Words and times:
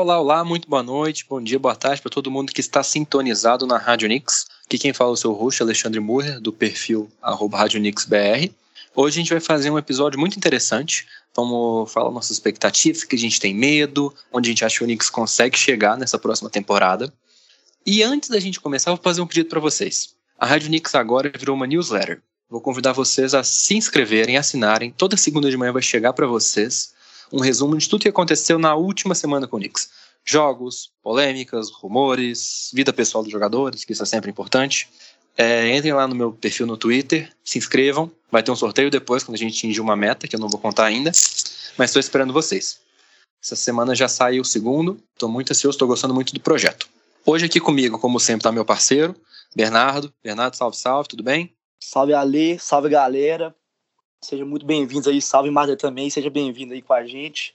Olá, 0.00 0.18
olá, 0.18 0.42
muito 0.42 0.66
boa 0.66 0.82
noite, 0.82 1.26
bom 1.28 1.42
dia, 1.42 1.58
boa 1.58 1.76
tarde 1.76 2.00
para 2.00 2.10
todo 2.10 2.30
mundo 2.30 2.54
que 2.54 2.60
está 2.62 2.82
sintonizado 2.82 3.66
na 3.66 3.76
Rádio 3.76 4.08
Nix. 4.08 4.46
Aqui 4.64 4.78
quem 4.78 4.94
fala 4.94 5.10
é 5.10 5.12
o 5.12 5.16
seu 5.16 5.34
host, 5.34 5.62
Alexandre 5.62 6.00
Murrer, 6.00 6.40
do 6.40 6.54
perfil 6.54 7.12
arroba 7.20 7.58
RádioNixBR. 7.58 8.50
Hoje 8.96 9.18
a 9.18 9.20
gente 9.20 9.30
vai 9.30 9.40
fazer 9.40 9.70
um 9.70 9.76
episódio 9.76 10.18
muito 10.18 10.38
interessante. 10.38 11.06
Vamos 11.36 11.92
falar 11.92 12.10
nossas 12.10 12.30
expectativas, 12.30 13.04
que 13.04 13.14
a 13.14 13.18
gente 13.18 13.38
tem 13.38 13.52
medo, 13.54 14.10
onde 14.32 14.48
a 14.48 14.52
gente 14.52 14.64
acha 14.64 14.78
que 14.78 14.84
o 14.84 14.86
Nix 14.86 15.10
consegue 15.10 15.58
chegar 15.58 15.98
nessa 15.98 16.18
próxima 16.18 16.48
temporada. 16.48 17.12
E 17.84 18.02
antes 18.02 18.30
da 18.30 18.40
gente 18.40 18.58
começar, 18.58 18.92
vou 18.92 19.00
fazer 19.02 19.20
um 19.20 19.26
pedido 19.26 19.50
para 19.50 19.60
vocês. 19.60 20.14
A 20.38 20.46
Rádio 20.46 20.70
Nix 20.70 20.94
agora 20.94 21.30
virou 21.38 21.54
uma 21.54 21.66
newsletter. 21.66 22.22
Vou 22.48 22.62
convidar 22.62 22.94
vocês 22.94 23.34
a 23.34 23.44
se 23.44 23.76
inscreverem, 23.76 24.38
assinarem. 24.38 24.92
Toda 24.92 25.14
segunda 25.18 25.50
de 25.50 25.58
manhã 25.58 25.74
vai 25.74 25.82
chegar 25.82 26.14
para 26.14 26.26
vocês 26.26 26.98
um 27.32 27.40
resumo 27.40 27.76
de 27.76 27.88
tudo 27.88 28.02
que 28.02 28.08
aconteceu 28.08 28.58
na 28.58 28.74
última 28.74 29.14
semana 29.14 29.46
com 29.46 29.56
o 29.56 29.60
Knicks. 29.60 29.90
Jogos, 30.24 30.90
polêmicas, 31.02 31.70
rumores, 31.70 32.70
vida 32.74 32.92
pessoal 32.92 33.22
dos 33.22 33.32
jogadores, 33.32 33.84
que 33.84 33.92
isso 33.92 34.02
é 34.02 34.06
sempre 34.06 34.30
importante. 34.30 34.88
É, 35.36 35.74
entrem 35.74 35.92
lá 35.92 36.06
no 36.06 36.14
meu 36.14 36.32
perfil 36.32 36.66
no 36.66 36.76
Twitter, 36.76 37.30
se 37.42 37.58
inscrevam. 37.58 38.10
Vai 38.30 38.42
ter 38.42 38.50
um 38.50 38.56
sorteio 38.56 38.90
depois, 38.90 39.24
quando 39.24 39.36
a 39.36 39.38
gente 39.38 39.56
atingir 39.56 39.80
uma 39.80 39.96
meta, 39.96 40.28
que 40.28 40.36
eu 40.36 40.40
não 40.40 40.48
vou 40.48 40.60
contar 40.60 40.84
ainda. 40.84 41.10
Mas 41.78 41.90
estou 41.90 42.00
esperando 42.00 42.32
vocês. 42.32 42.80
Essa 43.42 43.56
semana 43.56 43.94
já 43.94 44.06
saiu 44.06 44.42
o 44.42 44.44
segundo. 44.44 45.00
Estou 45.14 45.28
muito 45.28 45.50
ansioso, 45.50 45.76
estou 45.76 45.88
gostando 45.88 46.12
muito 46.12 46.34
do 46.34 46.40
projeto. 46.40 46.88
Hoje 47.24 47.46
aqui 47.46 47.58
comigo, 47.58 47.98
como 47.98 48.20
sempre, 48.20 48.40
está 48.40 48.52
meu 48.52 48.64
parceiro, 48.64 49.16
Bernardo. 49.54 50.12
Bernardo, 50.22 50.56
salve, 50.56 50.76
salve, 50.76 51.08
tudo 51.08 51.22
bem? 51.22 51.54
Salve 51.82 52.12
Ale, 52.12 52.58
salve 52.58 52.88
galera. 52.88 53.54
Sejam 54.22 54.46
muito 54.46 54.66
bem-vindos 54.66 55.08
aí, 55.08 55.20
salve 55.22 55.50
Marta 55.50 55.74
também, 55.78 56.10
seja 56.10 56.28
bem-vindo 56.28 56.74
aí 56.74 56.82
com 56.82 56.92
a 56.92 57.06
gente. 57.06 57.54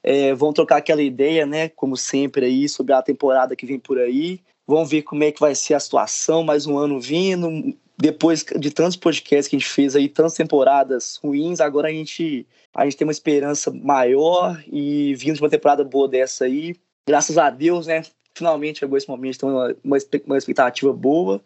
É, 0.00 0.32
vamos 0.32 0.54
trocar 0.54 0.76
aquela 0.76 1.02
ideia, 1.02 1.44
né, 1.44 1.68
como 1.68 1.96
sempre 1.96 2.46
aí, 2.46 2.68
sobre 2.68 2.92
a 2.92 3.02
temporada 3.02 3.56
que 3.56 3.66
vem 3.66 3.80
por 3.80 3.98
aí. 3.98 4.40
Vamos 4.64 4.88
ver 4.90 5.02
como 5.02 5.24
é 5.24 5.32
que 5.32 5.40
vai 5.40 5.56
ser 5.56 5.74
a 5.74 5.80
situação, 5.80 6.44
mais 6.44 6.66
um 6.66 6.78
ano 6.78 7.00
vindo. 7.00 7.76
Depois 7.98 8.44
de 8.44 8.70
tantos 8.70 8.96
podcasts 8.96 9.48
que 9.48 9.56
a 9.56 9.58
gente 9.58 9.68
fez 9.68 9.96
aí, 9.96 10.08
tantas 10.08 10.34
temporadas 10.34 11.16
ruins, 11.16 11.60
agora 11.60 11.88
a 11.88 11.92
gente, 11.92 12.46
a 12.72 12.84
gente 12.84 12.96
tem 12.96 13.06
uma 13.06 13.12
esperança 13.12 13.72
maior 13.72 14.62
e 14.70 15.16
vindo 15.16 15.34
de 15.34 15.42
uma 15.42 15.50
temporada 15.50 15.82
boa 15.82 16.06
dessa 16.06 16.44
aí, 16.44 16.76
graças 17.08 17.36
a 17.36 17.50
Deus, 17.50 17.88
né, 17.88 18.02
finalmente 18.32 18.78
chegou 18.78 18.96
esse 18.96 19.08
momento, 19.08 19.34
então 19.34 19.48
uma, 19.48 19.98
uma 20.26 20.38
expectativa 20.38 20.92
boa. 20.92 21.42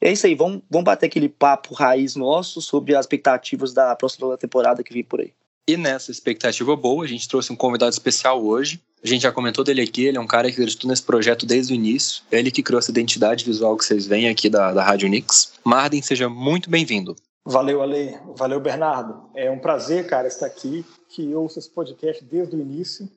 É 0.00 0.12
isso 0.12 0.26
aí, 0.26 0.34
vamos, 0.34 0.62
vamos 0.70 0.84
bater 0.84 1.06
aquele 1.06 1.28
papo 1.28 1.74
raiz 1.74 2.14
nosso 2.14 2.62
sobre 2.62 2.94
as 2.94 3.04
expectativas 3.04 3.72
da 3.72 3.94
próxima 3.96 4.36
temporada 4.36 4.82
que 4.82 4.92
vem 4.92 5.02
por 5.02 5.20
aí. 5.20 5.32
E 5.66 5.76
nessa 5.76 6.10
expectativa 6.10 6.74
boa, 6.76 7.04
a 7.04 7.08
gente 7.08 7.28
trouxe 7.28 7.52
um 7.52 7.56
convidado 7.56 7.90
especial 7.90 8.42
hoje. 8.42 8.80
A 9.02 9.06
gente 9.06 9.22
já 9.22 9.32
comentou 9.32 9.64
dele 9.64 9.82
aqui, 9.82 10.06
ele 10.06 10.16
é 10.16 10.20
um 10.20 10.26
cara 10.26 10.48
que 10.48 10.54
acreditou 10.54 10.88
nesse 10.88 11.02
projeto 11.02 11.44
desde 11.44 11.72
o 11.72 11.76
início. 11.76 12.22
Ele 12.30 12.50
que 12.50 12.62
criou 12.62 12.78
essa 12.78 12.90
identidade 12.90 13.44
visual 13.44 13.76
que 13.76 13.84
vocês 13.84 14.06
veem 14.06 14.28
aqui 14.28 14.48
da, 14.48 14.72
da 14.72 14.82
Rádio 14.82 15.08
Nix. 15.08 15.52
Marden, 15.64 16.00
seja 16.00 16.28
muito 16.28 16.70
bem-vindo. 16.70 17.14
Valeu, 17.44 17.82
Ale. 17.82 18.18
Valeu, 18.36 18.60
Bernardo. 18.60 19.30
É 19.34 19.50
um 19.50 19.58
prazer, 19.58 20.06
cara, 20.06 20.28
estar 20.28 20.46
aqui, 20.46 20.84
que 21.08 21.34
ouço 21.34 21.58
esse 21.58 21.70
podcast 21.70 22.24
desde 22.24 22.56
o 22.56 22.60
início. 22.60 23.08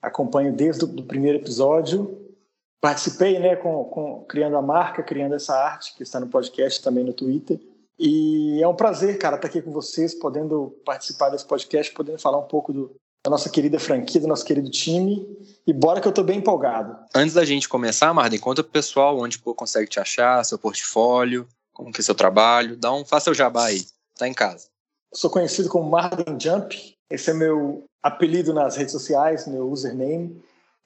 Acompanho 0.00 0.52
desde 0.52 0.84
o 0.84 1.02
primeiro 1.02 1.38
episódio 1.38 2.27
participei, 2.80 3.38
né, 3.38 3.56
com, 3.56 3.84
com, 3.84 4.24
criando 4.28 4.56
a 4.56 4.62
marca, 4.62 5.02
criando 5.02 5.34
essa 5.34 5.54
arte 5.54 5.94
que 5.94 6.02
está 6.02 6.20
no 6.20 6.28
podcast 6.28 6.82
também 6.82 7.04
no 7.04 7.12
Twitter. 7.12 7.58
E 7.98 8.62
é 8.62 8.68
um 8.68 8.76
prazer, 8.76 9.18
cara, 9.18 9.36
estar 9.36 9.48
aqui 9.48 9.60
com 9.60 9.72
vocês, 9.72 10.14
podendo 10.14 10.76
participar 10.84 11.30
desse 11.30 11.44
podcast, 11.44 11.92
podendo 11.92 12.18
falar 12.18 12.38
um 12.38 12.46
pouco 12.46 12.72
do, 12.72 12.94
da 13.24 13.30
nossa 13.30 13.50
querida 13.50 13.80
franquia, 13.80 14.20
do 14.20 14.28
nosso 14.28 14.44
querido 14.44 14.70
time. 14.70 15.26
E 15.66 15.72
bora 15.72 16.00
que 16.00 16.06
eu 16.06 16.10
estou 16.10 16.24
bem 16.24 16.38
empolgado. 16.38 16.96
Antes 17.14 17.34
da 17.34 17.44
gente 17.44 17.68
começar, 17.68 18.14
Marden, 18.14 18.38
conta 18.38 18.62
pro 18.62 18.72
pessoal 18.72 19.18
onde 19.18 19.38
pô, 19.38 19.52
consegue 19.54 19.88
te 19.88 19.98
achar, 19.98 20.44
seu 20.44 20.58
portfólio, 20.58 21.48
como 21.72 21.92
que 21.92 22.00
é 22.00 22.04
seu 22.04 22.14
trabalho. 22.14 22.76
Dá 22.76 22.92
um, 22.92 23.04
faça 23.04 23.30
o 23.30 23.34
jabá 23.34 23.66
aí, 23.66 23.84
tá 24.16 24.28
em 24.28 24.34
casa. 24.34 24.68
Sou 25.12 25.30
conhecido 25.30 25.68
como 25.68 25.90
Marden 25.90 26.38
Jump. 26.40 26.94
Esse 27.10 27.30
é 27.30 27.34
meu 27.34 27.84
apelido 28.02 28.54
nas 28.54 28.76
redes 28.76 28.92
sociais, 28.92 29.46
meu 29.48 29.68
username. 29.68 30.40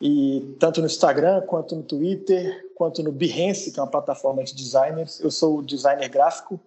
E 0.04 0.56
tanto 0.58 0.80
no 0.80 0.86
Instagram, 0.88 1.42
quanto 1.42 1.76
no 1.76 1.84
Twitter, 1.84 2.68
quanto 2.74 3.04
no 3.04 3.12
Behance, 3.12 3.70
que 3.70 3.78
é 3.78 3.82
uma 3.82 3.88
plataforma 3.88 4.42
de 4.42 4.52
designers. 4.52 5.20
Eu 5.20 5.30
sou 5.30 5.62
designer 5.62 6.08
gráfico, 6.08 6.58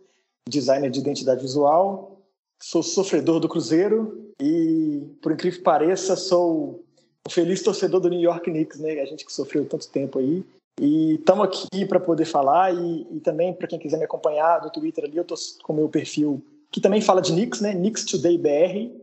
designer 0.48 0.90
de 0.90 1.02
identidade 1.02 1.42
visual, 1.42 2.22
sou 2.64 2.82
sofredor 2.82 3.42
do 3.42 3.50
Cruzeiro 3.50 4.32
e, 4.42 5.04
por 5.22 5.34
incrível 5.34 5.60
que 5.60 5.66
pareça, 5.66 6.16
sou 6.16 6.82
o 7.28 7.30
feliz 7.30 7.62
torcedor 7.62 8.00
do 8.00 8.08
New 8.08 8.22
York 8.22 8.50
Knicks, 8.50 8.80
né? 8.80 9.02
A 9.02 9.06
gente 9.06 9.26
que 9.26 9.34
sofreu 9.34 9.68
tanto 9.68 9.90
tempo 9.90 10.18
aí. 10.20 10.42
E 10.80 11.16
estamos 11.16 11.46
aqui 11.46 11.86
para 11.86 12.00
poder 12.00 12.26
falar 12.26 12.74
e, 12.74 13.06
e 13.12 13.20
também 13.20 13.54
para 13.54 13.68
quem 13.68 13.80
quiser 13.80 13.98
me 13.98 14.06
acompanhar 14.06 14.62
no 14.62 14.70
Twitter 14.70 15.04
ali, 15.04 15.18
eu 15.18 15.24
estou 15.24 15.38
com 15.62 15.74
o 15.74 15.76
meu 15.76 15.90
perfil 15.90 16.42
que 16.72 16.80
também 16.80 17.02
fala 17.02 17.22
de 17.22 17.34
Knicks, 17.34 17.60
né? 17.60 17.74
Knicks 17.74 18.06
Today 18.06 18.38
BR. 18.38 18.96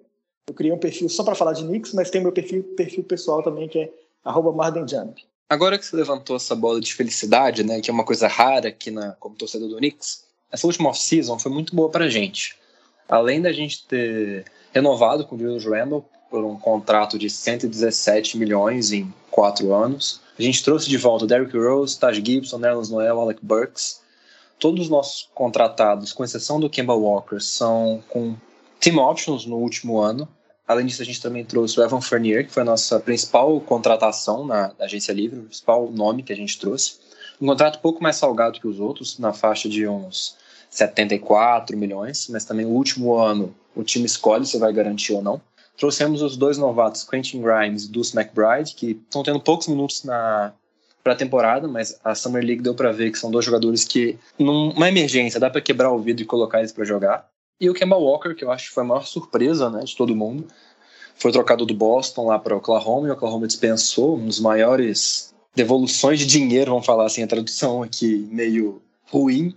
Eu 0.49 0.55
criei 0.55 0.73
um 0.73 0.79
perfil 0.79 1.11
só 1.11 1.23
para 1.23 1.35
falar 1.35 1.53
de 1.53 1.65
Knicks, 1.65 1.93
mas 1.93 2.09
tem 2.09 2.23
meu 2.23 2.33
perfil, 2.33 2.63
perfil 2.77 3.05
pessoal 3.05 3.43
também 3.43 3.69
que 3.69 3.79
é 3.79 3.93
arroba 4.25 4.53
Marden 4.53 4.87
Jump. 4.87 5.25
Agora 5.49 5.79
que 5.79 5.85
você 5.85 5.95
levantou 5.97 6.37
essa 6.37 6.55
bola 6.55 6.81
de 6.81 6.95
felicidade, 6.95 7.63
né, 7.63 7.81
que 7.81 7.91
é 7.91 7.93
uma 7.93 8.05
coisa 8.05 8.27
rara 8.27 8.69
aqui 8.69 8.91
na, 8.91 9.13
como 9.13 9.37
torcedor 9.37 9.69
do 9.69 9.77
Knicks, 9.77 10.25
essa 10.51 10.67
última 10.67 10.89
off-season 10.89 11.39
foi 11.39 11.53
muito 11.53 11.75
boa 11.75 11.91
pra 11.91 12.09
gente. 12.09 12.57
Além 13.09 13.43
da 13.43 13.53
gente 13.53 13.87
ter 13.87 14.45
renovado 14.73 15.27
com 15.27 15.37
o 15.37 15.39
Julius 15.39 15.65
Randle 15.65 16.05
por 16.31 16.45
um 16.45 16.57
contrato 16.59 17.19
de 17.19 17.29
117 17.29 18.39
milhões 18.39 18.93
em 18.93 19.13
quatro 19.31 19.75
anos, 19.75 20.21
a 20.39 20.43
gente 20.43 20.65
trouxe 20.65 20.89
de 20.89 20.97
volta 20.97 21.27
Derrick 21.27 21.57
Rose, 21.57 21.99
Taj 21.99 22.23
Gibson, 22.25 22.59
Nerlens 22.59 22.89
Noel, 22.89 23.21
Alec 23.21 23.45
Burks. 23.45 24.01
Todos 24.59 24.83
os 24.83 24.89
nossos 24.89 25.29
contratados, 25.35 26.13
com 26.13 26.25
exceção 26.25 26.59
do 26.59 26.71
Kemba 26.71 26.95
Walker, 26.95 27.41
são 27.41 28.03
com 28.09 28.35
team 28.81 28.97
options 28.99 29.45
no 29.45 29.57
último 29.57 29.99
ano, 29.99 30.27
Além 30.67 30.87
disso, 30.87 31.03
a 31.03 31.05
gente 31.05 31.21
também 31.21 31.45
trouxe 31.45 31.79
o 31.79 31.83
Evan 31.83 32.01
Fournier, 32.01 32.47
que 32.47 32.53
foi 32.53 32.63
a 32.63 32.67
nossa 32.67 33.01
principal 33.01 33.61
contratação 33.61 34.47
na, 34.47 34.73
na 34.79 34.85
agência 34.85 35.13
livre, 35.13 35.41
o 35.41 35.45
principal 35.45 35.91
nome 35.91 36.23
que 36.23 36.33
a 36.33 36.37
gente 36.37 36.59
trouxe. 36.59 36.99
Um 37.41 37.47
contrato 37.47 37.81
pouco 37.81 38.03
mais 38.03 38.17
salgado 38.17 38.61
que 38.61 38.69
os 38.69 38.79
outros, 38.79 39.19
na 39.19 39.33
faixa 39.33 39.69
de 39.69 39.87
uns 39.87 40.37
74 40.71 41.77
milhões, 41.77 42.29
mas 42.31 42.45
também 42.45 42.65
o 42.65 42.71
último 42.71 43.17
ano 43.17 43.55
o 43.75 43.83
time 43.83 44.07
escolhe 44.07 44.47
se 44.47 44.59
vai 44.59 44.73
garantir 44.73 45.13
ou 45.13 45.23
não. 45.23 45.41
Trouxemos 45.77 46.23
os 46.23 46.37
dois 46.37 46.59
novatos, 46.59 47.03
Quentin 47.03 47.43
Grimes 47.43 47.85
e 47.85 47.91
Deuce 47.91 48.17
McBride, 48.17 48.75
que 48.75 48.93
estão 48.93 49.23
tendo 49.23 49.41
poucos 49.41 49.67
minutos 49.67 50.05
na 50.05 50.53
pré-temporada, 51.03 51.67
mas 51.67 51.99
a 52.05 52.15
Summer 52.15 52.45
League 52.45 52.63
deu 52.63 52.75
para 52.75 52.93
ver 52.93 53.11
que 53.11 53.19
são 53.19 53.31
dois 53.31 53.45
jogadores 53.45 53.85
que, 53.85 54.17
numa 54.39 54.89
emergência, 54.89 55.41
dá 55.41 55.51
para 55.51 55.61
quebrar 55.61 55.91
o 55.91 55.99
vidro 55.99 56.23
e 56.23 56.27
colocar 56.27 56.61
eles 56.61 56.73
para 56.73 56.85
jogar. 56.85 57.29
E 57.63 57.71
o 57.71 57.75
Kemba 57.75 57.97
Walker, 57.97 58.35
que 58.35 58.43
eu 58.43 58.51
acho 58.51 58.67
que 58.67 58.75
foi 58.75 58.83
a 58.83 58.87
maior 58.87 59.07
surpresa 59.07 59.71
né, 59.71 59.85
de 59.85 59.97
todo 59.97 60.17
mundo, 60.17 60.49
foi 61.15 61.31
trocado 61.31 61.65
do 61.65 61.73
Boston 61.73 62.27
lá 62.27 62.37
para 62.37 62.57
Oklahoma 62.57 63.07
e 63.07 63.11
o 63.11 63.15
Oklahoma 63.15 63.47
dispensou 63.47 64.17
um 64.17 64.27
dos 64.27 64.41
maiores 64.41 65.33
devoluções 65.55 66.19
de 66.19 66.27
dinheiro, 66.27 66.73
vamos 66.73 66.85
falar 66.85 67.07
assim, 67.07 67.23
a 67.23 67.27
tradução 67.29 67.81
aqui 67.81 68.29
meio 68.33 68.83
ruim, 69.09 69.55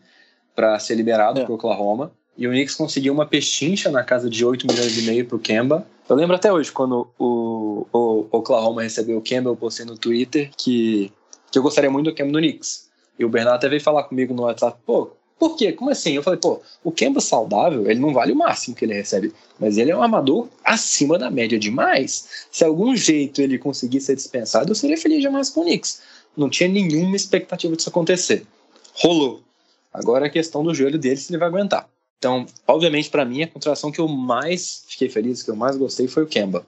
para 0.55 0.77
ser 0.77 0.93
liberado 0.93 1.39
é. 1.39 1.45
para 1.45 1.53
Oklahoma. 1.55 2.11
E 2.37 2.47
o 2.47 2.51
Knicks 2.51 2.75
conseguiu 2.75 3.11
uma 3.11 3.25
pechincha 3.25 3.89
na 3.89 4.03
casa 4.03 4.29
de 4.29 4.45
8 4.45 4.67
milhões 4.67 4.95
e 4.95 5.01
meio 5.01 5.25
para 5.25 5.37
o 5.37 5.39
Kemba. 5.39 5.87
Eu 6.07 6.15
lembro 6.15 6.35
até 6.35 6.53
hoje, 6.53 6.71
quando 6.71 7.07
o, 7.17 7.87
o 7.91 8.27
Oklahoma 8.31 8.83
recebeu 8.83 9.17
o 9.17 9.21
Kemba, 9.21 9.49
eu 9.49 9.55
postei 9.55 9.83
no 9.83 9.97
Twitter 9.97 10.51
que, 10.55 11.11
que 11.51 11.57
eu 11.57 11.63
gostaria 11.63 11.89
muito 11.89 12.11
do 12.11 12.13
Kemba 12.13 12.33
no 12.33 12.37
Knicks. 12.37 12.87
E 13.17 13.25
o 13.25 13.29
Bernardo 13.29 13.55
até 13.55 13.67
veio 13.67 13.81
falar 13.81 14.03
comigo 14.03 14.31
no 14.31 14.43
WhatsApp, 14.43 14.77
pô, 14.85 15.09
por 15.37 15.55
quê? 15.57 15.73
Como 15.73 15.91
assim? 15.91 16.13
Eu 16.13 16.23
falei, 16.23 16.39
pô, 16.39 16.61
o 16.83 16.91
Kemba 16.91 17.19
saudável, 17.19 17.89
ele 17.89 17.99
não 17.99 18.13
vale 18.13 18.31
o 18.31 18.35
máximo 18.35 18.75
que 18.75 18.85
ele 18.85 18.93
recebe, 18.93 19.33
mas 19.59 19.77
ele 19.77 19.91
é 19.91 19.97
um 19.97 20.01
amador 20.01 20.47
acima 20.63 21.19
da 21.19 21.29
média 21.29 21.59
demais. 21.59 22.47
Se 22.51 22.63
algum 22.63 22.95
jeito 22.95 23.41
ele 23.41 23.57
conseguir 23.57 23.99
ser 24.01 24.15
dispensado, 24.15 24.71
eu 24.71 24.75
seria 24.75 24.97
feliz 24.97 25.21
demais 25.21 25.49
com 25.49 25.61
o 25.61 25.63
Knicks. 25.63 26.01
Não 26.37 26.49
tinha 26.49 26.69
nenhuma 26.69 27.15
expectativa 27.15 27.75
disso 27.75 27.89
acontecer. 27.89 28.45
Rolou. 28.93 29.41
Agora 29.93 30.25
é 30.25 30.27
a 30.27 30.31
questão 30.31 30.63
do 30.63 30.73
joelho 30.73 30.97
dele, 30.97 31.17
se 31.17 31.31
ele 31.31 31.37
vai 31.37 31.47
aguentar. 31.47 31.87
Então, 32.17 32.45
obviamente, 32.67 33.09
para 33.09 33.25
mim, 33.25 33.43
a 33.43 33.47
contratação 33.47 33.91
que 33.91 33.99
eu 33.99 34.07
mais 34.07 34.83
fiquei 34.87 35.09
feliz, 35.09 35.43
que 35.43 35.51
eu 35.51 35.55
mais 35.55 35.75
gostei, 35.75 36.07
foi 36.07 36.23
o 36.23 36.27
Kemba. 36.27 36.65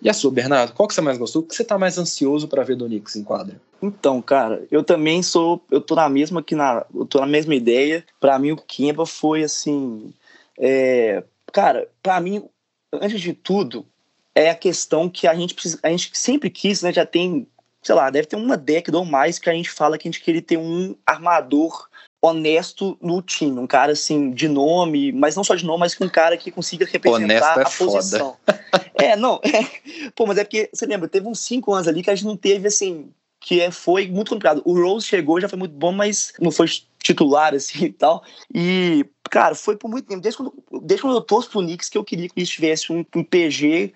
E 0.00 0.08
a 0.08 0.12
sua, 0.12 0.30
Bernardo? 0.30 0.72
Qual 0.72 0.88
que 0.88 0.94
você 0.94 1.00
mais 1.00 1.18
gostou? 1.18 1.42
O 1.42 1.44
que 1.44 1.54
você 1.54 1.64
tá 1.64 1.76
mais 1.76 1.98
ansioso 1.98 2.46
para 2.46 2.62
ver 2.62 2.76
do 2.76 2.86
Knicks 2.86 3.16
em 3.16 3.24
quadra? 3.24 3.60
Então, 3.82 4.22
cara, 4.22 4.64
eu 4.70 4.82
também 4.82 5.22
sou. 5.22 5.64
Eu 5.70 5.80
tô 5.80 5.94
na 5.94 6.08
mesma 6.08 6.42
que 6.42 6.54
na. 6.54 6.84
Eu 6.94 7.04
tô 7.04 7.20
na 7.20 7.26
mesma 7.26 7.54
ideia. 7.54 8.04
Para 8.20 8.38
mim, 8.38 8.52
o 8.52 8.56
Kemba 8.56 9.04
foi 9.04 9.42
assim. 9.42 10.12
É, 10.58 11.22
cara, 11.52 11.88
para 12.02 12.20
mim, 12.20 12.44
antes 12.92 13.20
de 13.20 13.32
tudo, 13.32 13.84
é 14.34 14.50
a 14.50 14.54
questão 14.54 15.08
que 15.08 15.26
a 15.26 15.34
gente, 15.34 15.54
precisa, 15.54 15.78
a 15.82 15.88
gente 15.90 16.10
sempre 16.14 16.48
quis, 16.48 16.82
né? 16.82 16.92
Já 16.92 17.04
tem, 17.04 17.46
sei 17.82 17.94
lá, 17.94 18.08
deve 18.08 18.28
ter 18.28 18.36
uma 18.36 18.56
década 18.56 18.98
ou 18.98 19.04
mais 19.04 19.38
que 19.38 19.50
a 19.50 19.52
gente 19.52 19.70
fala 19.70 19.98
que 19.98 20.06
a 20.06 20.10
gente 20.10 20.22
queria 20.22 20.42
ter 20.42 20.56
um 20.56 20.94
armador 21.04 21.88
honesto 22.20 22.98
no 23.00 23.22
time, 23.22 23.58
um 23.58 23.66
cara 23.66 23.92
assim 23.92 24.30
de 24.30 24.48
nome, 24.48 25.12
mas 25.12 25.36
não 25.36 25.44
só 25.44 25.54
de 25.54 25.64
nome, 25.64 25.80
mas 25.80 25.94
com 25.94 26.04
um 26.04 26.08
cara 26.08 26.36
que 26.36 26.50
consiga 26.50 26.84
representar 26.84 27.58
é 27.58 27.62
a 27.62 27.70
posição. 27.70 28.36
é, 28.94 29.16
não, 29.16 29.40
é, 29.44 30.10
pô, 30.14 30.26
mas 30.26 30.38
é 30.38 30.44
porque 30.44 30.68
você 30.72 30.84
lembra, 30.84 31.08
teve 31.08 31.28
uns 31.28 31.40
cinco 31.40 31.72
anos 31.72 31.86
ali 31.86 32.02
que 32.02 32.10
a 32.10 32.14
gente 32.14 32.26
não 32.26 32.36
teve 32.36 32.66
assim, 32.66 33.10
que 33.40 33.60
é, 33.60 33.70
foi 33.70 34.08
muito 34.08 34.30
complicado. 34.30 34.62
O 34.64 34.74
Rose 34.74 35.06
chegou, 35.06 35.40
já 35.40 35.48
foi 35.48 35.58
muito 35.58 35.74
bom, 35.74 35.92
mas 35.92 36.32
não 36.40 36.50
foi 36.50 36.66
titular 36.98 37.54
assim 37.54 37.84
e 37.86 37.92
tal. 37.92 38.22
E 38.52 39.06
cara, 39.30 39.54
foi 39.54 39.76
por 39.76 39.88
muito 39.88 40.06
tempo, 40.06 40.20
desde 40.20 40.38
quando, 40.38 40.52
desde 40.82 41.02
quando 41.02 41.16
eu 41.16 41.20
torço 41.20 41.50
pro 41.50 41.60
Knicks 41.60 41.88
que 41.88 41.98
eu 41.98 42.04
queria 42.04 42.28
que 42.28 42.34
eles 42.36 42.48
tivessem 42.48 42.96
um, 42.96 43.20
um 43.20 43.22
PG 43.22 43.92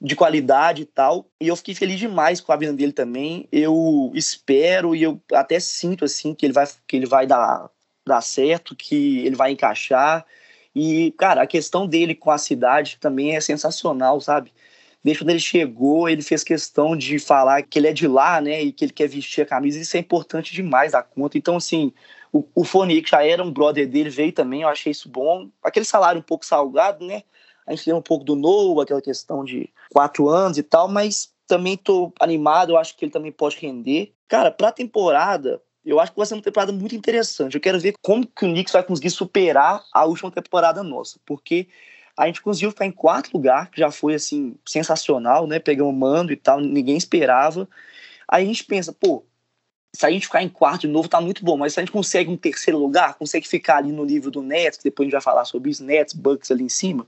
de 0.00 0.16
qualidade 0.16 0.82
e 0.82 0.86
tal. 0.86 1.28
E 1.40 1.48
eu 1.48 1.56
fiquei 1.56 1.74
feliz 1.74 1.98
demais 1.98 2.40
com 2.40 2.52
a 2.52 2.56
vinda 2.56 2.74
dele 2.74 2.92
também. 2.92 3.48
Eu 3.50 4.10
espero 4.14 4.94
e 4.94 5.02
eu 5.02 5.20
até 5.32 5.58
sinto 5.60 6.04
assim 6.04 6.34
que 6.34 6.46
ele 6.46 6.52
vai 6.52 6.66
que 6.86 6.96
ele 6.96 7.06
vai 7.06 7.26
dar 7.26 7.70
dar 8.06 8.20
certo, 8.20 8.76
que 8.76 9.18
ele 9.26 9.34
vai 9.34 9.50
encaixar. 9.52 10.24
E, 10.74 11.12
cara, 11.12 11.42
a 11.42 11.46
questão 11.46 11.86
dele 11.86 12.14
com 12.14 12.30
a 12.30 12.38
cidade 12.38 12.98
também 13.00 13.34
é 13.34 13.40
sensacional, 13.40 14.20
sabe? 14.20 14.52
Desde 15.02 15.22
quando 15.22 15.30
ele 15.30 15.40
chegou, 15.40 16.08
ele 16.08 16.22
fez 16.22 16.44
questão 16.44 16.96
de 16.96 17.18
falar 17.18 17.62
que 17.62 17.78
ele 17.78 17.88
é 17.88 17.92
de 17.92 18.06
lá, 18.06 18.40
né? 18.40 18.62
E 18.62 18.72
que 18.72 18.84
ele 18.84 18.92
quer 18.92 19.08
vestir 19.08 19.42
a 19.42 19.46
camisa. 19.46 19.78
Isso 19.80 19.96
é 19.96 20.00
importante 20.00 20.52
demais 20.52 20.92
da 20.92 21.02
conta. 21.02 21.38
Então, 21.38 21.56
assim, 21.56 21.92
o, 22.32 22.44
o 22.54 22.64
que 22.64 23.10
já 23.10 23.24
era 23.24 23.42
um 23.42 23.50
brother 23.50 23.88
dele, 23.88 24.10
veio 24.10 24.32
também. 24.32 24.62
Eu 24.62 24.68
achei 24.68 24.92
isso 24.92 25.08
bom. 25.08 25.48
Aquele 25.62 25.86
salário 25.86 26.20
um 26.20 26.24
pouco 26.24 26.44
salgado, 26.44 27.04
né? 27.06 27.22
A 27.66 27.74
gente 27.74 27.86
lembra 27.86 28.00
um 28.00 28.02
pouco 28.02 28.24
do 28.24 28.36
Noah, 28.36 28.82
aquela 28.82 29.02
questão 29.02 29.44
de 29.44 29.68
quatro 29.90 30.28
anos 30.28 30.56
e 30.58 30.62
tal, 30.62 30.88
mas 30.88 31.30
também 31.46 31.76
tô 31.76 32.12
animado, 32.20 32.72
eu 32.72 32.76
acho 32.76 32.96
que 32.96 33.04
ele 33.04 33.12
também 33.12 33.32
pode 33.32 33.56
render. 33.58 34.12
Cara, 34.28 34.50
pra 34.50 34.72
temporada, 34.72 35.60
eu 35.84 36.00
acho 36.00 36.12
que 36.12 36.18
vai 36.18 36.26
ser 36.26 36.34
uma 36.34 36.42
temporada 36.42 36.72
muito 36.72 36.94
interessante. 36.94 37.54
Eu 37.54 37.60
quero 37.60 37.78
ver 37.78 37.94
como 38.02 38.26
que 38.26 38.44
o 38.44 38.48
Knicks 38.48 38.72
vai 38.72 38.82
conseguir 38.82 39.10
superar 39.10 39.84
a 39.92 40.04
última 40.04 40.30
temporada 40.30 40.82
nossa, 40.82 41.18
porque 41.24 41.68
a 42.16 42.26
gente 42.26 42.42
conseguiu 42.42 42.70
ficar 42.70 42.86
em 42.86 42.92
quarto 42.92 43.32
lugar, 43.32 43.70
que 43.70 43.80
já 43.80 43.90
foi 43.90 44.14
assim 44.14 44.56
sensacional, 44.66 45.46
né? 45.46 45.58
Pegamos 45.58 45.94
mando 45.94 46.32
e 46.32 46.36
tal, 46.36 46.60
ninguém 46.60 46.96
esperava. 46.96 47.68
Aí 48.26 48.44
a 48.44 48.46
gente 48.46 48.64
pensa, 48.64 48.92
pô, 48.92 49.24
se 49.94 50.04
a 50.04 50.10
gente 50.10 50.26
ficar 50.26 50.42
em 50.42 50.48
quarto 50.48 50.82
de 50.82 50.88
novo, 50.88 51.08
tá 51.08 51.20
muito 51.20 51.44
bom, 51.44 51.56
mas 51.56 51.74
se 51.74 51.80
a 51.80 51.82
gente 51.82 51.92
consegue 51.92 52.30
um 52.30 52.36
terceiro 52.36 52.78
lugar, 52.78 53.14
consegue 53.14 53.46
ficar 53.46 53.76
ali 53.76 53.92
no 53.92 54.04
nível 54.04 54.30
do 54.30 54.42
Nets, 54.42 54.78
que 54.78 54.84
depois 54.84 55.04
a 55.04 55.06
gente 55.06 55.12
vai 55.12 55.22
falar 55.22 55.44
sobre 55.44 55.70
os 55.70 55.78
Nets, 55.78 56.14
Bucks 56.14 56.50
ali 56.50 56.64
em 56.64 56.68
cima, 56.68 57.06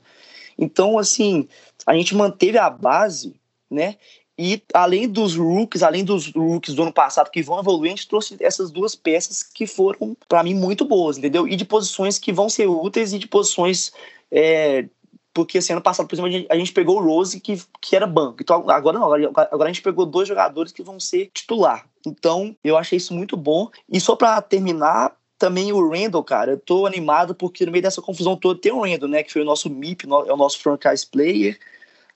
então, 0.58 0.99
assim, 0.99 1.49
a 1.87 1.94
gente 1.94 2.14
manteve 2.14 2.58
a 2.58 2.69
base, 2.69 3.34
né? 3.70 3.96
E 4.37 4.62
além 4.72 5.08
dos 5.08 5.34
rookies, 5.37 5.82
além 5.82 6.05
dos 6.05 6.32
rookies 6.32 6.75
do 6.75 6.82
ano 6.82 6.93
passado 6.93 7.31
que 7.31 7.43
vão 7.43 7.58
evoluir, 7.58 7.93
a 7.93 7.96
gente 7.96 8.08
trouxe 8.08 8.37
essas 8.40 8.70
duas 8.70 8.94
peças 8.94 9.43
que 9.43 9.66
foram, 9.66 10.16
para 10.28 10.44
mim, 10.44 10.55
muito 10.55 10.84
boas, 10.84 11.19
entendeu? 11.19 11.46
E 11.49 11.56
de 11.56 11.64
posições 11.64 12.19
que 12.19 12.32
vão 12.32 12.49
ser 12.49 12.66
úteis 12.69 13.12
e 13.12 13.19
de 13.19 13.26
posições. 13.26 13.93
É, 14.31 14.88
porque 15.34 15.58
assim, 15.58 15.72
ano 15.72 15.82
passado, 15.82 16.06
por 16.06 16.14
exemplo, 16.14 16.46
a 16.49 16.56
gente 16.56 16.72
pegou 16.72 16.99
o 16.99 17.05
Rose, 17.05 17.40
que, 17.40 17.60
que 17.81 17.96
era 17.96 18.06
banco. 18.06 18.38
Então 18.40 18.69
agora 18.70 18.99
não, 18.99 19.12
agora, 19.12 19.49
agora 19.50 19.70
a 19.70 19.72
gente 19.72 19.82
pegou 19.82 20.06
dois 20.06 20.28
jogadores 20.28 20.72
que 20.72 20.84
vão 20.84 21.00
ser 21.00 21.31
titular. 21.34 21.88
Então 22.06 22.56
eu 22.62 22.76
achei 22.76 22.96
isso 22.96 23.14
muito 23.14 23.37
bom. 23.37 23.69
E 23.88 24.00
só 24.00 24.14
para 24.14 24.40
terminar, 24.40 25.16
também 25.38 25.73
o 25.73 25.88
Randall, 25.88 26.25
cara, 26.25 26.52
eu 26.52 26.58
tô 26.58 26.85
animado 26.85 27.35
porque 27.35 27.64
no 27.64 27.73
meio 27.73 27.82
dessa 27.82 28.02
confusão 28.02 28.37
toda 28.37 28.61
tem 28.61 28.73
o 28.73 28.82
Randall, 28.82 29.08
né? 29.08 29.23
Que 29.23 29.32
foi 29.32 29.43
o 29.43 29.44
nosso 29.44 29.70
MIP, 29.70 30.06
é 30.06 30.32
o 30.32 30.37
nosso 30.37 30.58
franchise 30.58 31.06
player 31.06 31.58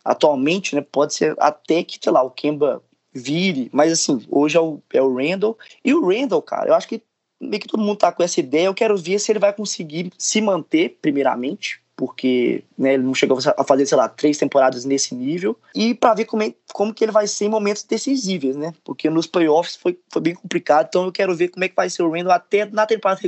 atualmente, 0.04 0.74
né? 0.74 0.80
Pode 0.80 1.14
ser 1.14 1.34
até 1.38 1.82
que, 1.84 1.98
sei 2.02 2.12
lá, 2.12 2.22
o 2.22 2.30
Kemba 2.30 2.82
vire, 3.14 3.70
mas 3.72 3.92
assim, 3.92 4.24
hoje 4.30 4.56
é 4.56 4.60
o, 4.60 4.80
é 4.92 5.02
o 5.02 5.14
Randall. 5.14 5.56
E 5.84 5.94
o 5.94 6.06
Randall, 6.06 6.42
cara, 6.42 6.70
eu 6.70 6.74
acho 6.74 6.88
que 6.88 7.02
meio 7.40 7.60
que 7.60 7.68
todo 7.68 7.82
mundo 7.82 7.98
tá 7.98 8.10
com 8.10 8.22
essa 8.22 8.40
ideia. 8.40 8.66
Eu 8.66 8.74
quero 8.74 8.96
ver 8.96 9.18
se 9.18 9.30
ele 9.30 9.38
vai 9.38 9.52
conseguir 9.52 10.12
se 10.16 10.40
manter, 10.40 10.98
primeiramente, 11.00 11.81
porque 11.96 12.64
né, 12.76 12.94
ele 12.94 13.02
não 13.02 13.14
chegou 13.14 13.38
a 13.56 13.64
fazer, 13.64 13.86
sei 13.86 13.96
lá, 13.96 14.08
três 14.08 14.38
temporadas 14.38 14.84
nesse 14.84 15.14
nível. 15.14 15.56
E 15.74 15.94
para 15.94 16.14
ver 16.14 16.24
como, 16.24 16.42
é, 16.42 16.54
como 16.72 16.92
que 16.92 17.04
ele 17.04 17.12
vai 17.12 17.26
ser 17.26 17.46
em 17.46 17.48
momentos 17.48 17.84
decisivos, 17.84 18.56
né? 18.56 18.72
Porque 18.82 19.08
nos 19.10 19.26
playoffs 19.26 19.76
foi, 19.76 19.98
foi 20.10 20.22
bem 20.22 20.34
complicado. 20.34 20.86
Então 20.88 21.04
eu 21.04 21.12
quero 21.12 21.34
ver 21.34 21.48
como 21.48 21.64
é 21.64 21.68
que 21.68 21.76
vai 21.76 21.90
ser 21.90 22.02
o 22.02 22.10
Randall 22.10 22.32
até 22.32 22.64
na 22.64 22.86
temporada 22.86 23.20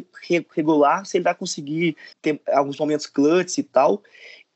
regular, 0.55 1.05
se 1.05 1.17
ele 1.17 1.25
vai 1.25 1.35
conseguir 1.35 1.97
ter 2.23 2.41
alguns 2.49 2.79
momentos 2.79 3.07
clutch 3.07 3.59
e 3.59 3.63
tal. 3.63 4.03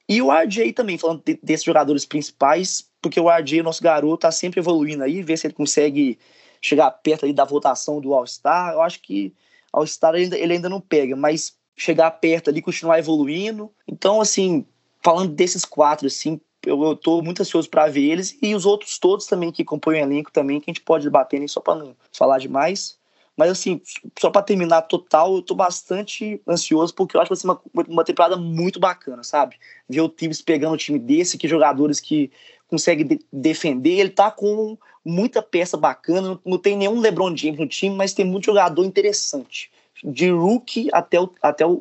E 0.09 0.23
o 0.23 0.33
RJ 0.33 0.73
também, 0.73 0.97
falando 0.97 1.23
de, 1.25 1.39
desses 1.43 1.65
jogadores 1.65 2.07
principais, 2.07 2.89
porque 3.03 3.21
o 3.21 3.31
RJ, 3.31 3.63
nosso 3.63 3.83
garoto, 3.83 4.23
tá 4.23 4.33
sempre 4.33 4.59
evoluindo 4.59 5.05
aí, 5.05 5.23
ver 5.23 5.37
se 5.37 5.47
ele 5.47 5.55
consegue 5.55 6.19
chegar 6.63 6.91
perto 6.91 7.27
aí 7.27 7.33
da 7.33 7.45
votação 7.45 8.01
do 8.01 8.15
All-Star. 8.15 8.73
Eu 8.73 8.81
acho 8.81 9.01
que 9.03 9.35
All-Star 9.73 10.15
ele, 10.15 10.35
ele 10.35 10.55
ainda 10.55 10.69
não 10.69 10.81
pega, 10.81 11.15
mas 11.15 11.57
chegar 11.79 12.11
perto 12.11 12.51
ali, 12.51 12.61
continuar 12.61 12.99
evoluindo. 12.99 13.71
Então, 13.87 14.21
assim, 14.21 14.67
falando 15.03 15.33
desses 15.33 15.65
quatro, 15.65 16.09
assim, 16.09 16.41
eu, 16.67 16.97
tô 16.97 17.23
muito 17.23 17.41
ansioso 17.41 17.71
para 17.71 17.87
ver 17.87 18.11
eles 18.11 18.37
e 18.43 18.55
os 18.55 18.67
outros 18.67 18.99
todos 18.99 19.27
também 19.27 19.53
que 19.53 19.65
compõem 19.65 20.01
o 20.01 20.05
elenco 20.05 20.33
também, 20.33 20.61
que 20.61 20.69
a 20.69 20.75
gente 20.75 20.83
pode 20.83 21.05
debater 21.05 21.39
nem 21.39 21.49
só 21.49 21.61
para 21.61 21.77
não 21.77 21.97
falar 22.13 22.39
demais. 22.39 22.99
Mas, 23.37 23.53
assim, 23.53 23.81
só 24.19 24.31
para 24.31 24.43
terminar 24.43 24.83
total, 24.83 25.37
eu 25.37 25.43
tô 25.43 25.55
bastante 25.55 26.43
ansioso 26.47 26.93
porque 26.93 27.17
eu 27.17 27.21
acho 27.21 27.29
que 27.29 27.37
vai 27.37 27.41
ser 27.41 27.47
uma, 27.47 27.87
uma 27.89 28.05
temporada 28.05 28.37
muito 28.37 28.81
bacana, 28.81 29.23
sabe? 29.23 29.55
Ver 29.89 30.01
o 30.01 30.09
Tibbs 30.09 30.43
pegando 30.43 30.75
um 30.75 30.77
time 30.77 30.99
desse, 30.99 31.39
que 31.39 31.47
jogadores 31.47 32.01
que 32.01 32.33
conseguem 32.67 33.07
de 33.07 33.21
defender. 33.33 34.01
Ele 34.01 34.11
tá 34.11 34.33
com 34.33 34.77
muita 35.05 35.41
peça 35.41 35.77
bacana, 35.77 36.21
não, 36.31 36.41
não 36.45 36.59
tem 36.59 36.77
nenhum 36.77 36.99
LeBron 36.99 37.37
James 37.37 37.61
no 37.61 37.69
time, 37.69 37.95
mas 37.95 38.13
tem 38.13 38.25
muito 38.25 38.47
jogador 38.47 38.85
interessante 38.85 39.71
de 40.05 40.31
rookie 40.31 40.89
até 40.93 41.21
o, 41.21 41.31
até 41.43 41.67
o, 41.67 41.73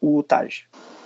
o, 0.00 0.18
o 0.18 0.22
Taj. 0.22 0.64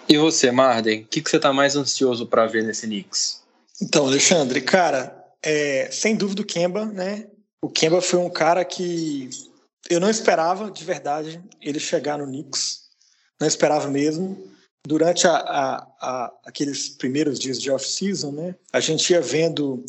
E 0.09 0.17
você, 0.17 0.51
Marden, 0.51 1.03
o 1.03 1.07
que, 1.07 1.21
que 1.21 1.29
você 1.29 1.37
está 1.37 1.53
mais 1.53 1.77
ansioso 1.77 2.27
para 2.27 2.47
ver 2.47 2.65
nesse 2.65 2.87
Knicks? 2.87 3.43
Então, 3.81 4.07
Alexandre, 4.07 4.61
cara, 4.61 5.15
é, 5.43 5.89
sem 5.91 6.17
dúvida 6.17 6.43
o 6.43 6.47
Kemba, 6.47 6.87
né? 6.87 7.27
O 7.61 7.69
Kemba 7.69 8.01
foi 8.01 8.19
um 8.19 8.31
cara 8.31 8.65
que 8.65 9.29
eu 9.91 10.01
não 10.01 10.11
esperava, 10.11 10.71
de 10.71 10.85
verdade, 10.85 11.43
ele 11.61 11.79
chegar 11.79 12.19
no 12.19 12.27
Knicks. 12.27 12.89
Não 13.41 13.47
esperava 13.47 13.89
mesmo. 13.89 14.51
Durante 14.87 15.27
a, 15.27 15.37
a, 15.37 15.77
a, 16.01 16.33
aqueles 16.47 16.89
primeiros 16.89 17.39
dias 17.39 17.61
de 17.61 17.71
off-season, 17.71 18.33
né? 18.33 18.55
A 18.73 18.81
gente 18.81 19.13
ia 19.13 19.21
vendo 19.21 19.85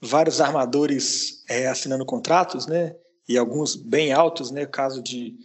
vários 0.00 0.40
armadores 0.40 1.44
é, 1.48 1.68
assinando 1.68 2.04
contratos, 2.04 2.66
né? 2.66 2.96
E 3.28 3.38
alguns 3.38 3.76
bem 3.76 4.12
altos, 4.12 4.50
né? 4.50 4.64
O 4.64 4.68
caso 4.68 5.00
de 5.00 5.36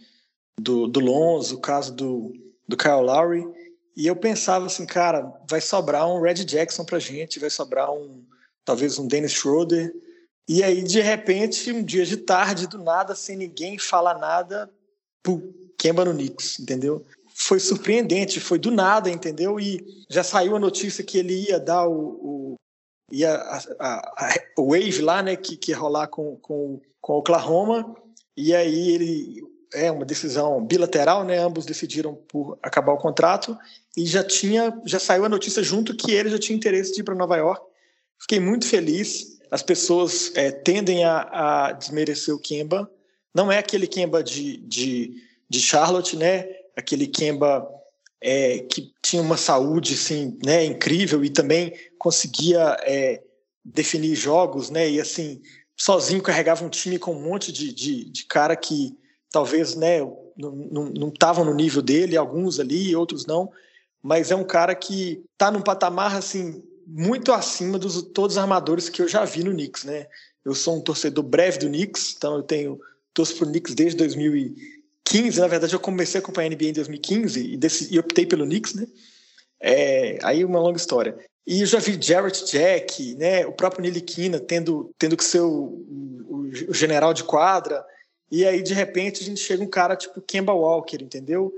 do, 0.58 0.86
do 0.86 1.00
Lonzo, 1.00 1.56
o 1.56 1.60
caso 1.60 1.94
do, 1.94 2.32
do 2.66 2.76
Kyle 2.76 3.00
Lowry. 3.00 3.46
E 3.96 4.06
eu 4.06 4.16
pensava 4.16 4.66
assim, 4.66 4.86
cara, 4.86 5.32
vai 5.48 5.60
sobrar 5.60 6.08
um 6.08 6.20
Red 6.20 6.44
Jackson 6.44 6.84
pra 6.84 6.98
gente, 6.98 7.40
vai 7.40 7.50
sobrar 7.50 7.90
um 7.92 8.24
talvez 8.64 8.98
um 8.98 9.06
Dennis 9.06 9.32
Schroeder. 9.32 9.94
E 10.46 10.62
aí, 10.62 10.82
de 10.82 11.00
repente, 11.00 11.72
um 11.72 11.82
dia 11.82 12.04
de 12.04 12.16
tarde, 12.18 12.66
do 12.66 12.78
nada, 12.78 13.14
sem 13.14 13.36
ninguém 13.36 13.78
falar 13.78 14.18
nada, 14.18 14.70
pô, 15.22 15.40
Kemba 15.78 16.04
no 16.04 16.12
Knicks, 16.12 16.58
entendeu? 16.58 17.04
Foi 17.34 17.60
surpreendente, 17.60 18.40
foi 18.40 18.58
do 18.58 18.70
nada, 18.70 19.10
entendeu? 19.10 19.60
E 19.60 19.84
já 20.08 20.22
saiu 20.22 20.56
a 20.56 20.60
notícia 20.60 21.04
que 21.04 21.18
ele 21.18 21.48
ia 21.48 21.58
dar 21.58 21.86
o, 21.86 21.94
o 21.94 22.54
ia 23.10 23.34
a, 23.34 23.58
a, 23.78 24.26
a, 24.26 24.34
wave 24.58 25.00
lá, 25.00 25.22
né, 25.22 25.36
que, 25.36 25.56
que 25.56 25.70
ia 25.70 25.78
rolar 25.78 26.08
com, 26.08 26.36
com, 26.36 26.80
com 27.00 27.12
Oklahoma, 27.14 27.94
e 28.36 28.54
aí 28.54 28.90
ele 28.90 29.42
é 29.72 29.90
uma 29.90 30.04
decisão 30.04 30.64
bilateral, 30.64 31.24
né? 31.24 31.38
Ambos 31.38 31.66
decidiram 31.66 32.14
por 32.14 32.58
acabar 32.62 32.92
o 32.92 32.98
contrato 32.98 33.56
e 33.96 34.06
já 34.06 34.22
tinha, 34.22 34.72
já 34.84 34.98
saiu 34.98 35.24
a 35.24 35.28
notícia 35.28 35.62
junto 35.62 35.96
que 35.96 36.12
ele 36.12 36.30
já 36.30 36.38
tinha 36.38 36.56
interesse 36.56 36.92
de 36.92 37.00
ir 37.00 37.04
para 37.04 37.14
Nova 37.14 37.36
York. 37.36 37.64
Fiquei 38.20 38.40
muito 38.40 38.66
feliz. 38.66 39.38
As 39.50 39.62
pessoas 39.62 40.32
é, 40.34 40.50
tendem 40.50 41.04
a, 41.04 41.68
a, 41.68 41.72
desmerecer 41.72 42.34
o 42.34 42.38
Kemba. 42.38 42.90
Não 43.34 43.50
é 43.50 43.58
aquele 43.58 43.86
Kemba 43.86 44.22
de, 44.22 44.58
de, 44.58 45.14
de 45.48 45.60
Charlotte, 45.60 46.16
né? 46.16 46.46
Aquele 46.76 47.06
Kemba 47.06 47.66
é, 48.20 48.60
que 48.60 48.92
tinha 49.02 49.22
uma 49.22 49.36
saúde 49.36 49.94
assim, 49.94 50.38
né? 50.44 50.64
Incrível 50.64 51.24
e 51.24 51.30
também 51.30 51.72
conseguia 51.98 52.76
é, 52.82 53.22
definir 53.64 54.14
jogos, 54.14 54.70
né? 54.70 54.90
E 54.90 55.00
assim 55.00 55.40
sozinho 55.76 56.22
carregava 56.22 56.64
um 56.64 56.68
time 56.68 56.98
com 56.98 57.12
um 57.12 57.22
monte 57.22 57.52
de, 57.52 57.72
de, 57.72 58.10
de 58.10 58.24
cara 58.24 58.56
que 58.56 58.98
talvez 59.30 59.74
né, 59.74 59.98
não 60.36 61.08
estavam 61.08 61.44
no 61.44 61.54
nível 61.54 61.82
dele, 61.82 62.16
alguns 62.16 62.60
ali, 62.60 62.94
outros 62.94 63.26
não, 63.26 63.50
mas 64.02 64.30
é 64.30 64.36
um 64.36 64.44
cara 64.44 64.74
que 64.74 65.22
está 65.32 65.50
num 65.50 65.60
patamar 65.60 66.16
assim 66.16 66.62
muito 66.86 67.32
acima 67.32 67.78
dos 67.78 68.00
todos 68.00 68.36
os 68.36 68.42
armadores 68.42 68.88
que 68.88 69.02
eu 69.02 69.08
já 69.08 69.24
vi 69.24 69.44
no 69.44 69.50
Knicks, 69.50 69.84
né? 69.84 70.06
Eu 70.42 70.54
sou 70.54 70.78
um 70.78 70.80
torcedor 70.80 71.22
breve 71.22 71.58
do 71.58 71.66
Knicks, 71.66 72.14
então 72.16 72.36
eu 72.36 72.42
tenho 72.42 72.80
torço 73.12 73.36
pro 73.36 73.46
Knicks 73.46 73.74
desde 73.74 73.98
2015. 73.98 75.38
Na 75.38 75.46
verdade, 75.46 75.74
eu 75.74 75.80
comecei 75.80 76.18
a 76.18 76.22
acompanhar 76.22 76.50
a 76.50 76.54
NBA 76.54 76.64
em 76.64 76.72
2015 76.72 77.52
e, 77.52 77.56
decidi, 77.58 77.94
e 77.94 77.98
optei 77.98 78.24
pelo 78.24 78.46
Knicks, 78.46 78.72
né? 78.72 78.86
É, 79.60 80.18
aí 80.22 80.44
uma 80.44 80.60
longa 80.60 80.78
história. 80.78 81.18
E 81.46 81.60
eu 81.60 81.66
já 81.66 81.78
vi 81.78 82.00
Jarrett 82.00 82.50
Jack, 82.50 83.14
né? 83.16 83.46
O 83.46 83.52
próprio 83.52 83.82
Nili 83.82 84.00
Kina 84.00 84.40
tendo 84.40 84.90
tendo 84.98 85.16
que 85.16 85.24
ser 85.24 85.40
o, 85.40 85.50
o, 85.50 86.50
o 86.68 86.74
general 86.74 87.12
de 87.12 87.24
quadra. 87.24 87.84
E 88.30 88.44
aí 88.44 88.62
de 88.62 88.74
repente 88.74 89.22
a 89.22 89.26
gente 89.26 89.40
chega 89.40 89.62
um 89.62 89.68
cara 89.68 89.96
tipo 89.96 90.20
Kemba 90.20 90.52
Walker, 90.52 91.02
entendeu? 91.02 91.52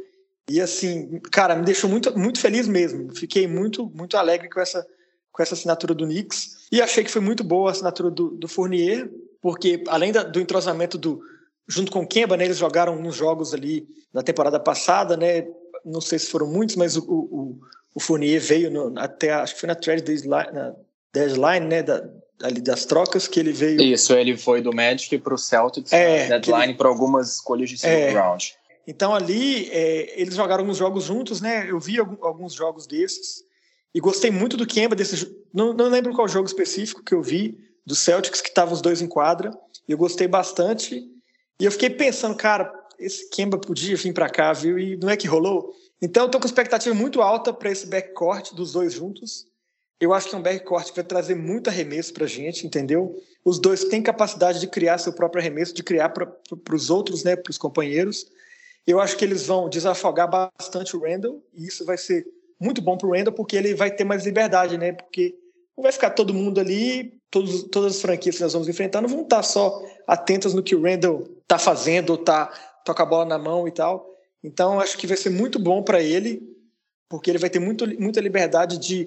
E 0.49 0.61
assim, 0.61 1.21
cara, 1.31 1.55
me 1.55 1.65
deixou 1.65 1.89
muito, 1.89 2.17
muito 2.19 2.41
feliz 2.41 2.67
mesmo. 2.67 3.15
Fiquei 3.15 3.47
muito, 3.47 3.87
muito 3.95 4.17
alegre 4.17 4.49
com 4.49 4.61
essa, 4.61 4.85
com 5.31 5.43
essa 5.43 5.55
assinatura 5.55 5.95
do 5.95 6.05
Knicks. 6.05 6.67
E 6.73 6.83
achei 6.83 7.05
que 7.05 7.11
foi 7.11 7.21
muito 7.21 7.45
boa 7.45 7.71
a 7.71 7.73
assinatura 7.73 8.11
do, 8.11 8.31
do 8.31 8.49
Fournier, 8.49 9.09
porque 9.41 9.85
além 9.87 10.11
da, 10.11 10.23
do 10.23 10.41
entrosamento 10.41 10.99
do 10.99 11.23
junto 11.69 11.93
com 11.93 12.01
o 12.01 12.07
Kemba, 12.07 12.37
né, 12.37 12.45
eles 12.45 12.59
jogaram 12.59 13.01
uns 13.01 13.15
jogos 13.15 13.55
ali 13.55 13.87
na 14.13 14.25
temporada 14.25 14.59
passada, 14.59 15.17
né? 15.17 15.47
Não 15.85 16.01
sei 16.01 16.19
se 16.19 16.27
foram 16.27 16.49
muitos, 16.49 16.75
mas 16.75 16.97
o, 16.97 17.05
o, 17.09 17.61
o 17.95 18.01
Fournier 18.01 18.41
veio 18.41 18.71
no, 18.73 18.99
até 18.99 19.33
acho 19.33 19.55
que 19.55 19.61
foi 19.61 19.69
na 19.69 19.77
trade 19.77 20.03
deadline, 20.03 20.53
na 20.53 20.75
deadline 21.13 21.67
né, 21.67 21.83
da, 21.83 22.11
ali 22.43 22.61
das 22.61 22.85
trocas 22.85 23.29
que 23.29 23.39
ele 23.39 23.53
veio. 23.53 23.81
Isso, 23.81 24.13
ele 24.15 24.37
foi 24.37 24.61
do 24.61 24.73
Magic 24.73 25.17
para 25.19 25.35
o 25.35 25.39
Celtics, 25.39 25.93
é, 25.93 26.29
deadline 26.29 26.65
ele... 26.65 26.75
para 26.75 26.89
algumas 26.89 27.35
escolhas 27.35 27.71
de 27.71 27.79
segundo 27.79 27.99
é, 27.99 28.11
round. 28.11 28.55
Então 28.87 29.15
ali 29.15 29.69
é, 29.71 30.21
eles 30.21 30.35
jogaram 30.35 30.63
alguns 30.63 30.77
jogos 30.77 31.05
juntos, 31.05 31.41
né? 31.41 31.67
Eu 31.69 31.79
vi 31.79 31.99
alguns 31.99 32.55
jogos 32.55 32.87
desses 32.87 33.45
e 33.95 34.01
gostei 34.01 34.31
muito 34.31 34.57
do 34.57 34.67
Kemba 34.67 34.97
desse. 34.97 35.31
Não, 35.53 35.73
não 35.73 35.89
lembro 35.89 36.15
qual 36.15 36.29
jogo 36.29 36.47
específico 36.47 37.03
que 37.03 37.15
eu 37.15 37.23
vi 37.23 37.59
do 37.85 37.95
Celtics 37.95 38.41
que 38.41 38.49
estavam 38.49 38.75
os 38.75 38.81
dois 38.81 39.03
em 39.03 39.07
quadra. 39.07 39.51
E 39.89 39.93
eu 39.93 39.99
gostei 39.99 40.27
bastante. 40.29 41.05
E 41.61 41.65
eu 41.65 41.73
fiquei 41.73 41.91
pensando, 41.91 42.37
cara, 42.37 42.73
esse 42.99 43.29
Kemba 43.31 43.59
podia 43.59 43.97
vir 43.97 44.13
para 44.13 44.29
cá, 44.29 44.53
viu? 44.53 44.79
E 44.79 44.97
não 44.97 45.11
é 45.11 45.17
que 45.17 45.27
rolou. 45.27 45.75
Então 46.01 46.25
eu 46.25 46.31
tô 46.31 46.39
com 46.39 46.47
expectativa 46.47 46.95
muito 46.95 47.21
alta 47.21 47.53
para 47.53 47.71
esse 47.71 47.87
backcourt 47.87 48.55
dos 48.55 48.73
dois 48.73 48.95
juntos. 48.95 49.47
Eu 50.01 50.15
acho 50.15 50.31
que 50.31 50.35
é 50.35 50.39
um 50.39 50.43
backcourt 50.43 50.89
que 50.89 50.97
vai 50.97 51.05
trazer 51.05 51.35
muito 51.35 51.69
arremesso 51.69 52.15
para 52.15 52.25
a 52.25 52.29
gente, 52.29 52.67
entendeu? 52.67 53.23
Os 53.45 53.59
dois 53.59 53.85
têm 53.85 54.03
capacidade 54.03 54.59
de 54.59 54.67
criar 54.67 54.97
seu 54.97 55.13
próprio 55.13 55.43
arremesso, 55.43 55.75
de 55.75 55.83
criar 55.83 56.09
para 56.09 56.27
os 56.73 56.89
outros, 56.89 57.23
né, 57.23 57.37
para 57.37 57.51
os 57.51 57.59
companheiros. 57.59 58.27
Eu 58.87 58.99
acho 58.99 59.15
que 59.17 59.25
eles 59.25 59.47
vão 59.47 59.69
desafogar 59.69 60.29
bastante 60.31 60.97
o 60.97 61.01
Randall, 61.01 61.45
e 61.55 61.67
isso 61.67 61.85
vai 61.85 61.99
ser 61.99 62.27
muito 62.59 62.81
bom 62.81 62.97
para 62.97 63.09
o 63.09 63.13
Randall, 63.13 63.35
porque 63.35 63.57
ele 63.57 63.75
vai 63.75 63.91
ter 63.91 64.05
mais 64.05 64.25
liberdade, 64.25 64.79
né? 64.79 64.93
Porque 64.93 65.35
não 65.77 65.83
vai 65.83 65.93
ficar 65.93 66.11
todo 66.11 66.33
mundo 66.33 66.61
ali, 66.61 67.21
todos, 67.31 67.65
todas 67.65 67.97
as 67.97 68.03
franquias 68.03 68.37
que 68.37 68.43
nós 68.43 68.55
vamos 68.55 68.69
enfrentar 68.69 69.03
não 69.03 69.09
vão 69.09 69.23
estar 69.23 69.43
só 69.43 69.83
atentas 70.07 70.55
no 70.55 70.63
que 70.63 70.75
o 70.75 70.83
Randall 70.83 71.29
está 71.43 71.59
fazendo, 71.59 72.11
ou 72.11 72.19
tá, 72.19 72.47
toca 72.87 73.03
a 73.03 73.07
bola 73.07 73.27
na 73.27 73.39
mão 73.39 73.69
e 73.69 73.71
tal. 73.71 74.07
Então, 74.43 74.81
acho 74.81 74.97
que 74.97 75.07
vai 75.07 75.17
ser 75.17 75.31
muito 75.31 75.59
bom 75.59 75.83
para 75.83 76.03
ele, 76.03 76.43
porque 77.07 77.31
ele 77.31 77.39
vai 77.39 77.51
ter 77.51 77.59
muito, 77.59 77.87
muita 78.01 78.21
liberdade 78.21 78.79
de 78.79 79.07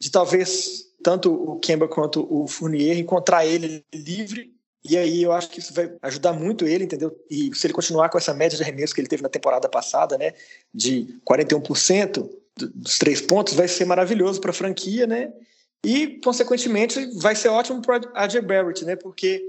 de 0.00 0.10
talvez 0.10 0.86
tanto 1.02 1.32
o 1.32 1.58
Kemba 1.58 1.86
quanto 1.88 2.26
o 2.30 2.46
Fournier 2.46 2.98
encontrar 2.98 3.46
ele 3.46 3.84
livre 3.92 4.54
e 4.82 4.96
aí 4.96 5.22
eu 5.22 5.32
acho 5.32 5.50
que 5.50 5.60
isso 5.60 5.74
vai 5.74 5.92
ajudar 6.02 6.32
muito 6.32 6.66
ele, 6.66 6.84
entendeu? 6.84 7.14
E 7.30 7.54
se 7.54 7.66
ele 7.66 7.74
continuar 7.74 8.08
com 8.08 8.16
essa 8.16 8.32
média 8.32 8.56
de 8.56 8.62
arremesso 8.62 8.94
que 8.94 9.00
ele 9.00 9.08
teve 9.08 9.22
na 9.22 9.28
temporada 9.28 9.68
passada, 9.68 10.16
né, 10.16 10.32
de 10.72 11.20
41% 11.28 12.28
dos 12.56 12.98
três 12.98 13.20
pontos, 13.20 13.54
vai 13.54 13.68
ser 13.68 13.84
maravilhoso 13.84 14.40
para 14.40 14.50
a 14.50 14.54
franquia, 14.54 15.06
né? 15.06 15.32
E 15.84 16.18
consequentemente 16.22 17.06
vai 17.18 17.34
ser 17.34 17.48
ótimo 17.48 17.80
para 17.80 18.00
AJ 18.14 18.40
Barrett, 18.40 18.84
né? 18.84 18.96
Porque 18.96 19.42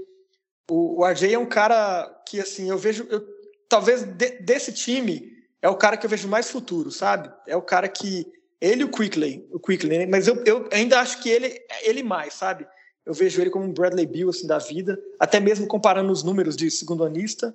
o, 0.70 1.04
AJ 1.04 1.32
é 1.32 1.38
um 1.38 1.46
cara 1.46 2.06
que 2.26 2.40
assim 2.40 2.70
eu 2.70 2.78
vejo, 2.78 3.06
eu, 3.10 3.26
talvez 3.68 4.02
de, 4.02 4.38
desse 4.40 4.72
time 4.72 5.30
é 5.60 5.68
o 5.68 5.76
cara 5.76 5.96
que 5.96 6.06
eu 6.06 6.10
vejo 6.10 6.28
mais 6.28 6.50
futuro, 6.50 6.90
sabe? 6.90 7.30
É 7.46 7.56
o 7.56 7.62
cara 7.62 7.88
que 7.88 8.26
ele 8.62 8.82
e 8.82 8.84
o 8.84 8.88
Quickly, 8.88 9.44
o 9.52 9.58
Quickly, 9.58 9.98
né? 9.98 10.06
mas 10.06 10.28
eu, 10.28 10.40
eu 10.46 10.68
ainda 10.72 11.00
acho 11.00 11.20
que 11.20 11.28
ele 11.28 11.60
ele 11.82 12.02
mais, 12.04 12.32
sabe? 12.34 12.64
Eu 13.04 13.12
vejo 13.12 13.40
ele 13.40 13.50
como 13.50 13.64
um 13.64 13.72
Bradley 13.72 14.06
Bill 14.06 14.30
assim 14.30 14.46
da 14.46 14.58
vida, 14.58 14.96
até 15.18 15.40
mesmo 15.40 15.66
comparando 15.66 16.12
os 16.12 16.22
números 16.22 16.56
de 16.56 16.70
segundo 16.70 17.04
anista. 17.04 17.54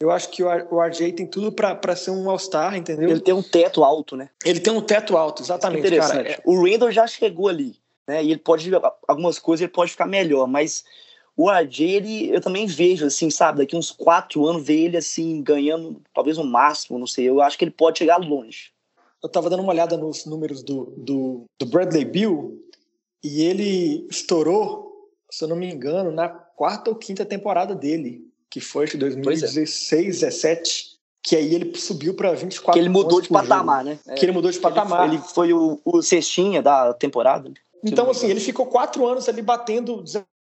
Eu 0.00 0.10
acho 0.10 0.28
que 0.30 0.42
o 0.42 0.80
RJ 0.82 1.12
tem 1.12 1.26
tudo 1.26 1.52
para 1.52 1.96
ser 1.96 2.10
um 2.10 2.28
All-Star, 2.28 2.76
entendeu? 2.76 3.08
Ele 3.08 3.20
tem 3.20 3.34
um 3.34 3.42
teto 3.42 3.84
alto, 3.84 4.16
né? 4.16 4.30
Ele 4.44 4.60
tem 4.60 4.72
um 4.72 4.80
teto 4.80 5.16
alto, 5.16 5.42
exatamente. 5.42 5.86
Interessante. 5.86 6.30
Cara. 6.30 6.42
O 6.44 6.64
Randall 6.64 6.90
já 6.90 7.06
chegou 7.06 7.48
ali, 7.48 7.76
né? 8.06 8.22
E 8.22 8.30
ele 8.32 8.40
pode 8.40 8.70
algumas 9.06 9.38
coisas 9.38 9.62
ele 9.62 9.72
pode 9.72 9.92
ficar 9.92 10.06
melhor, 10.06 10.46
mas 10.48 10.84
o 11.36 11.48
RJ, 11.48 11.84
ele, 11.84 12.30
eu 12.34 12.40
também 12.40 12.66
vejo, 12.66 13.06
assim, 13.06 13.30
sabe, 13.30 13.58
daqui 13.58 13.76
uns 13.76 13.92
quatro 13.92 14.44
anos, 14.44 14.64
ver 14.64 14.86
ele, 14.86 14.96
assim, 14.96 15.40
ganhando 15.40 16.00
talvez 16.12 16.36
o 16.36 16.42
um 16.42 16.46
máximo, 16.46 16.98
não 16.98 17.06
sei, 17.06 17.28
eu 17.28 17.40
acho 17.40 17.56
que 17.56 17.64
ele 17.64 17.70
pode 17.70 17.98
chegar 17.98 18.16
longe 18.16 18.72
eu 19.22 19.26
estava 19.26 19.50
dando 19.50 19.62
uma 19.62 19.72
olhada 19.72 19.96
nos 19.96 20.24
números 20.24 20.62
do, 20.62 20.92
do, 20.96 21.44
do, 21.58 21.66
Bradley 21.66 22.04
Bill 22.04 22.64
e 23.22 23.42
ele 23.42 24.06
estourou, 24.10 25.10
se 25.30 25.44
eu 25.44 25.48
não 25.48 25.56
me 25.56 25.72
engano, 25.72 26.10
na 26.10 26.28
quarta 26.28 26.90
ou 26.90 26.96
quinta 26.96 27.24
temporada 27.24 27.74
dele, 27.74 28.24
que 28.50 28.60
foi 28.60 28.86
de 28.86 28.96
2016, 28.96 30.20
17, 30.20 30.98
que 31.22 31.36
aí 31.36 31.54
ele 31.54 31.76
subiu 31.76 32.14
para 32.14 32.32
24 32.32 32.72
Que 32.72 32.78
ele 32.78 32.88
mudou 32.88 33.20
de 33.20 33.28
patamar, 33.28 33.84
jogo. 33.84 33.98
né? 34.06 34.14
Que 34.14 34.24
ele 34.24 34.32
mudou 34.32 34.50
de 34.50 34.58
patamar. 34.58 35.06
Ele, 35.06 35.16
ele 35.16 35.24
foi 35.24 35.52
o, 35.52 35.80
o 35.84 36.00
cestinha 36.00 36.62
da 36.62 36.94
temporada. 36.94 37.52
Então, 37.84 38.10
assim, 38.10 38.28
ele 38.28 38.40
ficou 38.40 38.66
quatro 38.66 39.06
anos 39.06 39.28
ali 39.28 39.42
batendo 39.42 40.02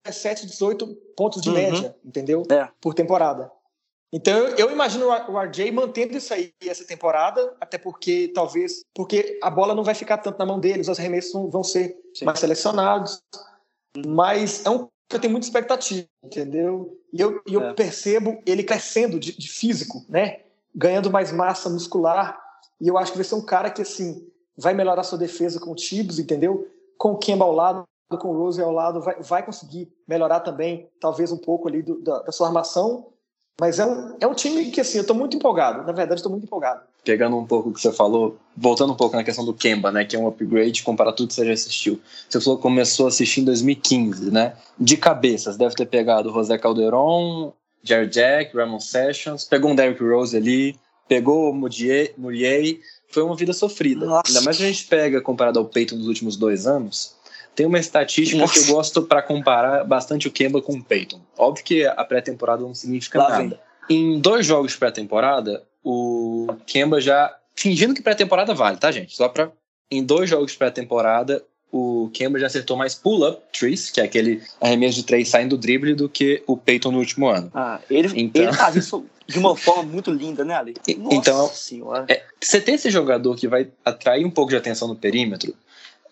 17, 0.05 0.47
18 0.47 0.87
pontos 1.15 1.41
de 1.41 1.49
uhum. 1.49 1.55
média, 1.55 1.95
entendeu? 2.03 2.43
É. 2.49 2.67
Por 2.81 2.93
temporada. 2.93 3.51
Então 4.13 4.37
eu, 4.37 4.55
eu, 4.55 4.71
imagino 4.71 5.07
o 5.07 5.39
RJ 5.39 5.71
mantendo 5.71 6.15
isso 6.15 6.31
aí 6.31 6.53
essa 6.63 6.85
temporada, 6.85 7.55
até 7.59 7.79
porque 7.79 8.31
talvez 8.31 8.83
porque 8.93 9.39
a 9.41 9.49
bola 9.49 9.73
não 9.73 9.83
vai 9.83 9.95
ficar 9.95 10.19
tanto 10.19 10.37
na 10.37 10.45
mão 10.45 10.59
deles, 10.59 10.87
os 10.87 10.99
arremessos 10.99 11.33
vão 11.51 11.63
ser 11.63 11.99
Sim. 12.13 12.25
mais 12.25 12.39
selecionados. 12.39 13.19
Mas 14.05 14.63
é 14.65 14.69
um 14.69 14.87
que 15.09 15.15
eu 15.15 15.19
tenho 15.19 15.31
muita 15.31 15.47
expectativa, 15.47 16.07
entendeu? 16.23 16.99
E 17.11 17.19
eu, 17.19 17.41
eu 17.47 17.61
é. 17.61 17.73
percebo 17.73 18.39
ele 18.45 18.63
crescendo 18.63 19.19
de, 19.19 19.35
de, 19.35 19.49
físico, 19.49 20.05
né? 20.07 20.41
Ganhando 20.75 21.11
mais 21.11 21.31
massa 21.31 21.69
muscular. 21.69 22.39
E 22.79 22.87
eu 22.87 22.99
acho 22.99 23.11
que 23.11 23.17
vai 23.17 23.25
ser 23.25 23.35
um 23.35 23.45
cara 23.45 23.71
que 23.71 23.81
assim 23.81 24.27
vai 24.55 24.75
melhorar 24.75 25.03
sua 25.03 25.17
defesa 25.17 25.59
com 25.59 25.71
o 25.71 25.75
Tibbs, 25.75 26.19
entendeu? 26.19 26.67
Com 26.99 27.13
o 27.13 27.17
Kemba 27.17 27.45
ao 27.45 27.51
lado, 27.51 27.83
com 28.19 28.27
o 28.27 28.37
Rose 28.37 28.61
ao 28.61 28.71
lado, 28.71 29.01
vai, 29.01 29.19
vai 29.21 29.43
conseguir 29.43 29.91
melhorar 30.07 30.41
também, 30.41 30.87
talvez 30.99 31.31
um 31.31 31.37
pouco 31.37 31.67
ali 31.67 31.81
do, 31.81 31.99
da, 32.01 32.21
da 32.21 32.31
sua 32.31 32.47
armação 32.47 33.12
mas 33.59 33.79
é 33.79 33.85
um, 33.85 34.15
é 34.19 34.27
um 34.27 34.33
time 34.33 34.71
que, 34.71 34.81
assim, 34.81 34.97
eu 34.97 35.01
estou 35.01 35.15
muito 35.15 35.37
empolgado. 35.37 35.85
Na 35.85 35.93
verdade, 35.93 36.15
estou 36.15 36.31
muito 36.31 36.45
empolgado. 36.45 36.81
Pegando 37.03 37.37
um 37.37 37.45
pouco 37.45 37.69
o 37.69 37.73
que 37.73 37.81
você 37.81 37.91
falou, 37.91 38.37
voltando 38.57 38.93
um 38.93 38.95
pouco 38.95 39.15
na 39.15 39.23
questão 39.23 39.45
do 39.45 39.53
Kemba, 39.53 39.91
né? 39.91 40.05
Que 40.05 40.15
é 40.15 40.19
um 40.19 40.27
upgrade 40.27 40.83
comparado 40.83 41.13
a 41.13 41.17
tudo 41.17 41.27
que 41.27 41.33
você 41.33 41.45
já 41.45 41.53
assistiu. 41.53 41.99
Você 42.29 42.41
falou 42.41 42.57
que 42.57 42.63
começou 42.63 43.05
a 43.05 43.09
assistir 43.09 43.41
em 43.41 43.45
2015, 43.45 44.31
né? 44.31 44.55
De 44.79 44.97
cabeças, 44.97 45.57
deve 45.57 45.75
ter 45.75 45.85
pegado 45.85 46.31
José 46.31 46.57
Calderon, 46.57 47.53
Jared 47.83 48.11
Jack, 48.11 48.55
Ramon 48.55 48.79
Sessions, 48.79 49.43
pegou 49.43 49.71
um 49.71 49.75
Derrick 49.75 50.01
Rose 50.01 50.35
ali, 50.35 50.75
pegou 51.07 51.51
o 51.51 51.53
Mudier, 51.53 52.15
foi 53.09 53.21
uma 53.21 53.35
vida 53.35 53.53
sofrida. 53.53 54.05
Nossa. 54.05 54.29
Ainda 54.29 54.41
mais 54.41 54.57
que 54.57 54.63
a 54.63 54.67
gente 54.67 54.85
pega 54.85 55.21
comparado 55.21 55.59
ao 55.59 55.65
peito 55.65 55.95
dos 55.95 56.07
últimos 56.07 56.37
dois 56.37 56.65
anos, 56.65 57.15
tem 57.55 57.65
uma 57.65 57.79
estatística 57.79 58.39
Nossa. 58.39 58.53
que 58.53 58.59
eu 58.59 58.75
gosto 58.75 59.01
para 59.03 59.21
comparar 59.21 59.83
bastante 59.83 60.27
o 60.27 60.31
Kemba 60.31 60.61
com 60.61 60.73
o 60.73 60.83
Peyton. 60.83 61.21
Óbvio 61.37 61.63
que 61.63 61.85
a 61.85 62.03
pré-temporada 62.03 62.61
não 62.61 62.73
significa 62.73 63.19
Lá 63.19 63.29
nada. 63.29 63.59
Vem. 63.87 63.97
Em 63.97 64.19
dois 64.19 64.45
jogos 64.45 64.71
de 64.71 64.77
pré-temporada, 64.77 65.63
o 65.83 66.47
Kemba 66.65 66.99
já. 66.99 67.35
Fingindo 67.55 67.93
que 67.93 68.01
pré-temporada 68.01 68.53
vale, 68.53 68.77
tá, 68.77 68.91
gente? 68.91 69.15
Só 69.15 69.29
pra. 69.29 69.51
Em 69.91 70.03
dois 70.03 70.29
jogos 70.29 70.51
de 70.51 70.57
pré-temporada, 70.57 71.43
o 71.71 72.09
Kemba 72.13 72.39
já 72.39 72.47
acertou 72.47 72.77
mais 72.77 72.95
pull-up 72.95 73.41
trees, 73.51 73.89
que 73.89 73.99
é 73.99 74.03
aquele 74.03 74.41
arremesso 74.61 74.97
de 74.97 75.03
três 75.03 75.27
saindo 75.27 75.57
do 75.57 75.61
drible, 75.61 75.95
do 75.95 76.07
que 76.07 76.43
o 76.47 76.55
Peyton 76.55 76.91
no 76.91 76.99
último 76.99 77.27
ano. 77.27 77.51
Ah, 77.53 77.79
ele, 77.89 78.11
então... 78.15 78.43
ele 78.43 78.53
faz 78.53 78.75
isso 78.75 79.05
de 79.25 79.39
uma 79.39 79.55
forma 79.55 79.83
muito 79.83 80.11
linda, 80.11 80.43
né, 80.43 80.55
Ali? 80.55 80.75
Nossa 80.97 81.15
então, 81.15 81.47
senhora. 81.49 82.05
É, 82.07 82.23
você 82.39 82.61
tem 82.61 82.75
esse 82.75 82.91
jogador 82.91 83.35
que 83.35 83.47
vai 83.47 83.69
atrair 83.83 84.25
um 84.25 84.29
pouco 84.29 84.51
de 84.51 84.57
atenção 84.57 84.87
no 84.87 84.95
perímetro, 84.95 85.55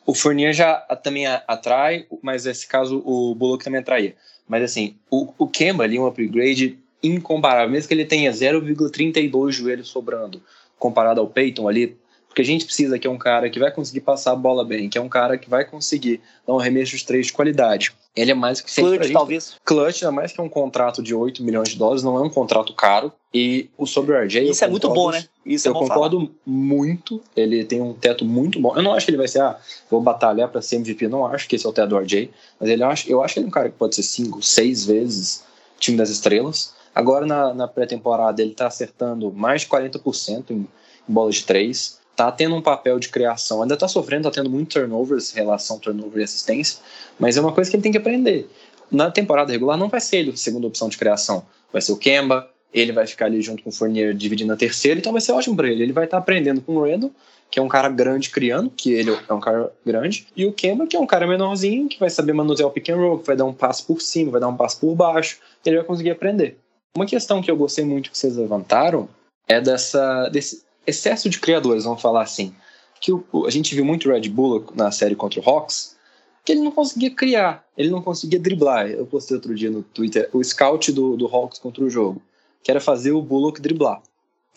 o 0.06 0.14
Fournier 0.14 0.54
já 0.54 0.76
também 1.04 1.28
atrai, 1.28 2.06
mas 2.22 2.46
nesse 2.46 2.68
caso 2.68 3.02
o 3.06 3.36
Bullock 3.36 3.64
também 3.64 3.80
atraía. 3.80 4.16
Mas 4.48 4.64
assim, 4.64 4.96
o, 5.10 5.34
o 5.38 5.48
Kemba 5.48 5.84
ali 5.84 6.00
um 6.00 6.06
upgrade 6.06 6.78
incomparável, 7.04 7.70
mesmo 7.70 7.88
que 7.88 7.94
ele 7.94 8.06
tenha 8.06 8.32
0,32 8.32 9.52
joelhos 9.52 9.88
sobrando, 9.88 10.42
comparado 10.78 11.20
ao 11.20 11.28
Peyton 11.28 11.68
ali, 11.68 11.98
porque 12.28 12.42
a 12.42 12.46
gente 12.46 12.66
precisa 12.66 12.98
que 12.98 13.08
é 13.08 13.10
um 13.10 13.18
cara 13.18 13.50
que 13.50 13.60
vai 13.60 13.72
conseguir 13.72 14.02
passar 14.02 14.32
a 14.32 14.36
bola 14.36 14.64
bem, 14.64 14.90
que 14.90 14.98
é 14.98 15.02
um 15.02 15.10
cara 15.10 15.38
que 15.38 15.50
vai 15.50 15.66
conseguir 15.66 16.22
dar 16.48 16.54
um 16.54 16.60
arremesso 16.60 16.96
de 16.96 17.06
três 17.06 17.28
de 17.28 17.34
qualidade. 17.34 17.92
Ele 18.16 18.32
é 18.32 18.34
mais 18.34 18.60
que 18.60 18.70
sempre 18.70 18.98
Clutch, 18.98 19.14
talvez. 19.14 19.56
Clutch, 19.64 20.04
ainda 20.04 20.12
mais 20.12 20.34
que 20.34 20.42
é 20.42 20.44
um 20.44 20.50
contrato 20.50 21.02
de 21.02 21.16
8 21.16 21.42
milhões 21.44 21.70
de 21.70 21.78
dólares, 21.78 22.04
não 22.04 22.18
é 22.18 22.22
um 22.22 22.30
contrato 22.30 22.74
caro. 22.74 23.12
E 23.34 23.70
o 23.78 23.86
sobre 23.86 24.14
o 24.14 24.22
RJ. 24.22 24.50
Isso 24.50 24.66
é 24.66 24.68
muito 24.68 24.90
bom, 24.90 25.12
né? 25.12 25.24
Isso 25.46 25.70
eu 25.70 25.72
é 25.72 25.80
concordo 25.80 26.18
falar. 26.20 26.32
muito. 26.46 27.22
Ele 27.36 27.64
tem 27.64 27.80
um 27.82 27.94
teto 27.94 28.26
muito 28.26 28.60
bom. 28.60 28.76
Eu 28.76 28.84
não 28.84 28.94
acho 28.94 29.06
que 29.06 29.12
ele 29.12 29.18
vai 29.18 29.30
ser, 29.30 29.42
ah, 29.42 29.58
vou 29.90 30.02
batalhar 30.02 30.50
para 30.50 30.62
ser 30.62 30.76
MVP. 30.76 31.08
Não 31.08 31.26
acho 31.26 31.48
que 31.48 31.56
esse 31.56 31.66
é 31.66 31.70
o 31.70 31.72
teto 31.72 31.90
do 31.90 31.98
RJ. 31.98 32.30
Mas 32.60 32.70
ele 32.70 32.84
acho, 32.84 33.10
eu 33.10 33.24
acho 33.24 33.36
que 33.36 33.40
ele 33.40 33.46
é 33.46 33.48
um 33.48 33.52
cara 33.52 33.70
que 33.70 33.78
pode 33.78 33.96
ser 33.96 34.04
5, 34.04 34.42
6 34.42 34.86
vezes 34.86 35.44
time 35.80 35.98
das 35.98 36.10
estrelas. 36.10 36.74
Agora 36.94 37.26
na, 37.26 37.54
na 37.54 37.68
pré-temporada 37.70 38.42
ele 38.42 38.54
tá 38.54 38.68
acertando 38.68 39.32
mais 39.32 39.62
de 39.62 39.68
40% 39.68 40.52
em, 40.52 40.56
em 40.56 40.68
bola 41.08 41.32
de 41.32 41.46
3 41.46 42.01
tá 42.26 42.32
tendo 42.32 42.56
um 42.56 42.62
papel 42.62 43.00
de 43.00 43.10
criação, 43.10 43.62
ainda 43.62 43.76
tá 43.76 43.88
sofrendo, 43.88 44.24
tá 44.24 44.32
tendo 44.32 44.50
muito 44.50 44.74
turnovers, 44.74 45.32
relação 45.32 45.80
turnover 45.80 46.22
e 46.22 46.24
assistência, 46.24 46.80
mas 47.20 47.38
é 47.38 47.42
uma 47.42 47.52
coisa 47.52 47.70
que 47.70 47.76
ele 47.76 47.84
tem 47.84 47.92
que 47.92 47.98
aprender. 47.98 48.48
Na 48.92 49.10
temporada 49.10 49.52
regular 49.52 49.78
não 49.78 49.90
vai 49.90 50.00
ser 50.00 50.18
ele 50.18 50.32
a 50.32 50.38
segunda 50.38 50.68
opção 50.68 50.90
de 50.90 50.98
criação, 50.98 51.44
vai 51.72 51.82
ser 51.82 51.94
o 51.94 51.98
Kemba, 51.98 52.48
ele 52.74 52.92
vai 52.92 53.08
ficar 53.08 53.26
ali 53.26 53.42
junto 53.42 53.64
com 53.64 53.70
o 53.70 53.74
Fournier 53.74 54.14
dividindo 54.14 54.54
a 54.54 54.58
terceira, 54.58 55.00
então 55.00 55.12
vai 55.12 55.22
ser 55.22 55.32
ótimo 55.34 55.56
para 55.56 55.70
ele. 55.70 55.84
Ele 55.84 55.92
vai 55.92 56.06
estar 56.06 56.18
tá 56.18 56.22
aprendendo 56.22 56.62
com 56.62 56.76
o 56.76 56.84
Randall, 56.84 57.12
que 57.50 57.60
é 57.60 57.62
um 57.62 57.68
cara 57.68 57.90
grande 57.90 58.30
criando, 58.30 58.70
que 58.70 58.94
ele 58.94 59.12
é 59.12 59.34
um 59.34 59.40
cara 59.40 59.72
grande, 59.86 60.26
e 60.36 60.46
o 60.46 60.54
Kemba, 60.54 60.88
que 60.88 60.96
é 60.96 61.00
um 61.00 61.06
cara 61.06 61.28
menorzinho, 61.28 61.90
que 61.90 62.00
vai 62.00 62.10
saber 62.10 62.32
manusear 62.34 62.70
o 62.70 62.72
pick 62.72 62.90
and 62.90 62.96
roll, 62.96 63.20
que 63.20 63.28
vai 63.28 63.36
dar 63.36 63.46
um 63.46 63.54
passo 63.54 63.86
por 63.86 64.02
cima, 64.02 64.32
vai 64.32 64.40
dar 64.42 64.48
um 64.48 64.56
passo 64.56 64.80
por 64.80 64.96
baixo, 64.96 65.40
ele 65.66 65.78
vai 65.78 65.86
conseguir 65.86 66.12
aprender. 66.12 66.58
Uma 66.96 67.06
questão 67.06 67.42
que 67.42 67.52
eu 67.52 67.58
gostei 67.58 67.84
muito 67.84 68.10
que 68.10 68.18
vocês 68.18 68.38
levantaram 68.38 69.10
é 69.48 69.60
dessa, 69.60 70.30
desse 70.30 70.64
excesso 70.86 71.30
de 71.30 71.40
criadores, 71.40 71.84
vamos 71.84 72.02
falar 72.02 72.24
assim. 72.24 72.54
Que 73.00 73.12
o, 73.12 73.26
a 73.46 73.50
gente 73.50 73.74
viu 73.74 73.84
muito 73.84 74.10
Red 74.10 74.30
Bull 74.30 74.66
na 74.76 74.92
série 74.92 75.16
contra 75.16 75.40
o 75.40 75.50
Hawks, 75.50 75.96
que 76.44 76.52
ele 76.52 76.62
não 76.62 76.72
conseguia 76.72 77.12
criar, 77.12 77.66
ele 77.78 77.90
não 77.90 78.02
conseguia 78.02 78.40
driblar. 78.40 78.88
Eu 78.88 79.06
postei 79.06 79.36
outro 79.36 79.54
dia 79.56 79.70
no 79.70 79.84
Twitter 79.84 80.30
o 80.34 80.44
scout 80.44 80.92
do, 80.92 81.16
do 81.16 81.28
Hawks 81.28 81.60
contra 81.60 81.84
o 81.84 81.90
jogo, 81.90 82.22
que 82.64 82.72
era 82.72 82.80
fazer 82.80 83.12
o 83.12 83.22
Bullock 83.22 83.62
driblar. 83.62 84.02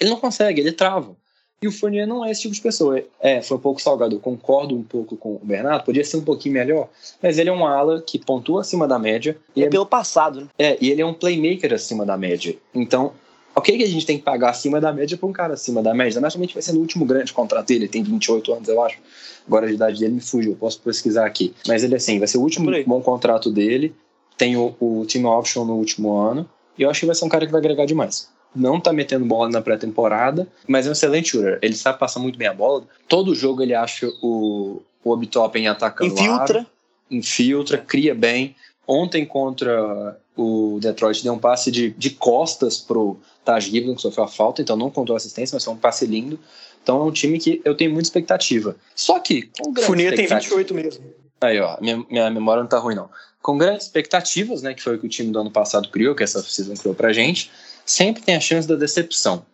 Ele 0.00 0.10
não 0.10 0.18
consegue, 0.18 0.60
ele 0.60 0.72
trava. 0.72 1.16
E 1.62 1.68
o 1.68 1.72
Fournier 1.72 2.06
não 2.06 2.22
é 2.22 2.30
esse 2.30 2.42
tipo 2.42 2.54
de 2.54 2.60
pessoa. 2.60 3.02
É, 3.18 3.40
foi 3.40 3.56
um 3.56 3.60
pouco 3.60 3.80
salgado. 3.80 4.16
Eu 4.16 4.20
concordo 4.20 4.76
um 4.76 4.82
pouco 4.82 5.16
com 5.16 5.36
o 5.36 5.40
Bernardo, 5.42 5.84
podia 5.84 6.04
ser 6.04 6.18
um 6.18 6.24
pouquinho 6.24 6.54
melhor, 6.54 6.90
mas 7.22 7.38
ele 7.38 7.48
é 7.48 7.52
um 7.52 7.66
ala 7.66 8.02
que 8.02 8.18
pontua 8.18 8.60
acima 8.60 8.86
da 8.86 8.98
média. 8.98 9.38
E 9.56 9.62
é, 9.62 9.66
é 9.66 9.70
pelo 9.70 9.86
passado, 9.86 10.42
né? 10.42 10.48
É, 10.58 10.76
e 10.78 10.90
ele 10.90 11.00
é 11.00 11.06
um 11.06 11.14
playmaker 11.14 11.72
acima 11.72 12.04
da 12.04 12.18
média. 12.18 12.54
Então, 12.74 13.14
ok 13.54 13.76
que 13.76 13.84
a 13.84 13.88
gente 13.88 14.06
tem 14.06 14.18
que 14.18 14.24
pagar 14.24 14.50
acima 14.50 14.80
da 14.80 14.92
média 14.92 15.16
para 15.16 15.28
um 15.28 15.32
cara 15.32 15.54
acima 15.54 15.82
da 15.82 15.94
média. 15.94 16.20
Naturalmente 16.20 16.54
vai 16.54 16.62
ser 16.62 16.72
no 16.72 16.80
último 16.80 17.04
grande 17.04 17.32
contrato 17.32 17.68
dele, 17.68 17.84
ele 17.84 17.88
tem 17.88 18.02
28 18.02 18.52
anos, 18.52 18.68
eu 18.68 18.82
acho. 18.82 18.98
Agora 19.46 19.66
a 19.66 19.72
idade 19.72 20.00
dele 20.00 20.14
me 20.14 20.20
fugiu, 20.20 20.56
posso 20.56 20.80
pesquisar 20.80 21.26
aqui. 21.26 21.54
Mas 21.66 21.84
ele, 21.84 21.94
assim, 21.94 22.18
vai 22.18 22.26
ser 22.26 22.38
o 22.38 22.40
último 22.40 22.70
bom 22.86 23.00
contrato 23.00 23.50
dele, 23.50 23.94
tem 24.36 24.56
o, 24.56 24.74
o 24.80 25.06
team 25.06 25.26
option 25.26 25.64
no 25.64 25.74
último 25.74 26.16
ano, 26.16 26.48
e 26.78 26.82
eu 26.82 26.90
acho 26.90 27.00
que 27.00 27.06
vai 27.06 27.14
ser 27.14 27.24
um 27.24 27.28
cara 27.28 27.46
que 27.46 27.52
vai 27.52 27.60
agregar 27.60 27.86
demais. 27.86 28.28
Não 28.54 28.80
tá 28.80 28.92
metendo 28.92 29.24
bola 29.24 29.50
na 29.50 29.60
pré-temporada, 29.60 30.46
mas 30.66 30.86
é 30.86 30.88
um 30.88 30.92
excelente 30.92 31.30
shooter. 31.30 31.58
Ele 31.60 31.74
sabe 31.74 31.98
passar 31.98 32.20
muito 32.20 32.38
bem 32.38 32.46
a 32.46 32.54
bola. 32.54 32.84
Todo 33.08 33.34
jogo 33.34 33.62
ele 33.62 33.74
acha 33.74 34.08
o, 34.22 34.80
o 35.02 35.10
Obitoppen 35.10 35.66
atacando 35.66 36.12
Infiltra. 36.12 36.66
infiltra, 37.10 37.78
cria 37.78 38.14
bem. 38.14 38.54
Ontem 38.86 39.24
contra 39.24 40.16
o 40.36 40.78
Detroit 40.80 41.22
deu 41.22 41.32
um 41.32 41.38
passe 41.38 41.70
de, 41.70 41.90
de 41.90 42.10
costas 42.10 42.78
pro 42.78 43.18
Taj 43.44 43.70
Gibson, 43.70 43.94
que 43.94 44.02
sofreu 44.02 44.24
a 44.24 44.28
falta, 44.28 44.62
então 44.62 44.76
não 44.76 44.90
contou 44.90 45.14
assistência, 45.14 45.54
mas 45.54 45.64
foi 45.64 45.74
um 45.74 45.76
passe 45.76 46.06
lindo. 46.06 46.38
Então 46.82 47.00
é 47.00 47.04
um 47.04 47.12
time 47.12 47.38
que 47.38 47.60
eu 47.64 47.74
tenho 47.74 47.92
muita 47.92 48.06
expectativa. 48.06 48.76
Só 48.94 49.18
que, 49.18 49.50
com 49.58 49.72
grande 49.72 49.86
Funia 49.86 50.14
tem 50.14 50.26
28 50.26 50.74
mesmo. 50.74 51.04
Aí, 51.40 51.60
ó, 51.60 51.76
minha, 51.80 52.04
minha 52.10 52.30
memória 52.30 52.62
não 52.62 52.68
tá 52.68 52.78
ruim, 52.78 52.94
não. 52.94 53.10
Com 53.42 53.58
grandes 53.58 53.86
expectativas, 53.86 54.62
né, 54.62 54.72
que 54.72 54.82
foi 54.82 54.96
o 54.96 54.98
que 54.98 55.06
o 55.06 55.08
time 55.08 55.30
do 55.30 55.38
ano 55.38 55.50
passado 55.50 55.90
criou, 55.90 56.14
que 56.14 56.22
essa 56.22 56.42
season 56.42 56.74
criou 56.74 56.94
pra 56.94 57.12
gente, 57.12 57.50
sempre 57.84 58.22
tem 58.22 58.36
a 58.36 58.40
chance 58.40 58.66
da 58.66 58.74
decepção. 58.74 59.44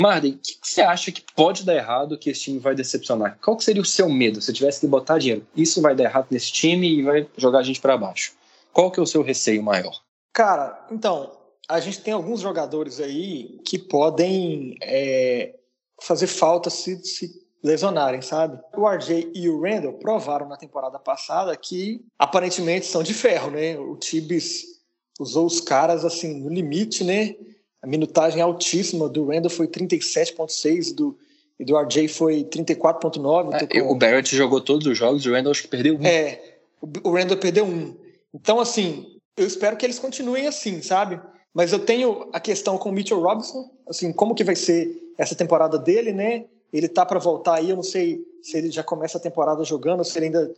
Marden, 0.00 0.32
o 0.32 0.38
que, 0.38 0.54
que, 0.54 0.68
você 0.68 0.80
acha 0.80 1.12
que 1.12 1.22
pode 1.36 1.64
dar 1.64 1.74
errado 1.74 2.16
que 2.16 2.30
esse 2.30 2.40
time 2.40 2.58
vai 2.58 2.74
decepcionar? 2.74 3.38
Qual 3.42 3.56
que 3.56 3.64
seria 3.64 3.82
o 3.82 3.84
seu 3.84 4.08
medo 4.08 4.40
se 4.40 4.52
tivesse 4.52 4.80
que 4.80 4.86
botar 4.86 5.18
dinheiro? 5.18 5.46
Isso 5.54 5.82
vai 5.82 5.94
dar 5.94 6.04
errado 6.04 6.28
nesse 6.30 6.50
time 6.50 6.88
e 6.88 7.02
vai 7.02 7.26
jogar 7.36 7.58
a 7.58 7.62
gente 7.62 7.80
para 7.80 7.98
baixo. 7.98 8.32
Qual 8.72 8.90
que 8.90 8.98
é 8.98 9.02
o 9.02 9.06
seu 9.06 9.22
receio 9.22 9.62
maior? 9.62 10.00
Cara, 10.32 10.86
então, 10.90 11.30
a 11.70 11.78
gente 11.78 12.00
tem 12.00 12.12
alguns 12.12 12.40
jogadores 12.40 13.00
aí 13.00 13.60
que 13.64 13.78
podem 13.78 14.74
é, 14.82 15.54
fazer 16.02 16.26
falta 16.26 16.68
se, 16.68 16.98
se 17.04 17.30
lesionarem, 17.62 18.20
sabe? 18.20 18.58
O 18.76 18.88
RJ 18.88 19.30
e 19.32 19.48
o 19.48 19.62
Randall 19.62 19.92
provaram 19.92 20.48
na 20.48 20.56
temporada 20.56 20.98
passada 20.98 21.56
que 21.56 22.04
aparentemente 22.18 22.86
são 22.86 23.04
de 23.04 23.14
ferro, 23.14 23.52
né? 23.52 23.78
O 23.78 23.96
Tibbs 23.96 24.80
usou 25.20 25.46
os 25.46 25.60
caras 25.60 26.04
assim 26.04 26.40
no 26.40 26.48
limite, 26.48 27.04
né? 27.04 27.36
A 27.80 27.86
minutagem 27.86 28.42
altíssima 28.42 29.08
do 29.08 29.26
Randall 29.26 29.50
foi 29.50 29.68
37.6 29.68 30.94
do 30.94 31.16
e 31.58 31.64
do 31.64 31.78
RJ 31.78 32.08
foi 32.08 32.42
34.9. 32.44 33.52
É, 33.52 33.66
com... 33.66 33.92
O 33.92 33.94
Barrett 33.94 34.34
jogou 34.34 34.62
todos 34.62 34.86
os 34.86 34.96
jogos, 34.96 35.26
o 35.26 35.30
Randall 35.30 35.50
acho 35.50 35.62
que 35.62 35.68
perdeu 35.68 35.94
um. 35.94 36.06
É, 36.06 36.56
o 37.04 37.10
Randall 37.10 37.36
perdeu 37.36 37.66
um. 37.66 37.94
Então, 38.32 38.58
assim, 38.58 39.18
eu 39.36 39.46
espero 39.46 39.76
que 39.76 39.84
eles 39.84 39.98
continuem 39.98 40.46
assim, 40.46 40.80
sabe? 40.80 41.20
Mas 41.54 41.72
eu 41.72 41.78
tenho 41.80 42.28
a 42.32 42.40
questão 42.40 42.78
com 42.78 42.90
o 42.90 42.92
Mitchell 42.92 43.20
Robinson, 43.20 43.70
assim, 43.88 44.12
como 44.12 44.34
que 44.34 44.44
vai 44.44 44.54
ser 44.54 45.12
essa 45.18 45.34
temporada 45.34 45.78
dele, 45.78 46.12
né? 46.12 46.46
Ele 46.72 46.88
tá 46.88 47.04
para 47.04 47.18
voltar 47.18 47.56
aí, 47.56 47.70
eu 47.70 47.76
não 47.76 47.82
sei 47.82 48.24
se 48.42 48.56
ele 48.56 48.70
já 48.70 48.82
começa 48.82 49.18
a 49.18 49.20
temporada 49.20 49.64
jogando, 49.64 50.04
se 50.04 50.16
ele 50.18 50.26
ainda 50.26 50.54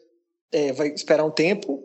é, 0.53 0.73
vai 0.73 0.89
esperar 0.89 1.25
um 1.25 1.31
tempo, 1.31 1.83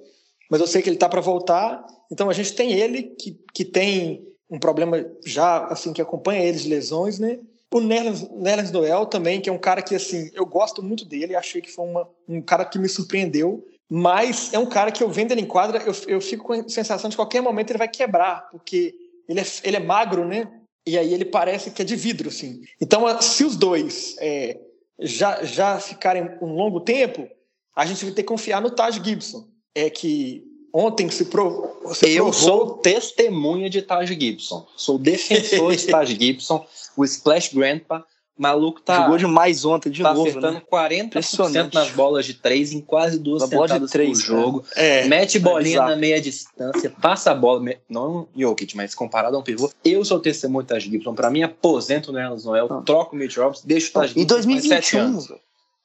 mas 0.51 0.59
eu 0.59 0.67
sei 0.67 0.81
que 0.81 0.89
ele 0.89 0.97
tá 0.97 1.07
para 1.07 1.21
voltar. 1.21 1.85
Então 2.11 2.29
a 2.29 2.33
gente 2.33 2.53
tem 2.53 2.73
ele 2.73 3.03
que, 3.03 3.39
que 3.53 3.63
tem 3.63 4.27
um 4.49 4.59
problema 4.59 5.05
já 5.25 5.65
assim 5.67 5.93
que 5.93 6.01
acompanha 6.01 6.43
ele 6.43 6.57
de 6.57 6.69
lesões, 6.69 7.19
né? 7.19 7.39
O 7.73 7.81
Nerlens 7.81 8.71
Noel 8.71 9.05
também, 9.05 9.41
que 9.41 9.49
é 9.49 9.53
um 9.53 9.57
cara 9.57 9.81
que 9.81 9.95
assim 9.95 10.29
eu 10.33 10.45
gosto 10.45 10.81
muito 10.81 11.03
dele, 11.03 11.35
achei 11.35 11.61
que 11.61 11.71
foi 11.71 11.85
uma, 11.85 12.09
um 12.27 12.41
cara 12.41 12.63
que 12.63 12.79
me 12.79 12.87
surpreendeu, 12.87 13.65
mas 13.89 14.53
é 14.53 14.59
um 14.59 14.65
cara 14.65 14.91
que 14.91 15.03
eu 15.03 15.09
vendo 15.09 15.31
ele 15.31 15.41
em 15.41 15.45
quadra, 15.45 15.81
eu, 15.83 15.93
eu 16.07 16.21
fico 16.21 16.43
com 16.43 16.53
a 16.53 16.67
sensação 16.67 17.09
de 17.09 17.15
que 17.15 17.21
qualquer 17.21 17.41
momento 17.41 17.71
ele 17.71 17.77
vai 17.77 17.87
quebrar, 17.87 18.49
porque 18.51 18.93
ele 19.27 19.39
é, 19.39 19.45
ele 19.63 19.77
é 19.77 19.79
magro, 19.79 20.25
né? 20.25 20.51
E 20.85 20.97
aí 20.97 21.13
ele 21.13 21.25
parece 21.25 21.71
que 21.71 21.81
é 21.81 21.85
de 21.85 21.95
vidro, 21.95 22.29
assim. 22.29 22.61
Então, 22.79 23.21
se 23.21 23.43
os 23.43 23.55
dois 23.55 24.15
é, 24.19 24.57
já, 24.99 25.43
já 25.43 25.79
ficarem 25.79 26.37
um 26.41 26.53
longo 26.53 26.79
tempo, 26.79 27.27
a 27.75 27.85
gente 27.85 28.03
vai 28.03 28.13
ter 28.13 28.23
que 28.23 28.27
confiar 28.27 28.61
no 28.61 28.71
Taj 28.71 29.01
Gibson. 29.03 29.47
É 29.75 29.89
que 29.89 30.43
ontem 30.73 31.09
se, 31.09 31.25
pro, 31.25 31.79
se 31.93 32.09
Eu 32.09 32.25
provou... 32.25 32.33
sou 32.33 32.77
testemunha 32.77 33.69
de 33.69 33.81
Taj 33.81 34.07
Gibson. 34.13 34.65
Sou 34.75 34.97
defensor 34.97 35.75
de 35.75 35.87
Taj 35.91 36.15
Gibson, 36.15 36.65
o 36.95 37.05
Splash 37.05 37.53
Grandpa. 37.53 38.05
Maluco 38.37 38.81
tá. 38.81 39.03
Jogou 39.03 39.17
demais 39.17 39.65
ontem 39.65 39.89
de 39.89 40.03
tá 40.03 40.13
novo. 40.13 40.29
Acertando 40.29 40.55
né? 40.55 40.61
40% 40.71 41.73
nas 41.73 41.89
bolas 41.91 42.25
de 42.25 42.35
três 42.35 42.71
em 42.71 42.79
quase 42.79 43.17
duas 43.17 43.41
Uma 43.41 43.49
bola 43.49 43.79
de 43.79 43.87
três, 43.87 44.19
por 44.19 44.25
jogo. 44.25 44.65
É, 44.75 45.07
mete 45.07 45.39
bolinha 45.39 45.79
é 45.79 45.85
na 45.85 45.95
meia 45.95 46.21
distância, 46.21 46.93
passa 47.01 47.31
a 47.31 47.35
bola. 47.35 47.63
Não 47.89 48.27
Jokic, 48.35 48.75
mas 48.75 48.93
comparado 48.93 49.35
a 49.35 49.39
um 49.39 49.43
pivô. 49.43 49.71
Eu 49.83 50.05
sou 50.05 50.19
testemunho 50.19 50.63
do 50.63 50.67
Taj 50.67 50.89
Gibson. 50.89 51.15
Pra 51.15 51.29
mim, 51.29 51.41
aposento 51.41 52.11
no 52.11 52.19
Elas 52.19 52.45
Noel, 52.45 52.67
ah. 52.69 52.81
troco 52.85 53.15
o 53.15 53.19
Mitch 53.19 53.37
Robinson, 53.37 53.63
deixo 53.65 53.89
o 53.89 53.93
Taj 53.93 54.07
Gibson. 54.09 54.21
Em 54.21 54.25
2021. 54.25 54.99
Anos. 54.99 55.33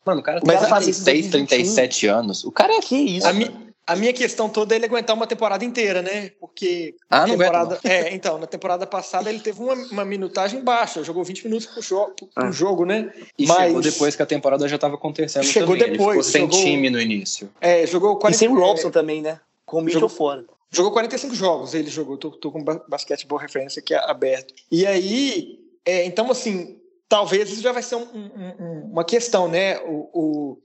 Mano, 0.05 0.21
o 0.21 0.23
cara 0.23 0.41
tem 0.41 0.59
36, 0.59 1.29
37 1.29 2.07
anos. 2.09 2.45
O 2.45 2.51
cara 2.51 2.75
é. 2.75 2.81
Que 2.81 2.97
isso? 2.97 3.27
A, 3.27 3.33
mi, 3.33 3.51
a 3.87 3.97
minha 3.97 4.13
questão 4.13 4.49
toda 4.49 4.75
é 4.75 4.77
ele 4.77 4.87
aguentar 4.87 5.15
uma 5.15 5.27
temporada 5.27 5.65
inteira, 5.65 6.03
né? 6.03 6.31
Porque. 6.41 6.95
Ah, 7.11 7.27
não 7.27 7.37
temporada, 7.37 7.75
aguenta, 7.75 7.89
É, 7.89 8.15
então, 8.15 8.39
na 8.39 8.47
temporada 8.47 8.87
passada 8.87 9.29
ele 9.29 9.41
teve 9.41 9.61
uma, 9.61 9.75
uma 9.75 10.05
minutagem 10.05 10.63
baixa, 10.63 11.03
jogou 11.03 11.25
20 11.25 11.45
minutos 11.45 11.67
por, 11.67 11.83
jo 11.83 12.07
por 12.17 12.29
ah. 12.37 12.51
jogo, 12.51 12.85
né? 12.85 13.13
E 13.37 13.47
Mas... 13.47 13.67
chegou 13.67 13.81
depois 13.81 14.17
que 14.17 14.23
a 14.23 14.27
temporada 14.27 14.69
já 14.69 14.77
estava 14.77 14.95
acontecendo. 14.95 15.45
Chegou 15.45 15.77
também. 15.77 15.93
depois. 15.93 16.17
Ele 16.17 16.23
ficou 16.23 16.23
sem 16.23 16.41
jogou... 16.43 16.61
time 16.61 16.91
no 16.91 17.01
início. 17.01 17.51
É, 17.61 17.87
jogou 17.87 18.17
40... 18.17 18.35
E 18.35 18.39
sem 18.39 18.49
o 18.49 18.59
Robson 18.59 18.91
também, 18.91 19.21
né? 19.21 19.41
Com 19.67 19.79
o 19.79 19.83
Mitchell 19.83 20.09
fora. 20.09 20.45
Jogou 20.71 20.93
45 20.93 21.35
jogos, 21.35 21.75
ele 21.75 21.91
jogou. 21.91 22.17
Tô, 22.17 22.31
tô 22.31 22.51
com 22.51 22.63
basquetebol 22.63 23.39
referência 23.39 23.81
aqui 23.81 23.95
aberto. 23.95 24.55
E 24.71 24.87
aí, 24.87 25.59
é, 25.85 26.05
então, 26.07 26.31
assim, 26.31 26.79
talvez 27.09 27.51
isso 27.51 27.61
já 27.61 27.73
vai 27.73 27.83
ser 27.83 27.97
um, 27.97 28.07
um, 28.07 28.91
uma 28.93 29.05
questão, 29.05 29.49
né? 29.49 29.79
O, 29.81 30.09
o 30.13 30.59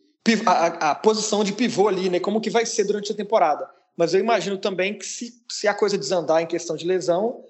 a, 0.46 0.92
a, 0.92 0.96
posição 0.96 1.44
de 1.44 1.54
pivô 1.54 1.88
ali, 1.88 2.10
né? 2.10 2.20
Como 2.20 2.42
que 2.42 2.50
vai 2.50 2.66
ser 2.66 2.84
durante 2.84 3.12
a 3.12 3.16
temporada. 3.16 3.70
Mas 3.96 4.14
eu 4.14 4.20
imagino 4.20 4.58
também 4.58 4.98
que 4.98 5.06
se, 5.06 5.42
se 5.50 5.68
a 5.68 5.74
coisa 5.74 5.98
desandar 5.98 6.42
em 6.42 6.46
questão 6.46 6.76
de 6.76 6.86
lesão, 6.86 7.44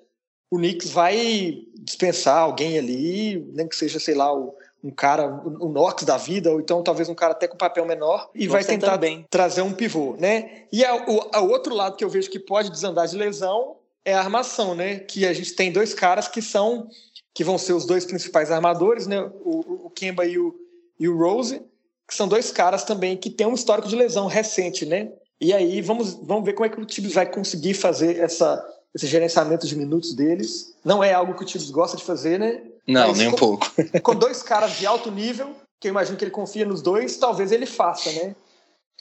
o 0.50 0.58
Knicks 0.58 0.90
vai 0.92 1.64
dispensar 1.80 2.38
alguém 2.38 2.78
ali, 2.78 3.46
nem 3.54 3.68
que 3.68 3.76
seja, 3.76 4.00
sei 4.00 4.16
lá, 4.16 4.34
o, 4.34 4.56
um 4.84 4.92
cara, 4.92 5.28
o 5.28 5.68
Knox 5.70 6.04
da 6.04 6.18
vida, 6.18 6.52
ou 6.52 6.60
então 6.60 6.82
talvez 6.84 7.10
um 7.10 7.16
cara 7.16 7.34
até 7.34 7.48
com 7.48 7.58
papel 7.58 7.86
menor, 7.86 8.30
e 8.34 8.46
Você 8.46 8.52
vai 8.52 8.64
tentar 8.64 8.92
também. 8.92 9.26
trazer 9.30 9.62
um 9.62 9.74
pivô, 9.74 10.16
né? 10.18 10.64
E 10.72 10.86
a, 10.86 10.96
o 10.96 11.30
a 11.34 11.42
outro 11.42 11.76
lado 11.76 11.98
que 11.98 12.04
eu 12.06 12.10
vejo 12.10 12.30
que 12.30 12.40
pode 12.40 12.70
desandar 12.70 13.08
de 13.08 13.18
lesão 13.18 13.78
é 14.06 14.14
a 14.14 14.20
armação, 14.20 14.74
né? 14.74 15.00
Que 15.00 15.26
a 15.26 15.34
gente 15.34 15.54
tem 15.54 15.72
dois 15.72 15.94
caras 15.94 16.28
que 16.28 16.42
são 16.42 16.88
que 17.34 17.44
vão 17.44 17.58
ser 17.58 17.74
os 17.74 17.86
dois 17.86 18.04
principais 18.04 18.50
armadores, 18.50 19.06
né? 19.06 19.20
O, 19.44 19.86
o 19.88 19.90
Kemba 19.92 20.26
e 20.26 20.40
o, 20.40 20.56
e 21.00 21.08
o 21.08 21.18
Rose, 21.18 21.62
que 22.08 22.16
são 22.16 22.28
dois 22.28 22.52
caras 22.52 22.84
também 22.84 23.18
que 23.18 23.30
têm 23.30 23.46
um 23.46 23.54
histórico 23.54 23.90
de 23.90 23.96
lesão 23.96 24.28
recente, 24.28 24.86
né? 24.86 25.10
E 25.40 25.54
aí 25.54 25.82
vamos, 25.82 26.14
vamos 26.14 26.46
ver 26.46 26.54
como 26.54 26.66
é 26.66 26.70
que 26.70 26.80
o 26.80 26.86
Tibbs 26.86 27.14
vai 27.14 27.26
conseguir 27.26 27.74
fazer 27.74 28.18
essa, 28.18 28.66
esse 28.96 29.06
gerenciamento 29.06 29.68
de 29.68 29.76
minutos 29.76 30.16
deles. 30.16 30.74
Não 30.84 31.04
é 31.04 31.14
algo 31.14 31.36
que 31.36 31.44
o 31.44 31.46
Tibbs 31.46 31.70
gosta 31.70 31.98
de 31.98 32.04
fazer, 32.04 32.40
né? 32.40 32.62
Não, 32.88 33.10
Mas 33.10 33.18
nem 33.18 33.30
com, 33.30 33.36
um 33.36 33.40
pouco. 33.40 33.72
com 34.02 34.16
dois 34.16 34.42
caras 34.42 34.78
de 34.78 34.88
alto 34.88 35.12
nível, 35.12 35.54
que 35.80 35.88
eu 35.88 35.92
imagino 35.92 36.18
que 36.18 36.24
ele 36.24 36.32
confia 36.32 36.66
nos 36.66 36.82
dois, 36.82 37.18
talvez 37.18 37.52
ele 37.52 37.66
faça, 37.66 38.10
né? 38.12 38.36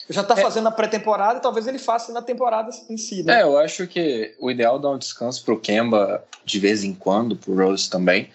Já 0.09 0.21
está 0.21 0.37
é. 0.37 0.41
fazendo 0.41 0.65
na 0.65 0.71
pré-temporada, 0.71 1.39
talvez 1.39 1.65
ele 1.65 1.79
faça 1.79 2.11
na 2.11 2.21
temporada 2.21 2.69
em 2.87 2.97
si, 2.97 3.23
né? 3.23 3.39
É, 3.39 3.43
eu 3.43 3.57
acho 3.57 3.87
que 3.87 4.35
o 4.39 4.51
ideal 4.51 4.77
é 4.77 4.81
dar 4.81 4.91
um 4.91 4.97
descanso 4.97 5.43
pro 5.43 5.59
Kemba 5.59 6.23
de 6.45 6.59
vez 6.59 6.83
em 6.83 6.93
quando, 6.93 7.35
pro 7.35 7.55
Rose 7.55 7.89
também 7.89 8.29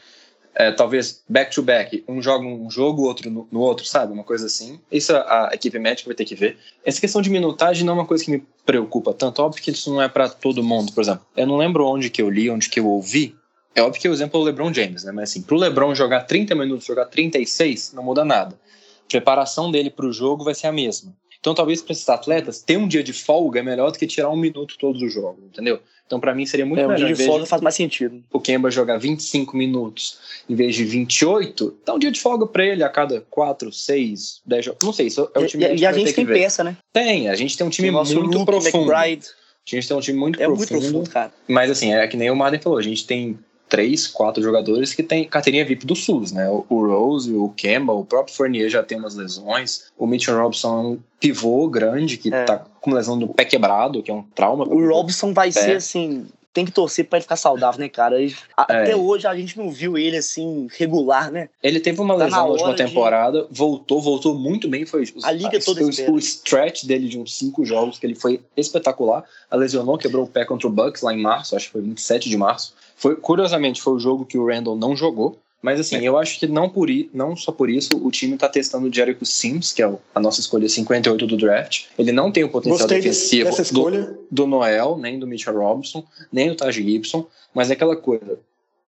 é, 0.54 0.70
talvez 0.70 1.22
back-to-back, 1.28 2.04
um 2.06 2.20
joga 2.20 2.44
um 2.44 2.70
jogo, 2.70 3.02
outro 3.02 3.30
no, 3.30 3.48
no, 3.50 3.60
outro, 3.60 3.86
sabe? 3.86 4.12
Uma 4.12 4.24
coisa 4.24 4.46
assim. 4.46 4.78
Isso 4.90 5.14
a, 5.14 5.48
a, 5.48 5.54
equipe 5.54 5.78
médica 5.78 6.08
vai 6.08 6.14
ter 6.14 6.24
que 6.24 6.34
ver. 6.34 6.58
Essa 6.84 7.00
questão 7.00 7.22
de 7.22 7.30
minutagem 7.30 7.84
não 7.84 7.94
é 7.94 7.96
uma 7.96 8.06
coisa 8.06 8.24
que 8.24 8.30
me 8.30 8.44
preocupa 8.64 9.14
tanto. 9.14 9.42
Óbvio 9.42 9.62
que 9.62 9.70
isso 9.70 9.90
não 9.90 10.02
é 10.02 10.08
para 10.08 10.28
todo 10.28 10.62
mundo, 10.62 10.92
por 10.92 11.00
exemplo. 11.00 11.24
Eu 11.36 11.46
não 11.46 11.56
lembro 11.56 11.86
onde 11.86 12.10
que 12.10 12.20
eu 12.20 12.28
li, 12.28 12.50
onde 12.50 12.68
que 12.68 12.80
eu 12.80 12.86
ouvi, 12.86 13.34
É 13.74 13.80
óbvio 13.80 14.02
que 14.02 14.08
o 14.08 14.12
exemplo 14.12 14.38
é 14.38 14.42
o 14.42 14.44
LeBron 14.44 14.72
James, 14.74 15.04
né? 15.04 15.12
Mas 15.12 15.30
assim, 15.30 15.40
pro 15.40 15.56
LeBron 15.56 15.94
jogar 15.94 16.22
30 16.22 16.54
minutos, 16.54 16.84
jogar 16.84 17.06
36, 17.06 17.92
não 17.94 18.02
muda 18.02 18.22
nada. 18.22 18.54
A 18.54 19.08
preparação 19.08 19.70
dele 19.70 19.88
para 19.88 20.06
o 20.06 20.12
jogo 20.12 20.44
vai 20.44 20.54
ser 20.54 20.66
a 20.66 20.72
mesma. 20.72 21.14
Então, 21.42 21.54
talvez 21.54 21.82
para 21.82 21.92
esses 21.92 22.08
atletas, 22.08 22.62
ter 22.62 22.76
um 22.76 22.86
dia 22.86 23.02
de 23.02 23.12
folga 23.12 23.58
é 23.58 23.62
melhor 23.64 23.90
do 23.90 23.98
que 23.98 24.06
tirar 24.06 24.30
um 24.30 24.36
minuto 24.36 24.76
todos 24.78 25.02
os 25.02 25.12
jogos, 25.12 25.42
entendeu? 25.44 25.80
Então, 26.06 26.20
para 26.20 26.32
mim, 26.32 26.46
seria 26.46 26.64
muito 26.64 26.78
é, 26.78 26.86
um 26.86 26.90
melhor. 26.90 27.06
dia 27.06 27.16
de 27.16 27.24
folga 27.24 27.44
faz 27.46 27.60
mais 27.60 27.74
sentido. 27.74 28.22
O 28.32 28.38
Kemba 28.38 28.70
jogar 28.70 28.96
25 28.96 29.56
minutos 29.56 30.18
em 30.48 30.54
vez 30.54 30.76
de 30.76 30.84
28, 30.84 31.78
dá 31.84 31.94
um 31.94 31.98
dia 31.98 32.12
de 32.12 32.20
folga 32.20 32.46
para 32.46 32.64
ele 32.64 32.84
a 32.84 32.88
cada 32.88 33.22
4, 33.22 33.72
6, 33.72 34.42
10 34.46 34.64
jogos. 34.64 34.84
Não 34.84 34.92
sei, 34.92 35.08
isso 35.08 35.28
é 35.34 35.38
o 35.40 35.46
time 35.48 35.64
E, 35.64 35.74
e, 35.74 35.78
e 35.78 35.86
a 35.86 35.92
gente 35.92 36.12
tem 36.12 36.24
peça, 36.24 36.62
né? 36.62 36.76
Tem, 36.92 37.28
a 37.28 37.34
gente 37.34 37.58
tem 37.58 37.66
um 37.66 37.70
time 37.70 37.90
muito 37.90 38.20
Luke, 38.20 38.44
profundo. 38.44 38.92
McBride. 38.92 39.26
A 39.66 39.74
gente 39.74 39.88
tem 39.88 39.96
um 39.96 40.00
time 40.00 40.18
muito 40.18 40.40
é 40.40 40.44
profundo. 40.44 40.70
Muito 40.70 40.90
profundo 40.90 41.10
cara. 41.10 41.32
Mas 41.48 41.72
assim, 41.72 41.92
é 41.92 42.06
que 42.06 42.16
nem 42.16 42.30
o 42.30 42.36
Madden 42.36 42.60
falou, 42.60 42.78
a 42.78 42.82
gente 42.82 43.04
tem 43.04 43.36
três, 43.72 44.06
quatro 44.06 44.42
jogadores 44.42 44.92
que 44.92 45.02
tem 45.02 45.24
carteirinha 45.24 45.64
VIP 45.64 45.86
do 45.86 45.96
SUS, 45.96 46.30
né? 46.30 46.46
O 46.68 46.86
Rose, 46.86 47.34
o 47.34 47.48
Campbell, 47.56 48.00
o 48.00 48.04
próprio 48.04 48.36
Fournier 48.36 48.68
já 48.68 48.82
tem 48.82 48.98
umas 48.98 49.14
lesões. 49.14 49.84
O 49.96 50.06
Mitchell 50.06 50.36
Robson 50.36 50.68
é 50.68 50.82
um 50.88 50.98
pivô 51.18 51.66
grande 51.70 52.18
que 52.18 52.32
é. 52.32 52.44
tá 52.44 52.66
com 52.82 52.92
lesão 52.92 53.18
do 53.18 53.28
pé 53.28 53.46
quebrado, 53.46 54.02
que 54.02 54.10
é 54.10 54.14
um 54.14 54.22
trauma. 54.34 54.68
O 54.68 54.86
Robson 54.90 55.32
vai 55.32 55.50
ser 55.50 55.76
assim, 55.76 56.26
tem 56.52 56.64
que 56.64 56.72
torcer 56.72 57.06
para 57.06 57.18
ele 57.18 57.22
ficar 57.22 57.36
saudável, 57.36 57.80
né, 57.80 57.88
cara? 57.88 58.16
Até 58.56 58.92
é. 58.92 58.96
hoje 58.96 59.26
a 59.26 59.34
gente 59.34 59.56
não 59.56 59.70
viu 59.70 59.96
ele 59.96 60.16
assim 60.16 60.68
regular, 60.76 61.30
né? 61.30 61.48
Ele 61.62 61.80
teve 61.80 62.00
uma 62.00 62.16
tá 62.16 62.24
lesão 62.24 62.38
na 62.38 62.44
última 62.44 62.76
temporada, 62.76 63.42
de... 63.42 63.48
voltou, 63.50 64.00
voltou 64.00 64.34
muito 64.34 64.68
bem, 64.68 64.84
foi 64.84 65.04
a 65.22 65.32
liga 65.32 65.58
toda 65.60 65.82
o, 65.82 66.14
o 66.14 66.18
stretch 66.18 66.84
dele 66.84 67.08
de 67.08 67.18
uns 67.18 67.36
cinco 67.36 67.64
jogos 67.64 67.98
que 67.98 68.06
ele 68.06 68.14
foi 68.14 68.40
espetacular. 68.56 69.24
A 69.50 69.56
lesionou, 69.56 69.96
quebrou 69.96 70.24
o 70.24 70.28
pé 70.28 70.44
contra 70.44 70.66
o 70.66 70.70
Bucks 70.70 71.02
lá 71.02 71.14
em 71.14 71.20
março, 71.20 71.56
acho 71.56 71.66
que 71.66 71.72
foi 71.72 71.82
27 71.82 72.28
de 72.28 72.36
março. 72.36 72.74
Foi, 72.96 73.16
curiosamente, 73.16 73.80
foi 73.80 73.94
o 73.94 73.98
jogo 73.98 74.24
que 74.24 74.38
o 74.38 74.46
Randall 74.46 74.76
não 74.76 74.94
jogou. 74.94 75.38
Mas 75.62 75.78
assim, 75.78 75.96
é. 75.96 76.02
eu 76.02 76.18
acho 76.18 76.40
que 76.40 76.46
não, 76.48 76.68
por, 76.68 76.88
não 77.14 77.36
só 77.36 77.52
por 77.52 77.70
isso 77.70 77.90
o 78.04 78.10
time 78.10 78.34
está 78.34 78.48
testando 78.48 78.88
o 78.88 78.92
Jericho 78.92 79.24
Sims, 79.24 79.72
que 79.72 79.80
é 79.80 79.98
a 80.12 80.20
nossa 80.20 80.40
escolha 80.40 80.68
58 80.68 81.24
do 81.24 81.36
draft. 81.36 81.84
Ele 81.96 82.10
não 82.10 82.32
tem 82.32 82.42
o 82.42 82.48
potencial 82.48 82.80
Gostei 82.80 83.00
defensivo 83.00 83.50
do, 83.72 84.26
do, 84.28 84.46
Noel, 84.46 84.98
nem 84.98 85.20
do 85.20 85.26
Mitchell 85.26 85.56
Robinson, 85.56 86.04
nem 86.32 86.48
do 86.48 86.56
Taj 86.56 86.82
Gibson, 86.82 87.24
mas 87.54 87.70
é 87.70 87.74
aquela 87.74 87.94
coisa. 87.94 88.40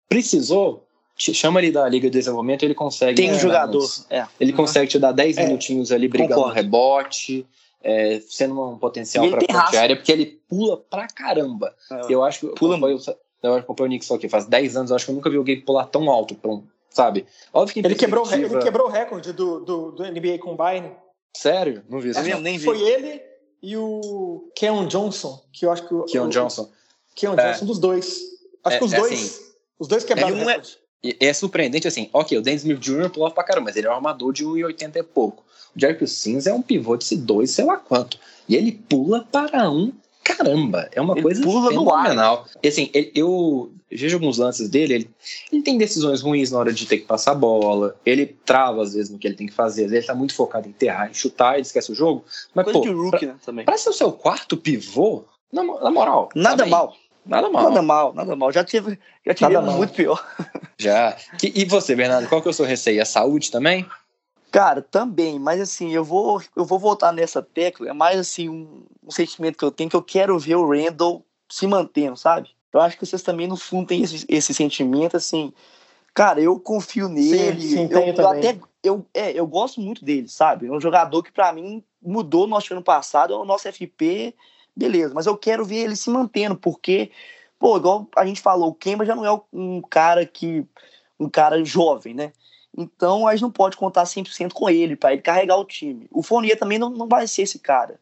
Precisou, 0.09 0.85
chama 1.15 1.61
ele 1.61 1.71
da 1.71 1.87
Liga 1.87 2.09
de 2.09 2.17
Desenvolvimento, 2.17 2.63
ele 2.63 2.75
consegue. 2.75 3.15
Tem 3.15 3.31
um 3.31 3.39
jogador. 3.39 3.87
É. 4.09 4.25
Ele 4.37 4.51
uhum. 4.51 4.57
consegue 4.57 4.91
te 4.91 4.99
dar 4.99 5.13
10 5.13 5.37
é. 5.37 5.45
minutinhos 5.45 5.91
ali 5.93 6.09
brigando 6.09 6.35
Concordo. 6.35 6.55
rebote. 6.55 7.45
É, 7.83 8.19
sendo 8.27 8.59
um 8.59 8.77
potencial 8.77 9.29
para 9.29 9.39
ponte 9.39 9.77
aérea, 9.77 9.95
porque 9.95 10.11
ele 10.11 10.41
pula 10.49 10.75
pra 10.75 11.07
caramba. 11.07 11.73
É. 11.89 12.01
Eu 12.09 12.23
acho 12.23 12.39
que 12.39 12.47
pula 12.47 12.77
foi, 12.77 12.97
eu 13.41 13.55
acompanho 13.55 13.87
o 13.87 13.91
Knicks 13.91 14.11
aqui 14.11 14.27
faz 14.27 14.45
10 14.45 14.77
anos, 14.77 14.89
eu 14.89 14.95
acho 14.95 15.05
que 15.05 15.11
eu 15.11 15.15
nunca 15.15 15.29
vi 15.29 15.37
alguém 15.37 15.61
pular 15.61 15.85
tão 15.85 16.09
alto 16.09 16.37
um, 16.45 16.63
sabe? 16.89 17.25
Óbvio 17.53 17.73
que 17.73 17.79
ele 17.87 17.95
quebrou, 17.95 18.31
ele 18.31 18.59
quebrou 18.59 18.87
o 18.87 18.89
recorde 18.89 19.33
do, 19.33 19.59
do, 19.59 19.91
do 19.91 20.03
NBA 20.03 20.39
Combine. 20.39 20.91
Sério? 21.35 21.83
Não 21.87 21.99
vi 21.99 22.09
isso. 22.09 22.19
Eu 22.19 22.39
nem 22.39 22.57
vi. 22.57 22.65
Foi 22.65 22.81
ele 22.81 23.21
e 23.61 23.75
o 23.77 24.51
Keon 24.55 24.87
Johnson, 24.87 25.43
que 25.51 25.65
eu 25.65 25.71
acho 25.71 25.87
que 25.87 25.93
o 25.93 26.03
Keon 26.05 26.29
Johnson. 26.29 26.69
Keon 27.15 27.35
é. 27.37 27.51
Johnson 27.51 27.65
dos 27.65 27.79
dois. 27.79 28.21
Acho 28.63 28.75
é, 28.75 28.79
que 28.79 28.85
os 28.85 28.93
é 28.93 28.97
dois, 28.97 29.13
assim, 29.13 29.45
os 29.79 29.87
dois 29.87 30.03
quebraram 30.03 30.35
o 30.35 30.39
recorde. 30.39 30.77
É, 31.03 31.27
é 31.27 31.33
surpreendente 31.33 31.87
assim, 31.87 32.09
ok, 32.11 32.37
o 32.37 32.41
Dennis 32.41 32.63
Smith 32.63 32.79
Jr. 32.79 33.09
pulava 33.09 33.33
pra 33.33 33.43
caramba, 33.43 33.65
mas 33.65 33.75
ele 33.75 33.87
é 33.87 33.89
um 33.89 33.93
armador 33.93 34.33
de 34.33 34.43
1,80 34.43 34.95
e 34.95 35.03
pouco. 35.03 35.43
O 35.75 35.79
Jerry 35.79 36.07
Sims 36.07 36.47
é 36.47 36.53
um 36.53 36.61
pivô 36.61 36.97
de 36.97 37.15
2, 37.15 37.49
sei 37.49 37.65
lá 37.65 37.77
quanto. 37.77 38.19
E 38.49 38.55
ele 38.55 38.71
pula 38.71 39.27
para 39.31 39.69
um 39.69 39.93
caramba, 40.27 40.89
é 40.91 40.99
uma 40.99 41.13
ele 41.13 41.21
coisa 41.21 41.41
pula 41.41 41.69
fenomenal. 41.69 42.45
E, 42.61 42.67
assim, 42.67 42.89
ele, 42.93 43.11
eu 43.15 43.71
vejo 43.89 44.17
alguns 44.17 44.37
lances 44.37 44.67
dele, 44.69 44.93
ele, 44.93 45.09
ele 45.51 45.61
tem 45.61 45.77
decisões 45.77 46.21
ruins 46.21 46.51
na 46.51 46.59
hora 46.59 46.73
de 46.73 46.85
ter 46.85 46.97
que 46.97 47.05
passar 47.05 47.31
a 47.31 47.35
bola, 47.35 47.95
ele 48.05 48.25
trava 48.45 48.83
às 48.83 48.93
vezes 48.93 49.09
no 49.09 49.17
que 49.17 49.25
ele 49.25 49.35
tem 49.35 49.47
que 49.47 49.53
fazer, 49.53 49.85
às 49.85 49.91
vezes 49.91 50.03
ele 50.03 50.13
tá 50.13 50.15
muito 50.15 50.35
focado 50.35 50.67
em 50.67 50.71
enterrar, 50.71 51.09
em 51.09 51.13
chutar, 51.13 51.53
ele 51.53 51.61
esquece 51.61 51.91
o 51.91 51.95
jogo. 51.95 52.25
Mas, 52.53 52.65
coisa 52.65 52.79
pô, 52.79 52.85
de 52.85 52.91
rookie, 52.91 53.25
pra, 53.25 53.27
né, 53.27 53.35
também. 53.45 53.65
pra 53.65 53.77
ser 53.77 53.89
o 53.89 53.93
seu 53.93 54.11
quarto 54.11 54.57
pivô, 54.57 55.23
na, 55.51 55.63
na 55.63 55.91
moral. 55.91 56.29
Nada 56.35 56.63
tá 56.63 56.69
mal. 56.69 56.93
Nada 57.25 57.49
mal. 57.49 57.63
Nada 57.63 57.81
mal, 57.81 58.13
nada 58.13 58.35
mal. 58.35 58.51
Já 58.51 58.63
tive, 58.63 58.97
já 59.25 59.33
tive 59.33 59.57
muito 59.59 59.93
pior. 59.93 60.25
Já. 60.77 61.17
e 61.43 61.65
você, 61.65 61.95
Bernardo, 61.95 62.27
qual 62.29 62.41
que 62.41 62.47
é 62.47 62.51
o 62.51 62.53
seu 62.53 62.65
receio? 62.65 63.01
A 63.01 63.05
saúde 63.05 63.51
também? 63.51 63.85
Cara, 64.51 64.81
também, 64.81 65.37
mas 65.37 65.59
assim, 65.59 65.93
eu 65.93 66.03
vou, 66.03 66.41
eu 66.55 66.63
vou 66.63 66.79
voltar 66.79 67.11
nessa 67.11 67.41
tecla, 67.41 67.89
é 67.89 67.93
mais 67.93 68.17
assim 68.17 68.47
um, 68.47 68.85
um, 69.03 69.11
sentimento 69.11 69.57
que 69.57 69.65
eu 69.65 69.71
tenho 69.71 69.89
que 69.89 69.95
eu 69.95 70.01
quero 70.01 70.39
ver 70.39 70.55
o 70.55 70.69
Randall 70.69 71.25
se 71.49 71.67
mantendo, 71.67 72.15
sabe? 72.15 72.49
Eu 72.71 72.79
acho 72.79 72.97
que 72.97 73.05
vocês 73.05 73.21
também 73.21 73.47
no 73.47 73.57
fundo 73.57 73.87
têm 73.87 74.03
esse, 74.03 74.25
esse 74.29 74.53
sentimento, 74.53 75.17
assim, 75.17 75.53
cara, 76.13 76.39
eu 76.39 76.57
confio 76.59 77.09
nele, 77.09 77.61
sim, 77.61 77.87
sim, 77.87 77.89
eu, 77.91 77.99
eu 78.01 78.27
até 78.27 78.57
eu, 78.83 79.05
é, 79.13 79.31
eu 79.33 79.45
gosto 79.45 79.81
muito 79.81 80.05
dele, 80.05 80.29
sabe? 80.29 80.67
É 80.67 80.71
um 80.71 80.79
jogador 80.79 81.21
que 81.23 81.31
para 81.31 81.51
mim 81.51 81.83
mudou 82.01 82.45
o 82.45 82.47
nosso 82.47 82.73
ano 82.73 82.83
passado, 82.83 83.33
é 83.33 83.37
o 83.37 83.45
nosso 83.45 83.67
FP, 83.67 84.33
beleza, 84.75 85.13
mas 85.13 85.25
eu 85.25 85.37
quero 85.37 85.65
ver 85.65 85.77
ele 85.77 85.95
se 85.95 86.09
mantendo, 86.09 86.55
porque, 86.55 87.11
pô, 87.59 87.75
igual 87.77 88.07
a 88.15 88.25
gente 88.25 88.39
falou, 88.39 88.69
o 88.69 88.75
Kemba 88.75 89.05
já 89.05 89.15
não 89.15 89.25
é 89.25 89.41
um 89.51 89.81
cara 89.81 90.25
que 90.25 90.65
um 91.19 91.29
cara 91.29 91.63
jovem, 91.65 92.13
né? 92.13 92.31
Então 92.77 93.27
a 93.27 93.31
gente 93.31 93.41
não 93.41 93.51
pode 93.51 93.75
contar 93.75 94.03
100% 94.03 94.53
com 94.53 94.69
ele 94.69 94.95
para 94.95 95.11
ele 95.11 95.21
carregar 95.23 95.57
o 95.57 95.65
time. 95.65 96.07
O 96.11 96.21
Fournier 96.21 96.57
também 96.57 96.77
não, 96.77 96.91
não 96.91 97.07
vai 97.07 97.27
ser 97.27 97.41
esse 97.41 97.57
cara. 97.57 97.99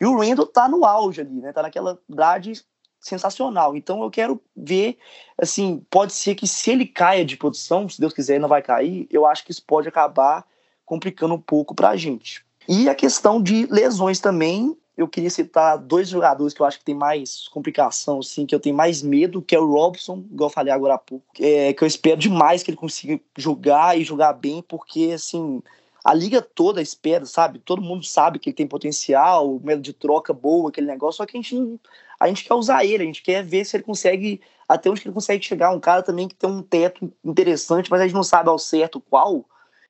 E 0.00 0.06
o 0.06 0.18
Randall 0.18 0.46
tá 0.46 0.66
no 0.66 0.84
auge 0.84 1.20
ali, 1.20 1.40
né? 1.40 1.52
Tá 1.52 1.62
naquela 1.62 1.98
idade 2.08 2.64
sensacional. 2.98 3.76
Então 3.76 4.02
eu 4.02 4.10
quero 4.10 4.40
ver, 4.56 4.96
assim, 5.36 5.84
pode 5.90 6.14
ser 6.14 6.34
que 6.34 6.48
se 6.48 6.70
ele 6.70 6.86
caia 6.86 7.24
de 7.24 7.36
produção, 7.36 7.86
se 7.86 8.00
Deus 8.00 8.14
quiser, 8.14 8.34
ele 8.34 8.42
não 8.42 8.48
vai 8.48 8.62
cair, 8.62 9.06
eu 9.10 9.26
acho 9.26 9.44
que 9.44 9.52
isso 9.52 9.62
pode 9.64 9.86
acabar 9.86 10.44
complicando 10.86 11.34
um 11.34 11.40
pouco 11.40 11.74
pra 11.74 11.96
gente. 11.96 12.44
E 12.66 12.88
a 12.88 12.94
questão 12.94 13.42
de 13.42 13.66
lesões 13.66 14.20
também, 14.20 14.74
eu 14.96 15.08
queria 15.08 15.30
citar 15.30 15.76
dois 15.76 16.08
jogadores 16.08 16.54
que 16.54 16.60
eu 16.62 16.66
acho 16.66 16.78
que 16.78 16.84
tem 16.84 16.94
mais 16.94 17.48
complicação, 17.48 18.20
assim, 18.20 18.46
que 18.46 18.54
eu 18.54 18.60
tenho 18.60 18.76
mais 18.76 19.02
medo, 19.02 19.42
que 19.42 19.54
é 19.54 19.58
o 19.58 19.72
Robson, 19.72 20.24
igual 20.30 20.48
eu 20.48 20.54
falei 20.54 20.72
agora 20.72 20.94
há 20.94 20.98
pouco, 20.98 21.24
é, 21.40 21.72
que 21.72 21.82
eu 21.82 21.88
espero 21.88 22.16
demais 22.16 22.62
que 22.62 22.70
ele 22.70 22.76
consiga 22.76 23.20
jogar 23.36 23.98
e 23.98 24.04
jogar 24.04 24.32
bem, 24.34 24.62
porque, 24.62 25.10
assim, 25.12 25.60
a 26.04 26.14
liga 26.14 26.40
toda 26.40 26.82
espera, 26.82 27.24
sabe? 27.26 27.58
Todo 27.58 27.82
mundo 27.82 28.04
sabe 28.04 28.38
que 28.38 28.50
ele 28.50 28.56
tem 28.56 28.66
potencial, 28.66 29.58
medo 29.64 29.82
de 29.82 29.92
troca 29.92 30.32
boa, 30.32 30.68
aquele 30.68 30.86
negócio, 30.86 31.16
só 31.16 31.26
que 31.26 31.36
a 31.36 31.40
gente, 31.40 31.80
a 32.20 32.28
gente 32.28 32.44
quer 32.44 32.54
usar 32.54 32.84
ele, 32.84 33.02
a 33.02 33.06
gente 33.06 33.22
quer 33.22 33.42
ver 33.42 33.64
se 33.64 33.76
ele 33.76 33.84
consegue, 33.84 34.40
até 34.68 34.90
onde 34.90 35.00
ele 35.02 35.14
consegue 35.14 35.44
chegar. 35.44 35.70
Um 35.70 35.80
cara 35.80 36.02
também 36.02 36.28
que 36.28 36.34
tem 36.34 36.48
um 36.48 36.62
teto 36.62 37.10
interessante, 37.24 37.90
mas 37.90 38.00
a 38.00 38.04
gente 38.04 38.14
não 38.14 38.22
sabe 38.22 38.48
ao 38.50 38.58
certo 38.58 39.00
qual. 39.00 39.44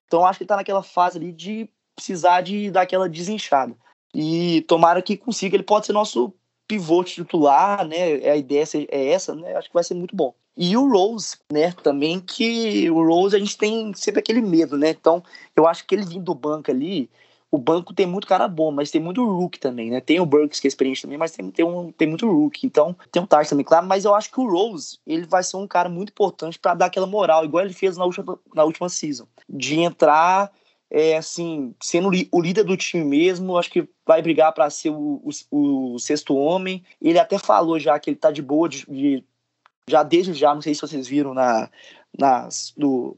Então 0.06 0.24
acho 0.24 0.38
que 0.38 0.44
ele 0.44 0.48
tá 0.48 0.56
naquela 0.56 0.82
fase 0.82 1.18
ali 1.18 1.32
de 1.32 1.68
precisar 1.96 2.40
de 2.40 2.70
dar 2.70 2.82
aquela 2.82 3.08
desinchada. 3.08 3.74
E 4.14 4.62
tomara 4.62 5.02
que 5.02 5.16
consiga. 5.16 5.56
Ele 5.56 5.62
pode 5.62 5.86
ser 5.86 5.92
nosso 5.92 6.32
pivô 6.66 7.02
titular, 7.04 7.86
né? 7.86 8.30
A 8.30 8.36
ideia 8.36 8.64
é 8.90 9.08
essa, 9.08 9.34
né? 9.34 9.54
Acho 9.56 9.68
que 9.68 9.74
vai 9.74 9.84
ser 9.84 9.94
muito 9.94 10.14
bom. 10.14 10.34
E 10.56 10.76
o 10.76 10.88
Rose, 10.88 11.36
né? 11.52 11.72
Também 11.82 12.20
que 12.20 12.88
o 12.90 13.04
Rose 13.04 13.34
a 13.34 13.38
gente 13.38 13.58
tem 13.58 13.92
sempre 13.94 14.20
aquele 14.20 14.40
medo, 14.40 14.78
né? 14.78 14.90
Então 14.90 15.22
eu 15.56 15.66
acho 15.66 15.86
que 15.86 15.94
ele 15.94 16.04
vindo 16.04 16.24
do 16.24 16.34
banco 16.34 16.70
ali, 16.70 17.10
o 17.54 17.58
banco 17.58 17.94
tem 17.94 18.04
muito 18.04 18.26
cara 18.26 18.48
bom, 18.48 18.72
mas 18.72 18.90
tem 18.90 19.00
muito 19.00 19.24
Rook 19.24 19.60
também, 19.60 19.88
né? 19.88 20.00
Tem 20.00 20.18
o 20.18 20.26
Burks 20.26 20.58
que 20.58 20.66
é 20.66 20.68
experiente 20.68 21.02
também, 21.02 21.16
mas 21.16 21.30
tem, 21.30 21.48
tem, 21.52 21.64
um, 21.64 21.92
tem 21.92 22.08
muito 22.08 22.28
Rook. 22.28 22.66
Então 22.66 22.96
tem 23.12 23.22
um 23.22 23.26
Tars 23.26 23.48
também, 23.48 23.64
claro. 23.64 23.86
Mas 23.86 24.04
eu 24.04 24.12
acho 24.12 24.28
que 24.30 24.40
o 24.40 24.50
Rose 24.50 24.98
ele 25.06 25.24
vai 25.24 25.44
ser 25.44 25.56
um 25.56 25.66
cara 25.66 25.88
muito 25.88 26.10
importante 26.10 26.58
para 26.58 26.74
dar 26.74 26.86
aquela 26.86 27.06
moral, 27.06 27.44
igual 27.44 27.64
ele 27.64 27.72
fez 27.72 27.96
na 27.96 28.04
última, 28.04 28.38
na 28.52 28.64
última 28.64 28.88
season, 28.88 29.26
de 29.48 29.78
entrar 29.78 30.50
é, 30.90 31.16
assim, 31.16 31.74
sendo 31.82 32.10
o 32.30 32.40
líder 32.40 32.64
do 32.64 32.76
time 32.76 33.04
mesmo, 33.04 33.58
acho 33.58 33.70
que 33.70 33.88
vai 34.06 34.22
brigar 34.22 34.52
para 34.52 34.70
ser 34.70 34.90
o, 34.90 35.22
o, 35.50 35.94
o, 35.94 35.98
sexto 35.98 36.36
homem. 36.36 36.84
Ele 37.00 37.18
até 37.18 37.38
falou 37.38 37.78
já 37.78 37.98
que 37.98 38.10
ele 38.10 38.16
tá 38.16 38.30
de 38.30 38.42
boa, 38.42 38.68
de, 38.68 38.84
de, 38.86 39.24
já 39.88 40.02
desde 40.02 40.32
já, 40.34 40.54
não 40.54 40.62
sei 40.62 40.74
se 40.74 40.80
vocês 40.80 41.08
viram 41.08 41.34
na, 41.34 41.68
nas, 42.16 42.72
no 42.76 43.16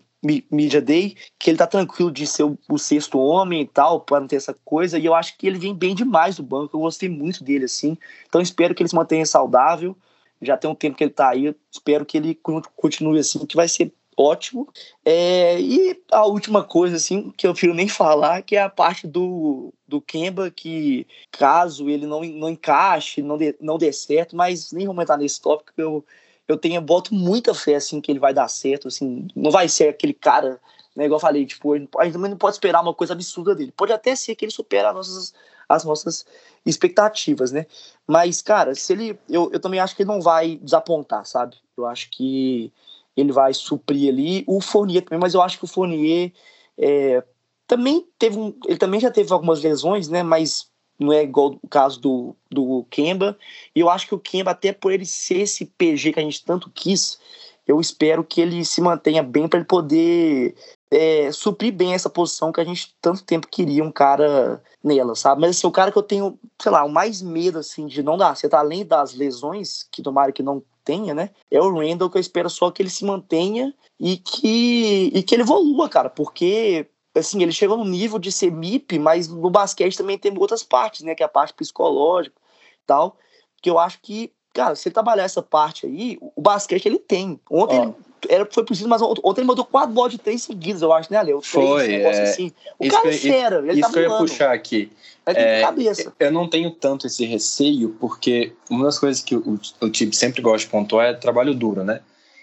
Media 0.50 0.80
Day, 0.80 1.16
que 1.38 1.50
ele 1.50 1.58
tá 1.58 1.66
tranquilo 1.66 2.10
de 2.10 2.26
ser 2.26 2.44
o, 2.44 2.58
o 2.68 2.78
sexto 2.78 3.18
homem 3.18 3.62
e 3.62 3.66
tal, 3.66 4.00
para 4.00 4.20
não 4.20 4.26
ter 4.26 4.36
essa 4.36 4.54
coisa. 4.64 4.98
E 4.98 5.04
eu 5.04 5.14
acho 5.14 5.36
que 5.36 5.46
ele 5.46 5.58
vem 5.58 5.74
bem 5.74 5.94
demais 5.94 6.36
do 6.36 6.42
banco, 6.42 6.76
eu 6.76 6.80
gostei 6.80 7.08
muito 7.08 7.44
dele, 7.44 7.66
assim. 7.66 7.96
Então 8.28 8.40
espero 8.40 8.74
que 8.74 8.82
ele 8.82 8.88
se 8.88 8.96
mantenha 8.96 9.26
saudável. 9.26 9.96
Já 10.40 10.56
tem 10.56 10.70
um 10.70 10.74
tempo 10.74 10.96
que 10.96 11.04
ele 11.04 11.12
tá 11.12 11.30
aí, 11.30 11.54
espero 11.70 12.04
que 12.04 12.16
ele 12.16 12.38
continue 12.76 13.18
assim, 13.18 13.44
que 13.46 13.56
vai 13.56 13.68
ser 13.68 13.92
ótimo. 14.16 14.68
É, 15.04 15.60
e 15.60 16.00
a 16.10 16.24
última 16.26 16.64
coisa, 16.64 16.96
assim, 16.96 17.30
que 17.36 17.46
eu 17.46 17.52
prefiro 17.52 17.74
nem 17.74 17.88
falar, 17.88 18.42
que 18.42 18.56
é 18.56 18.62
a 18.62 18.70
parte 18.70 19.06
do, 19.06 19.72
do 19.86 20.00
Kemba, 20.00 20.50
que 20.50 21.06
caso 21.30 21.88
ele 21.88 22.06
não, 22.06 22.22
não 22.22 22.48
encaixe, 22.48 23.22
não 23.22 23.36
dê, 23.36 23.54
não 23.60 23.76
dê 23.76 23.92
certo, 23.92 24.34
mas 24.34 24.72
nem 24.72 24.86
vou 24.86 25.00
entrar 25.00 25.18
nesse 25.18 25.40
tópico, 25.40 25.72
eu, 25.76 26.04
eu 26.48 26.56
tenho, 26.56 26.80
boto 26.80 27.14
muita 27.14 27.52
fé, 27.54 27.74
assim, 27.74 28.00
que 28.00 28.10
ele 28.10 28.18
vai 28.18 28.32
dar 28.32 28.48
certo, 28.48 28.88
assim, 28.88 29.28
não 29.36 29.50
vai 29.50 29.68
ser 29.68 29.88
aquele 29.88 30.14
cara, 30.14 30.60
né, 30.94 31.04
igual 31.04 31.16
eu 31.16 31.20
falei, 31.20 31.44
tipo, 31.44 31.74
a 31.74 32.04
gente 32.04 32.14
também 32.14 32.30
não 32.30 32.38
pode 32.38 32.56
esperar 32.56 32.80
uma 32.80 32.94
coisa 32.94 33.12
absurda 33.12 33.54
dele. 33.54 33.72
Pode 33.76 33.92
até 33.92 34.16
ser 34.16 34.34
que 34.34 34.46
ele 34.46 34.52
supere 34.52 34.86
as 34.86 34.94
nossas, 34.94 35.34
as 35.68 35.84
nossas 35.84 36.26
expectativas, 36.64 37.52
né? 37.52 37.66
Mas, 38.06 38.40
cara, 38.40 38.74
se 38.74 38.94
ele. 38.94 39.18
Eu, 39.28 39.50
eu 39.52 39.60
também 39.60 39.78
acho 39.78 39.94
que 39.94 40.02
ele 40.02 40.08
não 40.08 40.22
vai 40.22 40.56
desapontar, 40.56 41.26
sabe? 41.26 41.56
Eu 41.76 41.84
acho 41.84 42.08
que 42.10 42.72
ele 43.16 43.32
vai 43.32 43.54
suprir 43.54 44.12
ali. 44.12 44.44
O 44.46 44.60
Fournier 44.60 45.02
também, 45.02 45.20
mas 45.20 45.34
eu 45.34 45.42
acho 45.42 45.58
que 45.58 45.64
o 45.64 45.68
Fournier 45.68 46.32
é, 46.78 47.22
também 47.66 48.06
teve 48.18 48.38
um, 48.38 48.54
ele 48.66 48.78
também 48.78 49.00
já 49.00 49.10
teve 49.10 49.32
algumas 49.32 49.62
lesões, 49.62 50.08
né? 50.08 50.22
Mas 50.22 50.68
não 50.98 51.12
é 51.12 51.22
igual 51.22 51.58
o 51.62 51.68
caso 51.68 52.00
do, 52.00 52.36
do 52.50 52.84
Kemba. 52.90 53.38
E 53.74 53.80
eu 53.80 53.90
acho 53.90 54.06
que 54.06 54.14
o 54.14 54.18
Kemba, 54.18 54.50
até 54.50 54.72
por 54.72 54.92
ele 54.92 55.06
ser 55.06 55.38
esse 55.40 55.64
PG 55.64 56.12
que 56.12 56.20
a 56.20 56.22
gente 56.22 56.44
tanto 56.44 56.70
quis, 56.70 57.18
eu 57.66 57.80
espero 57.80 58.22
que 58.22 58.40
ele 58.40 58.64
se 58.64 58.80
mantenha 58.80 59.22
bem 59.22 59.48
para 59.48 59.58
ele 59.58 59.66
poder 59.66 60.54
é, 60.90 61.30
suprir 61.32 61.72
bem 61.72 61.94
essa 61.94 62.08
posição 62.08 62.52
que 62.52 62.60
a 62.60 62.64
gente 62.64 62.94
tanto 63.00 63.24
tempo 63.24 63.48
queria 63.48 63.82
um 63.82 63.90
cara 63.90 64.62
nela, 64.82 65.14
sabe? 65.14 65.40
Mas 65.40 65.56
assim, 65.56 65.66
o 65.66 65.72
cara 65.72 65.90
que 65.90 65.98
eu 65.98 66.02
tenho, 66.02 66.38
sei 66.62 66.70
lá, 66.70 66.84
o 66.84 66.88
mais 66.88 67.20
medo 67.20 67.58
assim 67.58 67.86
de 67.86 68.02
não 68.02 68.16
dar 68.16 68.36
certo, 68.36 68.54
além 68.54 68.84
das 68.84 69.14
lesões, 69.14 69.86
que 69.90 70.02
tomara 70.02 70.32
que 70.32 70.42
não 70.42 70.62
tenha, 70.86 71.12
né? 71.12 71.30
É 71.50 71.60
o 71.60 71.74
Randall 71.74 72.08
que 72.08 72.16
eu 72.16 72.20
espero 72.20 72.48
só 72.48 72.70
que 72.70 72.80
ele 72.80 72.88
se 72.88 73.04
mantenha 73.04 73.74
e 74.00 74.16
que 74.16 75.10
e 75.12 75.22
que 75.22 75.34
ele 75.34 75.42
evolua, 75.42 75.88
cara, 75.88 76.08
porque 76.08 76.86
assim, 77.14 77.42
ele 77.42 77.52
chegou 77.52 77.76
no 77.76 77.84
nível 77.84 78.18
de 78.18 78.30
ser 78.30 78.50
MIP, 78.52 78.98
mas 78.98 79.28
no 79.28 79.50
basquete 79.50 79.96
também 79.96 80.18
tem 80.18 80.36
outras 80.38 80.62
partes, 80.62 81.02
né, 81.02 81.14
que 81.14 81.22
é 81.22 81.26
a 81.26 81.28
parte 81.28 81.54
psicológica 81.54 82.36
e 82.36 82.86
tal, 82.86 83.16
que 83.60 83.68
eu 83.68 83.78
acho 83.78 83.98
que 84.00 84.32
Cara, 84.56 84.74
se 84.74 84.88
ele 84.88 84.94
trabalhar 84.94 85.24
essa 85.24 85.42
parte 85.42 85.84
aí, 85.84 86.16
o 86.18 86.40
basquete 86.40 86.86
ele 86.86 86.98
tem. 86.98 87.38
Ontem 87.50 87.76
ele, 87.82 87.94
era, 88.28 88.48
foi 88.50 88.64
preciso, 88.64 88.88
mas 88.88 89.00
ontem 89.02 89.40
ele 89.40 89.46
mandou 89.46 89.64
quatro 89.64 89.92
bolas 89.92 90.12
de 90.12 90.18
três 90.18 90.42
seguidas, 90.42 90.82
eu 90.82 90.92
acho, 90.92 91.12
né, 91.12 91.18
Ale? 91.18 91.32
Foi. 91.42 91.94
É... 91.94 92.22
Assim. 92.22 92.52
O 92.78 92.88
cara 92.88 93.12
fera, 93.12 93.58
ele 93.58 93.72
isso 93.72 93.80
tá 93.82 93.90
que 93.90 93.98
eu 93.98 94.02
ia 94.02 94.18
puxar 94.18 94.52
aqui. 94.52 94.90
É, 95.26 95.60
cabeça. 95.60 96.12
Eu 96.20 96.30
não 96.30 96.48
tenho 96.48 96.70
tanto 96.70 97.06
esse 97.06 97.24
receio, 97.24 97.96
porque 97.98 98.52
uma 98.70 98.84
das 98.84 98.98
coisas 98.98 99.22
que 99.22 99.34
o, 99.34 99.58
o 99.80 99.90
Tib 99.90 100.12
sempre 100.12 100.40
gosta 100.40 100.66
de 100.66 100.70
pontuar 100.70 101.08
é 101.08 101.14
trabalho 101.14 101.52
duro, 101.52 101.82
né? 101.82 102.00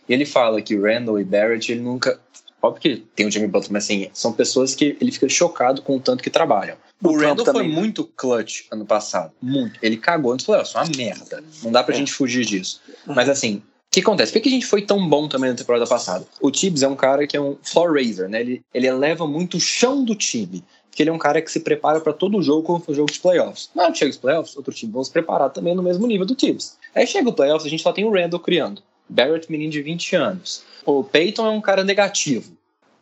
E 0.08 0.14
ele 0.14 0.26
fala 0.26 0.62
que 0.62 0.76
Randall 0.78 1.20
e 1.20 1.24
Barrett, 1.24 1.72
ele 1.72 1.82
nunca. 1.82 2.20
Óbvio 2.62 2.82
que 2.82 2.98
tem 3.16 3.26
o 3.26 3.32
Jimmy 3.32 3.48
Butler, 3.48 3.74
mas 3.74 3.86
assim, 3.86 4.10
são 4.14 4.34
pessoas 4.34 4.76
que 4.76 4.98
ele 5.00 5.12
fica 5.12 5.30
chocado 5.30 5.82
com 5.82 5.96
o 5.96 6.00
tanto 6.00 6.22
que 6.24 6.30
trabalham. 6.30 6.76
O, 7.02 7.10
o 7.10 7.18
Randall 7.18 7.46
foi 7.46 7.68
né? 7.68 7.74
muito 7.74 8.06
clutch 8.06 8.66
ano 8.72 8.86
passado. 8.86 9.32
Muito. 9.42 9.80
Ele 9.82 9.98
cagou 9.98 10.34
nos 10.34 10.44
playoffs. 10.44 10.76
Uma 10.76 10.86
merda. 10.96 11.44
Não 11.62 11.72
dá 11.72 11.84
pra 11.84 11.94
é. 11.94 11.98
gente 11.98 12.14
fugir 12.14 12.46
disso. 12.46 12.82
Uhum. 13.08 13.16
Mas 13.16 13.30
assim, 13.30 13.62
que 13.94 14.02
acontece? 14.02 14.34
Por 14.34 14.42
que 14.42 14.50
a 14.50 14.52
gente 14.52 14.66
foi 14.66 14.82
tão 14.82 15.08
bom 15.08 15.28
também 15.28 15.52
na 15.52 15.56
temporada 15.56 15.86
passada? 15.86 16.26
O 16.42 16.50
Tibbs 16.50 16.82
é 16.82 16.88
um 16.88 16.96
cara 16.96 17.28
que 17.28 17.38
é 17.38 17.42
um 17.42 17.56
floor 17.62 17.94
raiser, 17.94 18.28
né? 18.28 18.42
Ele, 18.42 18.64
ele 18.74 18.88
eleva 18.88 19.28
muito 19.28 19.58
o 19.58 19.60
chão 19.60 20.04
do 20.04 20.16
time. 20.16 20.64
Porque 20.90 21.04
ele 21.04 21.12
é 21.12 21.14
um 21.14 21.20
cara 21.20 21.42
que 21.42 21.52
se 21.52 21.60
prepara 21.60 22.00
para 22.00 22.12
todo 22.12 22.42
jogo 22.42 22.64
como 22.64 22.80
foi 22.80 22.94
o 22.94 22.98
jogo 22.98 23.12
de 23.12 23.20
playoffs. 23.20 23.70
Mas 23.76 23.96
chega 23.96 24.10
os 24.10 24.18
playoffs, 24.18 24.58
outro 24.58 24.74
time 24.74 24.92
vão 24.92 25.04
se 25.04 25.12
preparar 25.12 25.52
também 25.52 25.76
no 25.76 25.84
mesmo 25.84 26.08
nível 26.08 26.26
do 26.26 26.34
Tibbs. 26.34 26.76
Aí 26.96 27.06
chega 27.06 27.30
o 27.30 27.34
playoffs, 27.34 27.68
a 27.68 27.70
gente 27.70 27.84
só 27.84 27.92
tem 27.92 28.04
o 28.04 28.12
Randall 28.12 28.40
criando. 28.40 28.82
Barrett, 29.08 29.52
menino 29.52 29.72
de 29.72 29.82
20 29.82 30.16
anos. 30.16 30.64
O 30.86 31.04
Peyton 31.04 31.46
é 31.46 31.50
um 31.50 31.62
cara 31.62 31.84
negativo. 31.84 32.52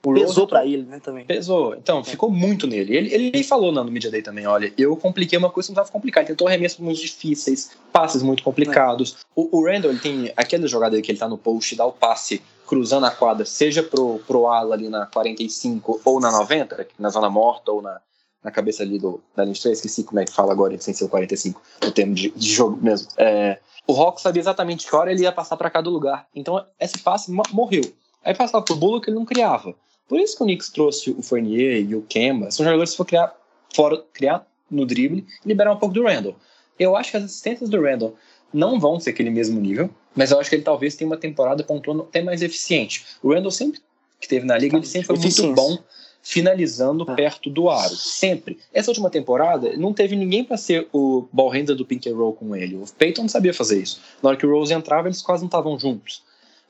Pesou 0.02 0.48
para 0.48 0.66
ele, 0.66 0.84
né, 0.84 1.00
também. 1.00 1.26
Pesou. 1.26 1.76
Então, 1.76 2.00
é. 2.00 2.04
ficou 2.04 2.32
muito 2.32 2.66
nele. 2.66 2.96
Ele, 2.96 3.14
ele 3.14 3.44
falou 3.44 3.72
no 3.72 3.84
Media 3.86 4.10
Day 4.10 4.22
também, 4.22 4.48
olha, 4.48 4.74
eu 4.78 4.96
compliquei 4.98 5.38
uma 5.38 5.50
coisa 5.50 5.68
que 5.68 5.76
não 5.76 5.82
estava 5.82 5.92
complicada. 5.92 6.28
Tentou 6.28 6.48
arremessos 6.48 6.80
muito 6.80 7.00
difíceis, 7.00 7.72
passes 7.92 8.24
muito 8.24 8.42
complicados. 8.42 9.18
É. 9.20 9.24
O, 9.36 9.60
o 9.60 9.66
Randall, 9.66 9.92
ele 9.92 10.00
tem 10.00 10.34
aquela 10.36 10.68
jogada 10.68 11.00
que 11.02 11.12
ele 11.12 11.20
tá 11.20 11.28
no 11.28 11.38
post, 11.38 11.76
dá 11.76 11.86
o 11.86 11.92
passe 11.92 12.42
cruzando 12.66 13.06
a 13.06 13.12
quadra, 13.12 13.46
seja 13.46 13.84
pro, 13.84 14.20
pro 14.20 14.48
ala 14.48 14.74
ali 14.74 14.88
na 14.88 15.06
45 15.06 16.02
ou 16.06 16.22
na 16.22 16.32
90, 16.32 16.88
na 16.98 17.10
zona 17.10 17.30
morta 17.30 17.70
ou 17.70 17.82
na, 17.82 18.00
na 18.42 18.50
cabeça 18.50 18.82
ali 18.82 18.98
do, 18.98 19.22
da 19.36 19.44
linha 19.44 19.56
3, 19.62 19.78
esqueci 19.78 20.06
como 20.06 20.22
é 20.22 20.26
que 20.26 20.32
fala 20.32 20.54
agora, 20.54 20.80
sem 20.80 20.94
ser 20.94 21.04
o 21.04 21.10
45, 21.10 21.62
no 21.84 21.92
termo 21.92 22.16
de, 22.16 22.30
de 22.30 22.50
jogo 22.50 22.80
mesmo. 22.82 23.10
É, 23.18 23.60
o 23.86 23.94
Rock 23.94 24.22
sabia 24.22 24.40
exatamente 24.40 24.88
que 24.88 24.96
hora 24.96 25.12
ele 25.12 25.24
ia 25.24 25.32
passar 25.32 25.58
para 25.58 25.70
cada 25.70 25.90
lugar. 25.90 26.28
Então, 26.34 26.66
esse 26.80 26.98
passe 27.00 27.30
morreu. 27.52 27.84
Aí 28.24 28.34
passava 28.34 28.64
pro 28.64 28.76
Bullock, 28.76 29.10
ele 29.10 29.18
não 29.18 29.26
criava. 29.26 29.76
Por 30.12 30.20
isso 30.20 30.36
que 30.36 30.44
o 30.44 30.46
Knicks 30.46 30.68
trouxe 30.68 31.12
o 31.12 31.22
Fournier 31.22 31.90
e 31.90 31.96
o 31.96 32.02
Kemba. 32.02 32.52
São 32.52 32.66
jogadores 32.66 32.92
que 32.92 32.98
for 32.98 33.06
criar, 33.06 33.34
fora, 33.74 34.04
criar 34.12 34.46
no 34.70 34.86
drible 34.86 35.26
e 35.46 35.48
liberar 35.48 35.72
um 35.72 35.78
pouco 35.78 35.96
do 35.96 36.04
Randall. 36.04 36.36
Eu 36.78 36.98
acho 36.98 37.12
que 37.12 37.16
as 37.16 37.24
assistências 37.24 37.70
do 37.70 37.82
Randall 37.82 38.14
não 38.54 38.78
vão 38.78 39.00
ser 39.00 39.12
aquele 39.12 39.30
mesmo 39.30 39.58
nível, 39.62 39.90
mas 40.14 40.32
eu 40.32 40.38
acho 40.38 40.50
que 40.50 40.58
ele 40.58 40.64
talvez 40.64 40.98
tenha 40.98 41.10
uma 41.10 41.16
temporada 41.16 41.64
pontuando 41.64 42.02
até 42.02 42.22
mais 42.22 42.42
eficiente. 42.42 43.06
O 43.24 43.34
Randall 43.34 43.52
sempre 43.52 43.80
que 44.20 44.28
teve 44.28 44.46
na 44.46 44.58
liga, 44.58 44.76
ele 44.76 44.86
sempre 44.86 45.08
foi 45.08 45.18
muito 45.18 45.54
bom 45.54 45.78
finalizando 46.22 47.06
ah. 47.08 47.16
perto 47.16 47.50
do 47.50 47.70
aro, 47.70 47.96
sempre. 47.96 48.60
Essa 48.74 48.92
última 48.92 49.10
temporada, 49.10 49.78
não 49.78 49.94
teve 49.94 50.18
ninguém 50.18 50.44
para 50.44 50.58
ser 50.58 50.90
o 50.92 51.26
ball 51.32 51.48
handler 51.48 51.78
do 51.78 51.86
pick 51.86 52.06
and 52.08 52.18
roll 52.18 52.34
com 52.34 52.54
ele. 52.54 52.76
O 52.76 52.84
Peyton 52.98 53.22
não 53.22 53.30
sabia 53.30 53.54
fazer 53.54 53.82
isso. 53.82 54.02
Na 54.22 54.28
hora 54.28 54.38
que 54.38 54.46
o 54.46 54.52
Rose 54.52 54.74
entrava, 54.74 55.08
eles 55.08 55.22
quase 55.22 55.42
não 55.42 55.48
estavam 55.48 55.80
juntos. 55.80 56.22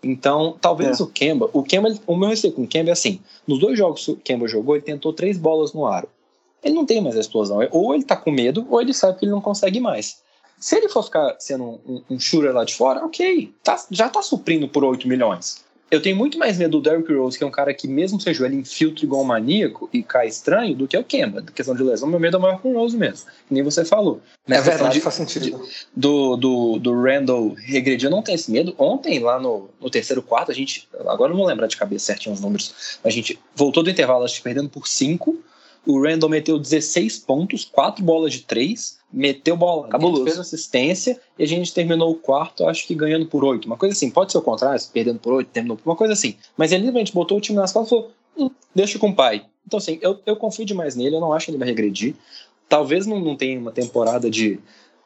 Então, 0.04 0.58
talvez 0.60 1.00
é. 1.00 1.04
o 1.04 1.08
Kemba, 1.08 1.50
o 1.54 1.64
Kemba, 1.64 1.94
o 2.08 2.16
meu 2.16 2.30
receio 2.30 2.54
com 2.54 2.64
o 2.64 2.68
Kemba 2.68 2.90
é 2.90 2.94
assim, 2.94 3.20
nos 3.48 3.60
dois 3.60 3.78
jogos 3.78 4.06
que 4.06 4.12
o 4.12 4.16
Kemba 4.16 4.48
jogou, 4.48 4.76
ele 4.76 4.84
tentou 4.84 5.14
três 5.14 5.38
bolas 5.38 5.74
no 5.74 5.86
aro. 5.86 6.10
Ele 6.64 6.76
não 6.76 6.86
tem 6.86 7.02
mais 7.02 7.16
a 7.16 7.20
explosão, 7.20 7.60
ou 7.72 7.94
ele 7.94 8.04
tá 8.04 8.16
com 8.16 8.32
medo, 8.32 8.66
ou 8.70 8.82
ele 8.82 8.94
sabe 8.94 9.18
que 9.18 9.26
ele 9.26 9.32
não 9.32 9.42
consegue 9.42 9.80
mais. 9.80 10.22
Se 10.60 10.76
ele 10.76 10.90
for 10.90 11.04
ficar 11.04 11.36
sendo 11.40 11.64
um, 11.64 11.80
um, 11.88 12.04
um 12.12 12.20
shooter 12.20 12.54
lá 12.54 12.64
de 12.64 12.76
fora, 12.76 13.04
ok, 13.06 13.54
tá, 13.64 13.84
já 13.90 14.10
tá 14.10 14.22
suprindo 14.22 14.68
por 14.68 14.84
8 14.84 15.08
milhões 15.08 15.64
eu 15.91 16.01
tenho 16.01 16.15
muito 16.15 16.39
mais 16.39 16.58
medo 16.58 16.80
do 16.80 16.89
Derrick 16.89 17.13
Rose, 17.13 17.38
que 17.38 17.43
é 17.43 17.47
um 17.47 17.51
cara 17.51 17.73
que, 17.73 17.86
mesmo 17.86 18.19
seja 18.19 18.45
ele 18.45 18.56
infiltra 18.56 19.04
igual 19.04 19.21
um 19.21 19.25
maníaco 19.25 19.89
e 19.91 20.01
cai 20.01 20.27
estranho, 20.27 20.73
do 20.73 20.88
que 20.88 20.97
o 20.97 21.04
Kemba. 21.04 21.41
Da 21.41 21.51
questão 21.51 21.75
de 21.75 21.84
lesão, 21.84 22.08
meu 22.08 22.19
medo 22.19 22.38
é 22.38 22.39
maior 22.39 22.62
com 22.62 22.71
o 22.71 22.75
Rose 22.75 22.95
mesmo, 22.95 23.30
que 23.45 23.54
nem 23.54 23.62
você 23.62 23.84
falou. 23.84 24.21
Mas 24.47 24.60
é 24.60 24.62
verdade, 24.62 24.93
de, 24.93 25.01
faz 25.01 25.15
sentido. 25.15 25.45
De, 25.45 25.62
do, 25.93 26.38
do, 26.38 26.80
do 26.80 27.01
Randall 27.04 27.54
regredir, 27.56 28.08
eu 28.08 28.12
não 28.12 28.21
tenho 28.21 28.36
esse 28.36 28.49
medo. 28.49 28.73
Ontem, 28.77 29.19
lá 29.19 29.38
no, 29.38 29.69
no 29.82 29.89
terceiro 29.89 30.23
quarto, 30.23 30.49
a 30.49 30.56
gente, 30.56 30.88
agora 31.08 31.25
eu 31.25 31.36
não 31.36 31.38
vou 31.38 31.45
lembrar 31.45 31.67
de 31.67 31.75
cabeça 31.75 32.06
certinho 32.06 32.34
os 32.34 32.39
números, 32.39 32.99
a 33.04 33.10
gente 33.10 33.38
voltou 33.54 33.84
do 33.84 33.89
intervalo, 33.89 34.23
acho 34.23 34.38
que 34.38 34.43
perdendo 34.43 34.69
por 34.69 34.88
5, 34.88 35.38
o 35.86 36.01
Randall 36.01 36.30
meteu 36.30 36.58
16 36.58 37.19
pontos, 37.19 37.65
4 37.65 38.01
bolas 38.01 38.32
de 38.32 38.43
3, 38.43 39.01
meteu 39.12 39.58
bola, 39.58 39.88
Cabuloso. 39.88 40.24
fez 40.24 40.39
assistência 40.39 41.19
e 41.38 41.43
a 41.43 41.47
gente 41.47 41.74
terminou 41.74 42.12
o 42.12 42.15
quarto, 42.15 42.65
acho 42.67 42.88
que 42.88 42.95
ganhando 42.95 43.26
por 43.26 43.43
8. 43.43 43.65
Uma 43.65 43.78
coisa 43.78 43.93
assim, 43.93 44.10
pode 44.10 44.32
ser 44.32 44.38
o 44.38 44.41
contrário, 44.41 44.82
perdendo 44.93 45.19
por 45.19 45.34
8, 45.34 45.50
terminou 45.50 45.78
por 45.78 45.89
uma 45.89 45.95
coisa 45.95 46.13
assim. 46.13 46.36
Mas 46.56 46.71
ele 46.71 46.84
simplesmente 46.84 47.13
botou 47.13 47.38
o 47.38 47.41
time 47.41 47.58
nas 47.58 47.71
costas 47.74 47.88
e 47.88 47.89
falou: 47.89 48.12
hum, 48.38 48.52
deixa 48.74 48.97
com 48.97 49.10
o 49.10 49.15
pai. 49.15 49.45
Então, 49.65 49.78
assim, 49.78 50.00
eu, 50.02 50.19
eu 50.26 50.36
confio 50.36 50.65
demais 50.65 50.95
nele, 50.95 51.15
eu 51.15 51.19
não 51.19 51.34
acho 51.34 51.45
que 51.45 51.52
ele 51.52 51.58
vai 51.58 51.67
regredir. 51.67 52.15
Talvez 52.67 53.06
não, 53.06 53.19
não 53.19 53.36
tenha 53.36 53.60
uma 53.60 53.71
temporada 53.71 54.30
de 54.30 54.60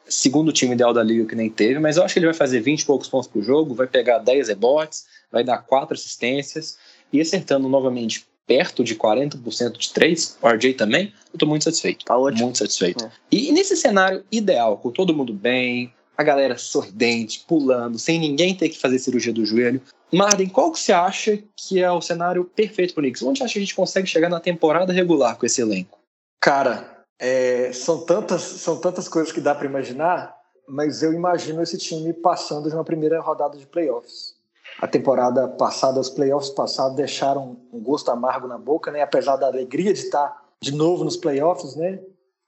segundo 0.08 0.52
time 0.52 0.74
ideal 0.74 0.92
da 0.92 1.02
liga 1.02 1.26
que 1.26 1.34
nem 1.34 1.50
teve, 1.50 1.80
mas 1.80 1.96
eu 1.96 2.04
acho 2.04 2.14
que 2.14 2.20
ele 2.20 2.26
vai 2.26 2.34
fazer 2.34 2.60
20 2.60 2.80
e 2.80 2.86
poucos 2.86 3.08
pontos 3.08 3.28
por 3.28 3.42
jogo, 3.42 3.74
vai 3.74 3.86
pegar 3.86 4.18
10 4.18 4.48
rebotes, 4.48 5.04
vai 5.30 5.42
dar 5.42 5.58
4 5.58 5.94
assistências 5.94 6.78
e 7.12 7.20
acertando 7.20 7.68
novamente 7.68 8.24
perto 8.46 8.84
de 8.84 8.94
40% 8.94 9.76
de 9.76 9.92
três, 9.92 10.38
o 10.40 10.48
RJ 10.48 10.74
também, 10.74 11.12
eu 11.32 11.38
tô 11.38 11.46
muito 11.46 11.64
satisfeito. 11.64 12.04
Tá 12.04 12.16
ótimo. 12.16 12.44
Muito 12.44 12.58
satisfeito. 12.58 13.04
É. 13.04 13.10
E, 13.30 13.48
e, 13.48 13.52
nesse 13.52 13.76
cenário 13.76 14.24
ideal, 14.30 14.78
com 14.78 14.90
todo 14.90 15.14
mundo 15.14 15.32
bem, 15.32 15.92
a 16.16 16.22
galera 16.22 16.56
sorridente, 16.56 17.44
pulando, 17.46 17.98
sem 17.98 18.18
ninguém 18.18 18.54
ter 18.54 18.68
que 18.68 18.78
fazer 18.78 18.98
cirurgia 18.98 19.32
do 19.32 19.44
joelho, 19.44 19.82
Marden, 20.12 20.48
qual 20.48 20.70
que 20.70 20.78
você 20.78 20.92
acha 20.92 21.42
que 21.56 21.80
é 21.80 21.90
o 21.90 22.00
cenário 22.00 22.44
perfeito 22.44 22.94
pro 22.94 23.02
Knicks? 23.02 23.22
Onde 23.22 23.42
acha 23.42 23.54
que 23.54 23.58
a 23.58 23.62
gente 23.62 23.74
consegue 23.74 24.06
chegar 24.06 24.28
na 24.28 24.38
temporada 24.38 24.92
regular 24.92 25.36
com 25.36 25.44
esse 25.44 25.60
elenco? 25.60 25.98
Cara, 26.40 27.04
é, 27.18 27.72
são, 27.72 28.04
tantas, 28.04 28.42
são 28.42 28.80
tantas 28.80 29.08
coisas 29.08 29.32
que 29.32 29.40
dá 29.40 29.54
para 29.54 29.66
imaginar, 29.66 30.34
mas 30.68 31.02
eu 31.02 31.12
imagino 31.12 31.60
esse 31.60 31.76
time 31.76 32.12
passando 32.12 32.68
de 32.68 32.74
uma 32.74 32.84
primeira 32.84 33.20
rodada 33.20 33.58
de 33.58 33.66
playoffs 33.66 34.35
a 34.78 34.86
temporada 34.86 35.48
passada, 35.48 35.98
os 35.98 36.10
playoffs 36.10 36.50
passados 36.50 36.96
deixaram 36.96 37.56
um 37.72 37.80
gosto 37.80 38.10
amargo 38.10 38.46
na 38.46 38.58
boca, 38.58 38.90
né? 38.90 39.02
Apesar 39.02 39.36
da 39.36 39.46
alegria 39.46 39.92
de 39.92 40.00
estar 40.00 40.44
de 40.60 40.74
novo 40.74 41.04
nos 41.04 41.16
playoffs, 41.16 41.74
né? 41.76 41.98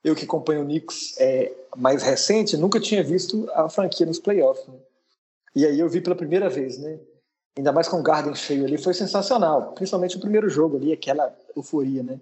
Eu 0.04 0.14
que 0.14 0.24
acompanho 0.24 0.62
o 0.62 0.64
Knicks 0.64 1.18
é, 1.18 1.52
mais 1.76 2.02
recente, 2.02 2.56
nunca 2.56 2.78
tinha 2.78 3.02
visto 3.02 3.48
a 3.52 3.68
franquia 3.68 4.06
nos 4.06 4.18
playoffs. 4.18 4.66
Né? 4.66 4.78
E 5.54 5.66
aí 5.66 5.80
eu 5.80 5.88
vi 5.88 6.00
pela 6.00 6.14
primeira 6.14 6.48
vez, 6.48 6.78
né? 6.78 6.98
Ainda 7.56 7.72
mais 7.72 7.88
com 7.88 7.98
o 7.98 8.02
Garden 8.02 8.34
cheio 8.34 8.64
ali, 8.64 8.78
foi 8.78 8.94
sensacional. 8.94 9.72
Principalmente 9.72 10.16
o 10.16 10.20
primeiro 10.20 10.48
jogo 10.48 10.76
ali, 10.76 10.92
aquela 10.92 11.34
euforia, 11.56 12.02
né? 12.02 12.20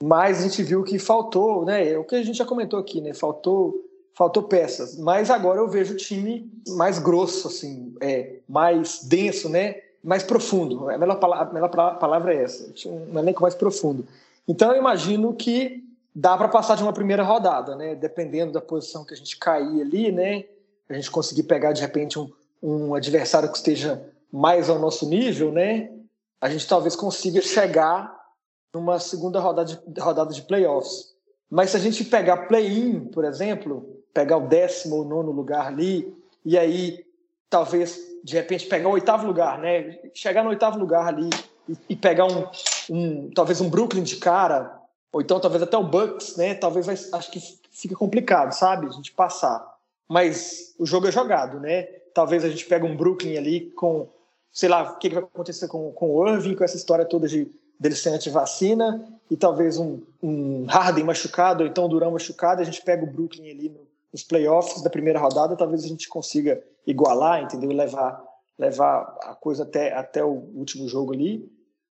Mas 0.00 0.38
a 0.38 0.42
gente 0.42 0.62
viu 0.62 0.84
que 0.84 0.98
faltou, 0.98 1.64
né? 1.64 1.90
É 1.90 1.98
o 1.98 2.04
que 2.04 2.14
a 2.14 2.22
gente 2.22 2.36
já 2.36 2.44
comentou 2.44 2.78
aqui, 2.78 3.00
né? 3.00 3.12
Faltou 3.14 3.84
faltou 4.18 4.42
peças. 4.42 4.96
Mas 4.98 5.30
agora 5.30 5.60
eu 5.60 5.68
vejo 5.68 5.94
o 5.94 5.96
time 5.96 6.50
mais 6.70 6.98
grosso, 6.98 7.46
assim, 7.46 7.94
é, 8.00 8.37
mais 8.48 9.04
denso, 9.04 9.48
né? 9.48 9.76
Mais 10.02 10.22
profundo. 10.22 10.88
A 10.88 10.96
melhor 10.96 11.18
palavra, 11.18 11.50
a 11.50 11.52
melhor 11.52 11.68
palavra 11.98 12.34
é 12.34 12.42
essa. 12.42 12.72
Um 12.88 13.18
elenco 13.18 13.42
mais 13.42 13.54
profundo. 13.54 14.06
Então 14.46 14.72
eu 14.72 14.78
imagino 14.78 15.34
que 15.34 15.84
dá 16.14 16.36
para 16.36 16.48
passar 16.48 16.76
de 16.76 16.82
uma 16.82 16.92
primeira 16.92 17.22
rodada, 17.22 17.76
né? 17.76 17.94
Dependendo 17.94 18.52
da 18.52 18.60
posição 18.60 19.04
que 19.04 19.12
a 19.12 19.16
gente 19.16 19.36
cair 19.36 19.82
ali, 19.82 20.10
né? 20.10 20.44
A 20.88 20.94
gente 20.94 21.10
conseguir 21.10 21.42
pegar 21.42 21.72
de 21.72 21.82
repente 21.82 22.18
um, 22.18 22.30
um 22.62 22.94
adversário 22.94 23.50
que 23.50 23.58
esteja 23.58 24.02
mais 24.32 24.70
ao 24.70 24.78
nosso 24.78 25.06
nível, 25.08 25.52
né? 25.52 25.90
A 26.40 26.48
gente 26.48 26.66
talvez 26.66 26.96
consiga 26.96 27.40
chegar 27.42 28.16
numa 28.72 28.98
segunda 28.98 29.40
rodada 29.40 29.64
de, 29.64 30.00
rodada 30.00 30.32
de 30.32 30.42
playoffs. 30.42 31.14
Mas 31.50 31.70
se 31.70 31.76
a 31.76 31.80
gente 31.80 32.04
pegar 32.04 32.48
play-in, 32.48 33.00
por 33.06 33.24
exemplo, 33.24 34.02
pegar 34.12 34.36
o 34.36 34.48
décimo 34.48 34.96
ou 34.96 35.04
nono 35.04 35.32
lugar 35.32 35.66
ali, 35.66 36.14
e 36.44 36.58
aí 36.58 37.04
talvez 37.48 37.98
de 38.24 38.34
repente 38.34 38.66
pegar 38.66 38.88
o 38.88 38.92
oitavo 38.92 39.26
lugar, 39.26 39.58
né? 39.58 39.98
Chegar 40.14 40.42
no 40.42 40.50
oitavo 40.50 40.78
lugar 40.78 41.06
ali 41.06 41.30
e, 41.68 41.76
e 41.90 41.96
pegar 41.96 42.26
um, 42.26 42.46
um, 42.90 43.30
talvez 43.30 43.60
um 43.60 43.70
Brooklyn 43.70 44.02
de 44.02 44.16
cara, 44.16 44.78
ou 45.12 45.20
então 45.20 45.40
talvez 45.40 45.62
até 45.62 45.76
o 45.76 45.84
Bucks, 45.84 46.36
né? 46.36 46.54
Talvez 46.54 46.86
vai, 46.86 46.94
acho 46.94 47.30
que 47.30 47.40
fica 47.70 47.94
complicado, 47.94 48.52
sabe? 48.52 48.86
A 48.86 48.90
gente 48.90 49.12
passar. 49.12 49.64
Mas 50.08 50.74
o 50.78 50.86
jogo 50.86 51.06
é 51.06 51.12
jogado, 51.12 51.60
né? 51.60 51.82
Talvez 52.14 52.44
a 52.44 52.48
gente 52.48 52.64
pegue 52.64 52.84
um 52.84 52.96
Brooklyn 52.96 53.36
ali 53.36 53.70
com, 53.70 54.08
sei 54.52 54.68
lá, 54.68 54.82
o 54.92 54.98
que, 54.98 55.08
que 55.08 55.14
vai 55.14 55.24
acontecer 55.24 55.68
com, 55.68 55.92
com 55.92 56.10
o 56.10 56.28
Irving, 56.28 56.54
com 56.54 56.64
essa 56.64 56.76
história 56.76 57.04
toda 57.04 57.28
de 57.28 57.50
dele 57.78 57.94
ser 57.94 58.10
anti-vacina, 58.10 59.06
e 59.30 59.36
talvez 59.36 59.78
um, 59.78 60.00
um 60.20 60.66
Harden 60.66 61.04
machucado, 61.04 61.62
ou 61.62 61.68
então 61.68 61.84
um 61.84 61.88
Durão 61.88 62.10
machucado, 62.10 62.60
a 62.60 62.64
gente 62.64 62.82
pega 62.82 63.04
o 63.04 63.06
Brooklyn 63.06 63.50
ali 63.50 63.68
no, 63.68 63.86
nos 64.12 64.22
playoffs 64.22 64.82
da 64.82 64.90
primeira 64.90 65.18
rodada, 65.18 65.56
talvez 65.56 65.84
a 65.84 65.88
gente 65.88 66.08
consiga 66.08 66.62
igualar, 66.86 67.42
entendeu? 67.42 67.70
Levar, 67.70 68.22
levar 68.58 69.18
a 69.22 69.34
coisa 69.34 69.62
até, 69.62 69.92
até 69.92 70.24
o 70.24 70.32
último 70.54 70.88
jogo 70.88 71.12
ali. 71.12 71.50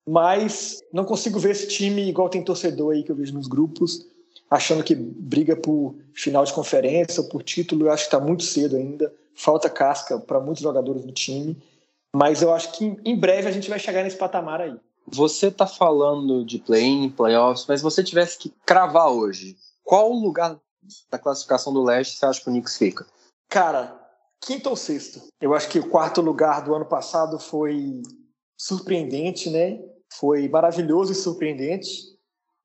Mas 0.08 0.80
não 0.92 1.06
consigo 1.06 1.40
ver 1.40 1.52
esse 1.52 1.68
time 1.68 2.08
igual 2.08 2.30
tem 2.30 2.44
torcedor 2.44 2.94
aí 2.94 3.04
que 3.04 3.12
eu 3.12 3.16
vejo 3.16 3.34
nos 3.34 3.48
grupos, 3.48 4.08
achando 4.50 4.84
que 4.84 4.96
briga 4.96 5.56
por 5.56 5.96
final 6.14 6.44
de 6.44 6.54
conferência 6.54 7.22
ou 7.22 7.30
por 7.30 7.44
título. 7.44 7.86
Eu 7.86 7.92
acho 7.92 8.04
que 8.04 8.16
está 8.16 8.20
muito 8.20 8.44
cedo 8.44 8.76
ainda. 8.76 9.14
Falta 9.34 9.70
casca 9.70 10.20
para 10.20 10.40
muitos 10.40 10.64
jogadores 10.64 11.04
do 11.04 11.12
time. 11.12 11.56
Mas 12.14 12.42
eu 12.42 12.54
acho 12.54 12.74
que 12.74 12.98
em 13.06 13.16
breve 13.16 13.48
a 13.48 13.52
gente 13.52 13.70
vai 13.70 13.80
chegar 13.80 14.04
nesse 14.04 14.18
patamar 14.18 14.60
aí. 14.60 14.76
Você 15.08 15.48
está 15.48 15.66
falando 15.66 16.46
de 16.46 16.60
play-in, 16.60 17.10
playoffs, 17.10 17.66
mas 17.68 17.82
você 17.82 18.04
tivesse 18.04 18.38
que 18.38 18.54
cravar 18.66 19.10
hoje, 19.10 19.58
qual 19.84 20.12
lugar 20.12 20.60
da 21.12 21.20
classificação 21.20 21.74
do 21.74 21.84
leste 21.84 22.18
você 22.18 22.26
acha 22.26 22.42
que 22.42 22.50
o 22.50 22.52
Knicks 22.52 22.78
fica? 22.78 23.06
Cara, 23.50 24.00
quinto 24.40 24.70
ou 24.70 24.76
sexto. 24.76 25.22
Eu 25.40 25.54
acho 25.54 25.70
que 25.70 25.80
o 25.80 25.90
quarto 25.90 26.22
lugar 26.22 26.64
do 26.64 26.74
ano 26.74 26.86
passado 26.86 27.40
foi 27.40 28.02
surpreendente, 28.58 29.50
né? 29.50 29.80
Foi 30.14 30.48
maravilhoso 30.50 31.12
e 31.12 31.16
surpreendente. 31.16 32.12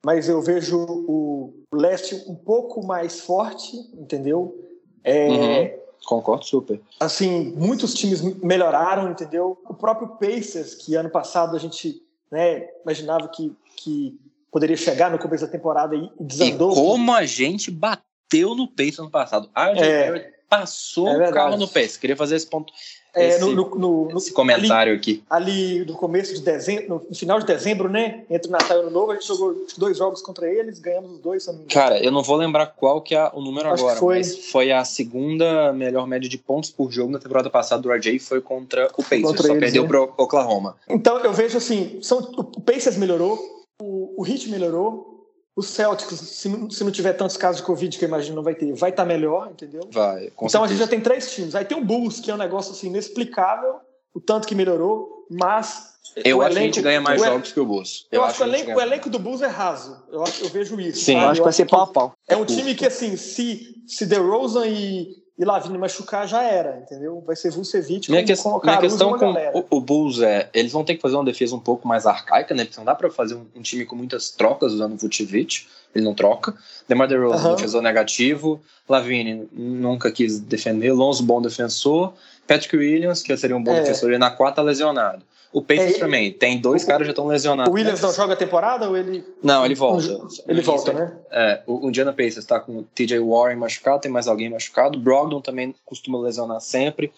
Mas 0.04 0.28
eu 0.28 0.40
vejo 0.40 0.78
o 0.88 1.52
leste 1.72 2.14
um 2.28 2.34
pouco 2.34 2.84
mais 2.86 3.20
forte, 3.20 3.76
entendeu? 3.94 4.54
É, 5.02 5.28
uhum, 5.28 5.98
concordo 6.04 6.44
super. 6.44 6.80
Assim, 7.00 7.52
muitos 7.56 7.92
times 7.94 8.20
melhoraram, 8.22 9.10
entendeu? 9.10 9.58
O 9.68 9.74
próprio 9.74 10.16
Pacers, 10.16 10.74
que 10.74 10.94
ano 10.94 11.10
passado 11.10 11.56
a 11.56 11.58
gente 11.58 12.00
né, 12.30 12.68
imaginava 12.84 13.28
que, 13.28 13.56
que 13.76 14.16
poderia 14.50 14.76
chegar 14.76 15.10
no 15.10 15.18
começo 15.18 15.44
da 15.44 15.50
temporada 15.50 15.96
e 15.96 16.10
desandou. 16.20 16.72
E 16.72 16.74
como 16.74 17.12
a 17.12 17.24
gente 17.24 17.70
bateu 17.70 18.05
no 18.32 18.68
Pacers 18.68 18.98
ano 19.00 19.10
passado. 19.10 19.50
A 19.54 19.70
é, 19.70 20.32
passou 20.48 21.08
é 21.08 21.28
o 21.28 21.32
carro 21.32 21.56
no 21.56 21.68
Pacers. 21.68 21.96
Queria 21.96 22.16
fazer 22.16 22.36
esse 22.36 22.46
ponto 22.46 22.72
é, 23.16 23.28
esse, 23.28 23.40
no, 23.40 23.54
no, 23.54 24.08
no, 24.10 24.18
esse 24.18 24.30
comentário 24.30 24.92
ali, 24.92 25.00
aqui. 25.00 25.24
Ali 25.30 25.84
no 25.86 25.94
começo 25.94 26.34
de 26.34 26.42
dezembro, 26.42 27.02
no 27.08 27.14
final 27.14 27.40
de 27.40 27.46
dezembro, 27.46 27.88
né? 27.88 28.24
Entre 28.28 28.50
Natal 28.50 28.76
e 28.76 28.80
Ano 28.82 28.90
Novo, 28.90 29.12
a 29.12 29.14
gente 29.14 29.26
jogou 29.26 29.66
dois 29.78 29.96
jogos 29.96 30.20
contra 30.20 30.46
eles, 30.46 30.78
ganhamos 30.78 31.12
os 31.12 31.20
dois. 31.20 31.48
Cara, 31.70 31.98
eu 31.98 32.12
não 32.12 32.22
vou 32.22 32.36
lembrar 32.36 32.66
qual 32.66 33.00
que 33.00 33.14
é 33.14 33.30
o 33.32 33.40
número 33.40 33.70
Acho 33.70 33.84
agora, 33.84 33.98
foi... 33.98 34.16
mas 34.18 34.50
foi 34.50 34.70
a 34.70 34.84
segunda 34.84 35.72
melhor 35.72 36.06
média 36.06 36.28
de 36.28 36.36
pontos 36.36 36.70
por 36.70 36.92
jogo 36.92 37.10
na 37.10 37.18
temporada 37.18 37.48
passada 37.48 37.80
do 37.80 37.90
RJ 37.90 38.18
foi 38.18 38.42
contra 38.42 38.86
o 38.98 39.02
Pacers, 39.02 39.22
contra 39.22 39.46
só 39.46 39.52
eles, 39.54 39.60
perdeu 39.60 39.84
né? 39.84 39.88
pro 39.88 40.12
Oklahoma. 40.18 40.76
Então 40.86 41.18
eu 41.20 41.32
vejo 41.32 41.56
assim, 41.56 41.98
são, 42.02 42.18
o 42.18 42.60
Pacers 42.60 42.98
melhorou, 42.98 43.38
o, 43.80 44.20
o 44.20 44.26
Heat 44.26 44.50
melhorou, 44.50 45.15
o 45.56 45.62
Celtics, 45.62 46.20
se 46.20 46.50
não, 46.50 46.70
se 46.70 46.84
não 46.84 46.90
tiver 46.90 47.14
tantos 47.14 47.38
casos 47.38 47.62
de 47.62 47.66
Covid 47.66 47.98
que 47.98 48.04
eu 48.04 48.08
imagino 48.08 48.36
não 48.36 48.42
vai 48.42 48.54
ter, 48.54 48.74
vai 48.74 48.90
estar 48.90 49.04
tá 49.04 49.08
melhor, 49.08 49.48
entendeu? 49.50 49.88
Vai. 49.90 50.26
então 50.26 50.48
certeza. 50.48 50.64
a 50.64 50.68
gente 50.68 50.78
já 50.78 50.86
tem 50.86 51.00
três 51.00 51.32
times. 51.32 51.54
Aí 51.54 51.64
tem 51.64 51.78
o 51.78 51.84
Bulls, 51.84 52.20
que 52.20 52.30
é 52.30 52.34
um 52.34 52.36
negócio 52.36 52.72
assim 52.72 52.88
inexplicável, 52.88 53.76
o 54.14 54.20
tanto 54.20 54.46
que 54.46 54.54
melhorou, 54.54 55.26
mas. 55.30 55.96
Eu 56.14 56.42
acho 56.42 56.52
elenco, 56.52 56.54
que 56.54 56.58
a 56.58 56.62
gente 56.66 56.82
ganha 56.82 57.00
mais 57.00 57.20
jogos 57.20 57.52
que 57.52 57.58
o 57.60 57.64
Bulls. 57.64 58.06
Eu, 58.12 58.20
eu 58.20 58.24
acho 58.24 58.36
que 58.36 58.42
o 58.42 58.46
elenco, 58.46 58.70
o 58.70 58.80
elenco, 58.80 59.10
do 59.10 59.18
Bulls 59.18 59.40
é 59.40 59.46
raso. 59.46 60.04
Eu, 60.12 60.22
eu 60.42 60.48
vejo 60.50 60.78
isso. 60.78 61.04
Sim, 61.04 61.14
eu 61.14 61.28
acho 61.28 61.40
que 61.40 61.44
vai 61.44 61.52
ser 61.52 61.66
pau 61.66 61.80
a 61.80 61.86
pau. 61.86 62.12
É 62.28 62.36
um 62.36 62.44
time 62.44 62.74
que, 62.74 62.84
assim, 62.84 63.16
se, 63.16 63.82
se 63.86 64.04
DeRozan 64.04 64.66
e, 64.66 65.16
e 65.38 65.44
Lavigne 65.44 65.76
machucar, 65.76 66.26
já 66.26 66.42
era, 66.42 66.78
entendeu? 66.78 67.22
Vai 67.26 67.36
ser 67.36 67.50
Vucevic 67.50 68.10
minha 68.10 68.22
com, 68.22 68.26
que, 68.26 68.36
com 68.36 68.60
Minha 68.64 68.78
questão 68.78 69.18
com 69.18 69.32
o, 69.32 69.66
o, 69.70 69.80
Bulls 69.80 70.22
é, 70.22 70.48
eles 70.54 70.72
vão 70.72 70.82
ter 70.82 70.96
que 70.96 71.02
fazer 71.02 71.14
uma 71.14 71.24
defesa 71.24 71.54
um 71.54 71.60
pouco 71.60 71.86
mais 71.86 72.06
arcaica, 72.06 72.54
né? 72.54 72.64
Porque 72.64 72.78
não 72.78 72.86
dá 72.86 72.94
pra 72.94 73.10
fazer 73.10 73.34
um, 73.34 73.46
um 73.54 73.60
time 73.60 73.84
com 73.84 73.94
muitas 73.94 74.30
trocas 74.30 74.72
usando 74.72 74.94
o 74.94 74.96
Vucevic 74.96 75.66
ele 75.96 76.04
não 76.04 76.14
troca. 76.14 76.54
DeMar 76.88 77.08
DeRozan, 77.08 77.50
uhum. 77.50 77.54
defensor 77.56 77.82
negativo. 77.82 78.60
Lavine 78.88 79.48
nunca 79.52 80.10
quis 80.10 80.38
defender. 80.38 80.92
Lonzo, 80.92 81.22
bom 81.22 81.40
defensor. 81.40 82.12
Patrick 82.46 82.76
Williams, 82.76 83.22
que 83.22 83.36
seria 83.36 83.56
um 83.56 83.62
bom 83.62 83.72
é. 83.72 83.80
defensor, 83.80 84.10
ele 84.10 84.18
na 84.18 84.30
quarta 84.30 84.62
lesionado. 84.62 85.22
O 85.52 85.62
Pacers 85.62 85.96
é, 85.96 85.98
também, 85.98 86.32
tem 86.32 86.60
dois 86.60 86.84
o, 86.84 86.86
caras 86.86 87.06
já 87.06 87.12
estão 87.12 87.26
lesionados. 87.26 87.72
O 87.72 87.74
Williams 87.74 88.00
não 88.00 88.12
joga 88.12 88.34
a 88.34 88.36
temporada 88.36 88.88
ou 88.88 88.96
ele. 88.96 89.24
Não, 89.42 89.64
ele 89.64 89.74
volta. 89.74 90.20
Ele 90.46 90.60
volta, 90.60 90.92
né? 90.92 91.16
É, 91.30 91.62
o 91.66 91.88
Indiana 91.88 92.12
Pacers 92.12 92.38
está 92.38 92.60
com 92.60 92.78
o 92.78 92.82
TJ 92.82 93.18
Warren 93.20 93.56
machucado, 93.56 94.00
tem 94.00 94.10
mais 94.10 94.28
alguém 94.28 94.50
machucado. 94.50 94.98
Brogdon 94.98 95.40
também 95.40 95.74
costuma 95.84 96.18
lesionar 96.18 96.60
sempre. 96.60 97.12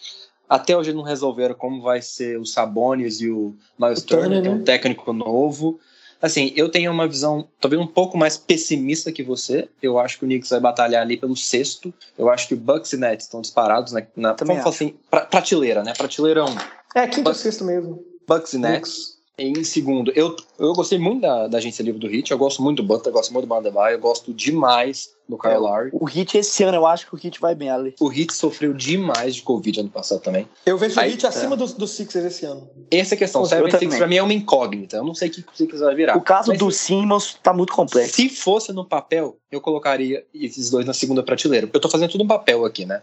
Até 0.49 0.77
hoje 0.77 0.93
não 0.93 1.03
resolveram 1.03 1.55
como 1.55 1.83
vai 1.83 2.01
ser 2.01 2.39
o 2.39 2.47
Sabonis 2.47 3.21
e 3.21 3.29
o 3.29 3.55
Miles 3.79 4.03
Turner, 4.03 4.27
Turner, 4.27 4.43
tem 4.43 4.53
um 4.53 4.59
né? 4.59 4.65
técnico 4.65 5.13
novo. 5.13 5.79
Assim, 6.21 6.53
eu 6.57 6.69
tenho 6.69 6.91
uma 6.91 7.07
visão 7.07 7.47
talvez 7.61 7.81
um 7.81 7.87
pouco 7.87 8.19
mais 8.19 8.37
pessimista 8.37 9.13
que 9.13 9.23
você. 9.23 9.69
Eu 9.81 9.99
acho 9.99 10.19
que 10.19 10.25
o 10.25 10.29
Knicks 10.29 10.51
vai 10.51 10.59
batalhar 10.59 11.03
ali 11.03 11.17
pelo 11.17 11.37
sexto. 11.37 11.95
Eu 12.17 12.29
acho 12.29 12.49
que 12.49 12.55
o 12.55 12.57
Bucks 12.57 12.93
e 12.93 12.97
Nets 12.97 13.27
estão 13.27 13.41
disparados 13.41 13.93
na, 13.93 14.03
na 14.17 14.33
vamos 14.33 14.63
falar 14.63 14.75
assim, 14.75 14.97
pra, 15.09 15.21
prateleira, 15.21 15.85
né? 15.85 15.93
Prateleira 15.97 16.45
1. 16.45 16.49
É, 16.97 17.07
quinto 17.07 17.29
ou 17.29 17.35
sexto 17.35 17.65
mesmo. 17.65 18.05
Bucks 18.29 18.53
e 18.53 18.59
Nets. 18.59 19.19
Em 19.41 19.63
segundo, 19.63 20.11
eu, 20.17 20.35
eu 20.59 20.73
gostei 20.73 20.99
muito 20.99 21.21
da, 21.21 21.47
da 21.47 21.59
agência 21.59 21.81
livre 21.81 22.01
do 22.01 22.09
Hit, 22.09 22.33
eu 22.33 22.37
gosto 22.37 22.61
muito 22.61 22.83
do 22.83 22.89
Butler, 22.89 23.11
eu 23.11 23.13
gosto 23.13 23.33
muito 23.33 23.47
do 23.47 23.49
Bandebaio, 23.49 23.95
eu 23.95 24.01
gosto 24.01 24.35
demais 24.35 25.11
do 25.29 25.39
Kyle 25.39 25.53
é, 25.53 25.59
Lowry. 25.59 25.91
O 25.93 26.05
Hit 26.07 26.37
esse 26.37 26.65
ano, 26.65 26.77
eu 26.77 26.85
acho 26.85 27.07
que 27.07 27.15
o 27.15 27.17
Hit 27.17 27.39
vai 27.41 27.55
bem 27.55 27.71
ali. 27.71 27.95
O 28.01 28.09
Hit 28.09 28.35
sofreu 28.35 28.75
demais 28.75 29.37
de 29.37 29.43
Covid 29.43 29.79
ano 29.79 29.91
passado 29.91 30.21
também. 30.21 30.49
Eu 30.67 30.77
vejo 30.77 30.99
Aí, 30.99 31.11
o 31.11 31.13
Hit 31.13 31.25
acima 31.25 31.55
é. 31.55 31.57
dos 31.57 31.73
do 31.73 31.87
Sixers 31.87 32.25
esse 32.25 32.47
ano. 32.47 32.69
Essa 32.91 33.15
é 33.15 33.17
a 33.17 33.19
questão, 33.19 33.43
o 33.43 33.47
76 33.47 33.97
pra 33.97 34.09
mim 34.09 34.17
é 34.17 34.23
uma 34.25 34.33
incógnita, 34.33 34.97
eu 34.97 35.05
não 35.05 35.15
sei 35.15 35.29
o 35.29 35.31
que 35.31 35.41
o 35.41 35.45
Sixers 35.55 35.83
vai 35.83 35.95
virar. 35.95 36.17
O 36.17 36.21
caso 36.21 36.49
Mas, 36.49 36.59
do 36.59 36.73
Simmons 36.73 37.39
tá 37.41 37.53
muito 37.53 37.73
complexo. 37.73 38.17
Se 38.17 38.29
fosse 38.29 38.73
no 38.73 38.85
papel, 38.85 39.37
eu 39.53 39.61
colocaria 39.61 40.27
esses 40.35 40.69
dois 40.69 40.85
na 40.85 40.93
segunda 40.93 41.23
prateleira. 41.23 41.71
Eu 41.73 41.81
tô 41.81 41.89
fazendo 41.89 42.11
tudo 42.11 42.25
um 42.25 42.29
papel 42.29 42.65
aqui, 42.65 42.85
né? 42.85 43.03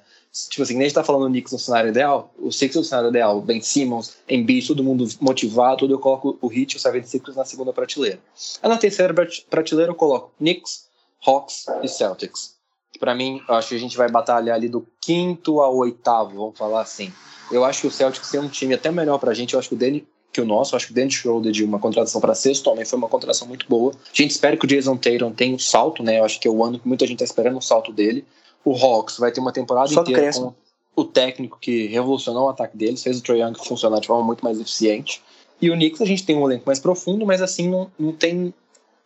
Tipo 0.49 0.63
assim, 0.63 0.73
nem 0.73 0.81
a 0.81 0.87
gente 0.87 0.95
tá 0.95 1.03
falando 1.03 1.23
o 1.23 1.29
Knicks 1.29 1.53
no 1.53 1.59
cenário 1.59 1.89
ideal, 1.89 2.33
o 2.37 2.51
Sixers 2.51 2.75
no 2.75 2.83
cenário 2.83 3.09
ideal, 3.09 3.41
Ben 3.41 3.61
Simmons, 3.61 4.17
Embiid, 4.27 4.67
todo 4.67 4.83
mundo 4.83 5.07
motivado, 5.21 5.77
tudo 5.77 5.93
eu 5.93 5.99
coloco 5.99 6.37
o 6.41 6.51
Heat 6.51 6.73
e 6.73 6.77
o 6.77 6.79
76ers 6.79 7.35
na 7.35 7.45
segunda 7.45 7.71
prateleira. 7.71 8.19
Aí 8.61 8.69
na 8.69 8.77
terceira 8.77 9.13
prateleira 9.49 9.91
eu 9.91 9.95
coloco 9.95 10.33
Knicks, 10.37 10.87
Hawks 11.25 11.65
e 11.81 11.87
Celtics. 11.87 12.55
Para 12.99 13.15
mim, 13.15 13.41
eu 13.47 13.55
acho 13.55 13.69
que 13.69 13.75
a 13.75 13.79
gente 13.79 13.95
vai 13.95 14.09
batalhar 14.09 14.55
ali 14.55 14.67
do 14.67 14.85
quinto 15.01 15.61
ao 15.61 15.75
oitavo, 15.77 16.35
vamos 16.35 16.57
falar 16.57 16.81
assim. 16.81 17.11
Eu 17.51 17.63
acho 17.63 17.81
que 17.81 17.87
o 17.87 17.91
Celtics 17.91 18.29
tem 18.29 18.39
um 18.39 18.49
time 18.49 18.73
até 18.73 18.91
melhor 18.91 19.17
pra 19.19 19.33
gente, 19.33 19.53
eu 19.53 19.59
acho 19.59 19.69
que 19.69 19.75
o 19.75 19.77
Danny 19.77 20.05
que 20.35 20.41
o 20.41 20.45
nosso. 20.45 20.75
Acho 20.75 20.87
que 20.87 20.91
o 20.91 20.95
Dan 20.95 21.09
Schroeder 21.09 21.51
de 21.51 21.63
uma 21.63 21.79
contratação 21.79 22.19
para 22.19 22.35
sexto 22.35 22.69
também 22.69 22.83
foi 22.83 22.99
uma 22.99 23.07
contratação 23.07 23.47
muito 23.47 23.65
boa. 23.69 23.93
A 23.93 24.15
gente 24.15 24.31
espera 24.31 24.57
que 24.57 24.65
o 24.65 24.67
Jason 24.67 24.97
Tatum 24.97 25.31
tenha 25.31 25.55
um 25.55 25.59
salto, 25.59 26.03
né? 26.03 26.19
Eu 26.19 26.25
acho 26.25 26.39
que 26.39 26.47
é 26.47 26.51
o 26.51 26.63
ano 26.63 26.77
que 26.77 26.87
muita 26.87 27.07
gente 27.07 27.23
está 27.23 27.25
esperando 27.25 27.57
um 27.57 27.61
salto 27.61 27.93
dele. 27.93 28.25
O 28.65 28.75
Hawks 28.75 29.17
vai 29.17 29.31
ter 29.31 29.39
uma 29.39 29.53
temporada 29.53 29.87
Só 29.87 30.01
inteira 30.01 30.33
com 30.33 30.53
o 30.95 31.03
técnico 31.05 31.57
que 31.59 31.87
revolucionou 31.87 32.45
o 32.45 32.49
ataque 32.49 32.75
deles, 32.75 33.03
fez 33.03 33.19
o 33.19 33.23
Trae 33.23 33.41
Young 33.41 33.53
funcionar 33.63 33.99
de 33.99 34.07
forma 34.07 34.23
muito 34.23 34.43
mais 34.43 34.59
eficiente. 34.59 35.21
E 35.61 35.69
o 35.69 35.73
Knicks 35.73 36.01
a 36.01 36.05
gente 36.05 36.25
tem 36.25 36.35
um 36.35 36.45
elenco 36.45 36.63
mais 36.65 36.79
profundo, 36.79 37.25
mas 37.25 37.41
assim 37.41 37.69
não, 37.69 37.91
não 37.97 38.11
tem 38.11 38.53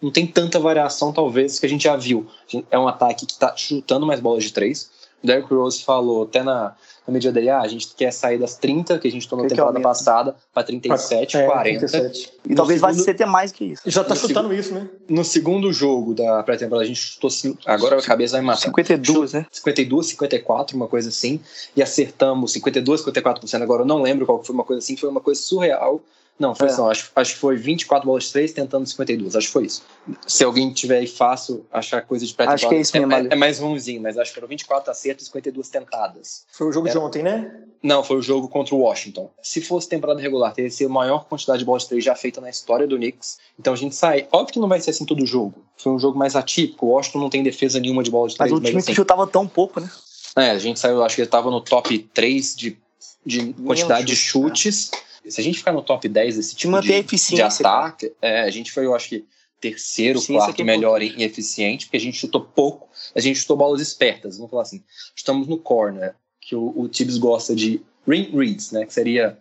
não 0.01 0.11
tem 0.11 0.25
tanta 0.25 0.59
variação 0.59 1.11
talvez 1.11 1.59
que 1.59 1.65
a 1.65 1.69
gente 1.69 1.83
já 1.83 1.95
viu. 1.95 2.25
É 2.71 2.79
um 2.79 2.87
ataque 2.87 3.25
que 3.25 3.33
está 3.33 3.53
chutando 3.55 4.05
mais 4.05 4.21
bolas 4.21 4.45
de 4.45 4.53
três. 4.53 4.89
O 5.21 5.27
Derrick 5.27 5.53
Rose 5.53 5.83
falou 5.83 6.23
até 6.23 6.41
na, 6.41 6.73
na 7.09 7.13
medida 7.13 7.33
dele, 7.33 7.49
ah, 7.49 7.61
a 7.61 7.67
gente 7.67 7.89
quer 7.95 8.11
sair 8.11 8.37
das 8.37 8.55
30 8.55 8.99
que 8.99 9.07
a 9.07 9.11
gente 9.11 9.27
tomou 9.27 9.43
na 9.43 9.49
temporada 9.49 9.79
passada 9.81 10.35
para 10.53 10.63
37, 10.63 11.37
é, 11.37 11.45
40. 11.45 11.79
37. 11.79 12.33
E 12.45 12.55
talvez 12.55 12.79
segundo, 12.79 12.95
vai 12.95 13.03
ser 13.03 13.11
até 13.11 13.25
mais 13.25 13.51
que 13.51 13.65
isso. 13.65 13.81
Já 13.85 14.03
tá 14.03 14.15
chutando 14.15 14.53
isso, 14.53 14.73
né? 14.73 14.87
No 15.07 15.23
segundo 15.25 15.73
jogo 15.73 16.13
da 16.13 16.43
pré-temporada, 16.43 16.85
a 16.85 16.87
gente 16.87 16.99
chutou, 16.99 17.29
agora 17.65 17.97
a 17.97 18.01
cabeça 18.01 18.33
vai 18.33 18.41
matar. 18.41 18.61
52, 18.61 19.33
né? 19.33 19.45
52, 19.51 20.05
54, 20.07 20.77
uma 20.77 20.87
coisa 20.87 21.09
assim, 21.09 21.39
e 21.75 21.81
acertamos 21.81 22.53
52, 22.53 23.03
54%. 23.03 23.61
Agora 23.61 23.81
eu 23.81 23.87
não 23.87 24.01
lembro 24.01 24.25
qual 24.25 24.43
foi 24.43 24.53
uma 24.53 24.63
coisa 24.63 24.79
assim, 24.79 24.95
foi 24.95 25.09
uma 25.09 25.21
coisa 25.21 25.41
surreal 25.41 26.01
não, 26.39 26.55
foi 26.55 26.69
é. 26.69 26.77
não. 26.77 26.89
Acho, 26.89 27.11
acho 27.13 27.33
que 27.33 27.39
foi 27.39 27.57
24 27.57 28.05
bolas 28.05 28.23
de 28.23 28.31
3 28.31 28.53
tentando 28.53 28.87
52. 28.87 29.35
Acho 29.35 29.47
que 29.47 29.53
foi 29.53 29.65
isso. 29.65 29.83
Se 30.25 30.43
alguém 30.43 30.71
tiver 30.71 30.99
aí 30.99 31.07
fácil 31.07 31.65
achar 31.71 32.01
coisa 32.01 32.25
de 32.25 32.33
pré-temporada. 32.33 32.65
Acho 32.65 32.69
que 32.69 32.75
é 32.75 32.81
isso 32.81 32.97
mesmo. 32.97 33.13
É, 33.13 33.33
é, 33.33 33.35
mais 33.35 33.59
ruimzinho, 33.59 34.01
mas 34.01 34.17
acho 34.17 34.31
que 34.31 34.35
foram 34.35 34.47
24 34.47 34.89
acertos 34.89 35.25
e 35.25 35.27
52 35.27 35.67
tentadas. 35.67 36.45
Foi 36.51 36.67
o 36.67 36.71
jogo 36.71 36.87
é. 36.87 36.91
de 36.91 36.97
ontem, 36.97 37.23
né? 37.23 37.51
Não, 37.83 38.03
foi 38.03 38.17
o 38.17 38.21
jogo 38.21 38.47
contra 38.47 38.73
o 38.73 38.79
Washington. 38.79 39.29
Se 39.43 39.59
fosse 39.59 39.89
temporada 39.89 40.21
regular, 40.21 40.53
teria 40.53 40.71
sido 40.71 40.89
a 40.89 40.93
maior 40.93 41.25
quantidade 41.25 41.59
de 41.59 41.65
bolas 41.65 41.83
de 41.83 41.89
3 41.89 42.03
já 42.03 42.15
feita 42.15 42.39
na 42.39 42.49
história 42.49 42.87
do 42.87 42.95
Knicks. 42.95 43.37
Então 43.59 43.73
a 43.73 43.75
gente 43.75 43.95
sai. 43.95 44.27
Óbvio 44.31 44.53
que 44.53 44.59
não 44.59 44.69
vai 44.69 44.79
ser 44.79 44.91
assim 44.91 45.05
todo 45.05 45.25
jogo. 45.25 45.63
Foi 45.75 45.91
um 45.91 45.99
jogo 45.99 46.17
mais 46.17 46.35
atípico. 46.37 46.85
O 46.85 46.89
Washington 46.91 47.19
não 47.19 47.29
tem 47.29 47.43
defesa 47.43 47.79
nenhuma 47.79 48.01
de 48.01 48.09
bola 48.09 48.29
de 48.29 48.37
3. 48.37 48.49
Mas 48.49 48.57
o 48.57 48.61
time 48.61 48.75
mas, 48.75 48.83
assim, 48.85 48.91
que 48.91 48.95
chutava 48.95 49.27
tão 49.27 49.45
pouco, 49.45 49.81
né? 49.81 49.89
É, 50.37 50.51
a 50.51 50.59
gente 50.59 50.79
saiu, 50.79 51.03
acho 51.03 51.15
que 51.15 51.21
ele 51.21 51.29
tava 51.29 51.51
no 51.51 51.59
top 51.59 51.99
3 52.13 52.55
de 52.55 52.77
de 53.25 53.53
quantidade 53.53 54.07
de 54.07 54.15
chutes. 54.15 54.91
É. 54.93 55.08
Se 55.27 55.41
a 55.41 55.43
gente 55.43 55.57
ficar 55.57 55.71
no 55.71 55.81
top 55.81 56.07
10 56.07 56.37
desse 56.37 56.55
tipo 56.55 56.71
Manter 56.71 57.03
de, 57.03 57.17
de 57.17 57.41
ataque, 57.41 58.13
é, 58.21 58.41
a 58.41 58.49
gente 58.49 58.71
foi, 58.71 58.85
eu 58.85 58.95
acho 58.95 59.09
que, 59.09 59.25
terceiro, 59.59 60.21
quarto 60.25 60.63
melhor 60.63 61.01
em 61.01 61.21
eficiente, 61.23 61.85
porque 61.85 61.97
a 61.97 62.01
gente 62.01 62.17
chutou 62.17 62.41
pouco, 62.41 62.87
a 63.13 63.19
gente 63.19 63.39
chutou 63.39 63.57
bolas 63.57 63.81
espertas, 63.81 64.37
vamos 64.37 64.49
falar 64.49 64.63
assim. 64.63 64.83
Estamos 65.15 65.47
no 65.47 65.57
corner, 65.57 66.15
que 66.39 66.55
o, 66.55 66.73
o 66.75 66.87
Tibbs 66.87 67.17
gosta 67.17 67.55
de 67.55 67.81
ring 68.07 68.31
reads, 68.33 68.71
né? 68.71 68.85
Que 68.85 68.93
seria 68.93 69.37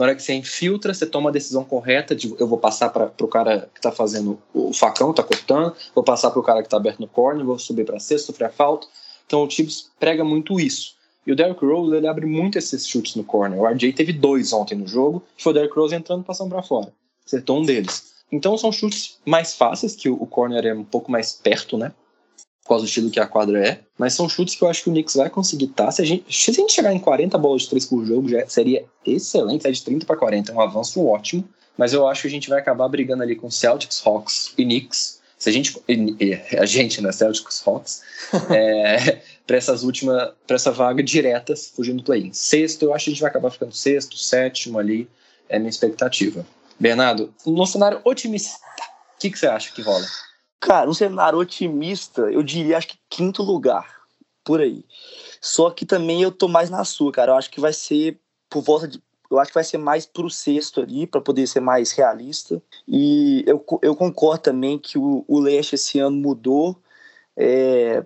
na 0.00 0.06
hora 0.06 0.14
que 0.14 0.22
você 0.22 0.32
infiltra, 0.32 0.94
você 0.94 1.04
toma 1.04 1.28
a 1.28 1.32
decisão 1.32 1.62
correta 1.62 2.16
de 2.16 2.34
eu 2.38 2.46
vou 2.46 2.56
passar 2.56 2.88
para 2.88 3.12
o 3.20 3.28
cara 3.28 3.68
que 3.72 3.78
está 3.78 3.92
fazendo 3.92 4.40
o 4.54 4.72
facão, 4.72 5.10
está 5.10 5.22
cortando, 5.22 5.76
vou 5.94 6.02
passar 6.02 6.30
para 6.30 6.40
o 6.40 6.42
cara 6.42 6.62
que 6.62 6.68
está 6.68 6.78
aberto 6.78 7.00
no 7.00 7.06
corner, 7.06 7.44
vou 7.44 7.58
subir 7.58 7.84
para 7.84 8.00
sexta, 8.00 8.28
sofrer 8.28 8.46
a 8.46 8.50
falta. 8.50 8.86
Então 9.26 9.42
o 9.42 9.46
Tibbs 9.46 9.90
prega 10.00 10.24
muito 10.24 10.58
isso. 10.58 10.94
E 11.26 11.32
o 11.32 11.36
Derrick 11.36 11.64
Rose 11.64 11.94
ele 11.94 12.06
abre 12.06 12.26
muito 12.26 12.58
esses 12.58 12.86
chutes 12.86 13.14
no 13.14 13.24
corner. 13.24 13.60
O 13.60 13.66
RJ 13.66 13.92
teve 13.92 14.12
dois 14.12 14.52
ontem 14.52 14.74
no 14.74 14.86
jogo, 14.86 15.22
que 15.36 15.42
foi 15.42 15.52
o 15.52 15.54
Derrick 15.54 15.74
Rose 15.74 15.94
entrando 15.94 16.24
passando 16.24 16.50
para 16.50 16.62
fora. 16.62 16.92
Acertou 17.26 17.58
um 17.58 17.64
deles. 17.64 18.10
Então 18.32 18.56
são 18.56 18.72
chutes 18.72 19.18
mais 19.24 19.54
fáceis, 19.54 19.94
que 19.96 20.08
o 20.08 20.26
corner 20.26 20.64
é 20.64 20.74
um 20.74 20.84
pouco 20.84 21.10
mais 21.10 21.32
perto, 21.32 21.76
né? 21.76 21.92
Por 22.62 22.68
causa 22.68 22.84
do 22.84 22.88
estilo 22.88 23.10
que 23.10 23.18
a 23.18 23.26
quadra 23.26 23.66
é. 23.66 23.80
Mas 23.98 24.14
são 24.14 24.28
chutes 24.28 24.54
que 24.54 24.62
eu 24.62 24.68
acho 24.68 24.84
que 24.84 24.90
o 24.90 24.92
Knicks 24.92 25.16
vai 25.16 25.28
conseguir 25.28 25.66
estar. 25.66 25.90
Se 25.90 26.02
a 26.02 26.04
gente, 26.04 26.24
se 26.32 26.50
a 26.50 26.54
gente 26.54 26.72
chegar 26.72 26.92
em 26.92 26.98
40 26.98 27.36
bolas 27.36 27.62
de 27.62 27.70
3 27.70 27.86
por 27.86 28.04
jogo, 28.04 28.28
já 28.28 28.46
seria 28.46 28.84
excelente. 29.04 29.66
É 29.66 29.70
de 29.70 29.82
30 29.82 30.06
para 30.06 30.16
40, 30.16 30.52
é 30.52 30.54
um 30.54 30.60
avanço 30.60 31.04
ótimo. 31.04 31.44
Mas 31.76 31.92
eu 31.92 32.06
acho 32.06 32.22
que 32.22 32.28
a 32.28 32.30
gente 32.30 32.48
vai 32.48 32.60
acabar 32.60 32.88
brigando 32.88 33.22
ali 33.22 33.34
com 33.34 33.50
Celtics, 33.50 34.02
Hawks 34.04 34.52
e 34.56 34.64
Knicks. 34.64 35.20
Se 35.38 35.48
a 35.48 35.52
gente. 35.52 35.74
A 36.58 36.66
gente, 36.66 37.00
né? 37.00 37.10
Celtics, 37.10 37.62
Hawks. 37.66 38.02
é, 38.50 39.22
para 39.50 39.56
essas 39.56 39.82
últimas. 39.82 40.32
para 40.46 40.54
essa 40.54 40.70
vaga 40.70 41.02
direta, 41.02 41.56
fugindo 41.56 41.96
do 41.96 42.04
play-in. 42.04 42.32
Sexto, 42.32 42.84
eu 42.84 42.94
acho 42.94 43.06
que 43.06 43.10
a 43.10 43.14
gente 43.14 43.20
vai 43.20 43.30
acabar 43.30 43.50
ficando 43.50 43.74
sexto, 43.74 44.16
sétimo 44.16 44.78
ali. 44.78 45.10
É 45.48 45.58
minha 45.58 45.68
expectativa. 45.68 46.46
Bernardo, 46.78 47.34
no 47.44 47.66
cenário 47.66 48.00
otimista, 48.04 48.56
o 49.16 49.18
que, 49.18 49.28
que 49.28 49.36
você 49.36 49.48
acha 49.48 49.72
que 49.74 49.82
rola? 49.82 50.06
Cara, 50.60 50.88
um 50.88 50.94
cenário 50.94 51.36
otimista, 51.36 52.22
eu 52.30 52.44
diria 52.44 52.78
acho 52.78 52.86
que 52.86 52.98
quinto 53.08 53.42
lugar, 53.42 54.02
por 54.44 54.60
aí. 54.60 54.84
Só 55.40 55.68
que 55.68 55.84
também 55.84 56.22
eu 56.22 56.30
tô 56.30 56.46
mais 56.46 56.70
na 56.70 56.84
sua, 56.84 57.10
cara. 57.10 57.32
Eu 57.32 57.36
acho 57.36 57.50
que 57.50 57.60
vai 57.60 57.72
ser 57.72 58.20
por 58.48 58.62
volta 58.62 58.86
de. 58.86 59.02
Eu 59.28 59.40
acho 59.40 59.50
que 59.50 59.54
vai 59.54 59.64
ser 59.64 59.78
mais 59.78 60.06
pro 60.06 60.30
sexto 60.30 60.80
ali, 60.80 61.08
para 61.08 61.20
poder 61.20 61.48
ser 61.48 61.58
mais 61.58 61.90
realista. 61.90 62.62
E 62.86 63.42
eu, 63.48 63.64
eu 63.82 63.96
concordo 63.96 64.42
também 64.42 64.78
que 64.78 64.96
o, 64.96 65.24
o 65.26 65.40
leste 65.40 65.74
esse 65.74 65.98
ano 65.98 66.16
mudou. 66.16 66.80
É, 67.36 68.04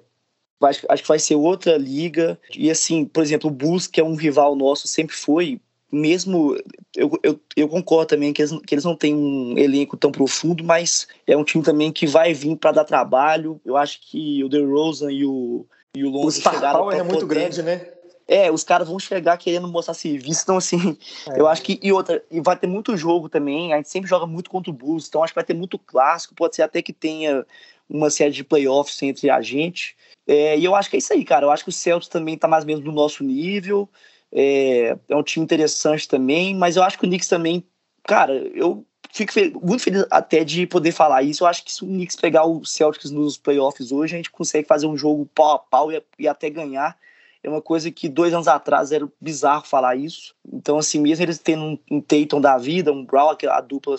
acho, 0.66 0.86
acho 0.88 1.02
que 1.02 1.08
vai 1.08 1.18
ser 1.18 1.34
outra 1.34 1.76
liga. 1.76 2.38
E 2.56 2.70
assim, 2.70 3.04
por 3.04 3.22
exemplo, 3.22 3.50
o 3.50 3.52
Bulls, 3.52 3.86
que 3.86 4.00
é 4.00 4.04
um 4.04 4.14
rival 4.14 4.54
nosso, 4.54 4.88
sempre 4.88 5.14
foi 5.14 5.60
mesmo 5.94 6.56
eu, 6.96 7.10
eu, 7.22 7.40
eu, 7.56 7.68
concordo 7.68 8.06
também 8.06 8.32
que 8.32 8.42
eles, 8.42 8.52
que 8.66 8.74
eles 8.74 8.84
não 8.84 8.96
têm 8.96 9.14
um 9.14 9.56
elenco 9.56 9.96
tão 9.96 10.10
profundo, 10.10 10.64
mas 10.64 11.06
é 11.26 11.36
um 11.36 11.44
time 11.44 11.62
também 11.62 11.92
que 11.92 12.06
vai 12.06 12.34
vir 12.34 12.56
para 12.56 12.72
dar 12.72 12.84
trabalho. 12.84 13.60
Eu 13.64 13.76
acho 13.76 14.00
que 14.00 14.42
o 14.42 14.48
DeRozan 14.48 15.12
e 15.12 15.24
o, 15.24 15.64
e 15.94 16.04
o 16.04 16.10
Lonzo 16.10 16.40
o 16.40 16.42
chegaram 16.42 16.90
é 16.90 17.02
muito 17.02 17.26
grande, 17.26 17.62
né? 17.62 17.86
É, 18.26 18.50
os 18.50 18.64
caras 18.64 18.88
vão 18.88 18.98
chegar 18.98 19.36
querendo 19.36 19.68
mostrar 19.68 19.92
serviço, 19.92 20.40
então 20.44 20.56
assim, 20.56 20.96
é. 21.28 21.38
eu 21.38 21.46
acho 21.46 21.62
que 21.62 21.78
e 21.82 21.92
outra, 21.92 22.22
e 22.30 22.40
vai 22.40 22.56
ter 22.56 22.66
muito 22.66 22.96
jogo 22.96 23.28
também, 23.28 23.74
a 23.74 23.76
gente 23.76 23.90
sempre 23.90 24.08
joga 24.08 24.26
muito 24.26 24.48
contra 24.48 24.70
o 24.70 24.74
Bulls, 24.74 25.06
então 25.06 25.22
acho 25.22 25.34
que 25.34 25.38
vai 25.38 25.44
ter 25.44 25.52
muito 25.52 25.78
clássico, 25.78 26.34
pode 26.34 26.56
ser 26.56 26.62
até 26.62 26.80
que 26.80 26.92
tenha 26.92 27.44
uma 27.88 28.10
série 28.10 28.32
de 28.32 28.44
playoffs 28.44 29.02
entre 29.02 29.30
a 29.30 29.40
gente. 29.40 29.96
É, 30.26 30.58
e 30.58 30.64
eu 30.64 30.74
acho 30.74 30.88
que 30.90 30.96
é 30.96 30.98
isso 30.98 31.12
aí, 31.12 31.24
cara. 31.24 31.46
Eu 31.46 31.50
acho 31.50 31.64
que 31.64 31.70
o 31.70 31.72
Celtics 31.72 32.08
também 32.08 32.36
tá 32.36 32.48
mais 32.48 32.64
ou 32.64 32.68
menos 32.68 32.84
do 32.84 32.92
nosso 32.92 33.22
nível. 33.22 33.88
É, 34.32 34.96
é 35.08 35.16
um 35.16 35.22
time 35.22 35.44
interessante 35.44 36.08
também, 36.08 36.54
mas 36.54 36.76
eu 36.76 36.82
acho 36.82 36.98
que 36.98 37.04
o 37.04 37.08
Knicks 37.08 37.28
também, 37.28 37.64
cara, 38.02 38.34
eu 38.54 38.84
fico 39.12 39.32
muito 39.64 39.82
feliz 39.82 40.04
até 40.10 40.42
de 40.42 40.66
poder 40.66 40.92
falar 40.92 41.22
isso. 41.22 41.44
Eu 41.44 41.48
acho 41.48 41.64
que 41.64 41.72
se 41.72 41.84
o 41.84 41.86
Knicks 41.86 42.16
pegar 42.16 42.44
o 42.44 42.64
Celtics 42.64 43.10
nos 43.10 43.38
playoffs 43.38 43.92
hoje, 43.92 44.14
a 44.14 44.16
gente 44.16 44.30
consegue 44.30 44.66
fazer 44.66 44.86
um 44.86 44.96
jogo 44.96 45.30
pau 45.34 45.52
a 45.52 45.58
pau 45.58 45.92
e, 45.92 46.02
e 46.18 46.26
até 46.26 46.50
ganhar. 46.50 46.96
É 47.44 47.48
uma 47.48 47.60
coisa 47.60 47.90
que 47.90 48.08
dois 48.08 48.32
anos 48.32 48.48
atrás 48.48 48.90
era 48.90 49.06
bizarro 49.20 49.66
falar 49.66 49.96
isso. 49.96 50.34
Então, 50.50 50.78
assim, 50.78 50.98
mesmo 50.98 51.24
eles 51.24 51.38
tendo 51.38 51.62
um, 51.62 51.78
um 51.90 52.00
Tatum 52.00 52.40
da 52.40 52.56
vida, 52.56 52.90
um 52.90 53.04
Brown, 53.04 53.36
a 53.50 53.60
dupla 53.60 53.96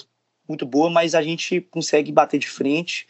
muito 0.49 0.65
boa, 0.65 0.89
mas 0.89 1.15
a 1.15 1.21
gente 1.21 1.61
consegue 1.61 2.11
bater 2.11 2.39
de 2.39 2.49
frente. 2.49 3.07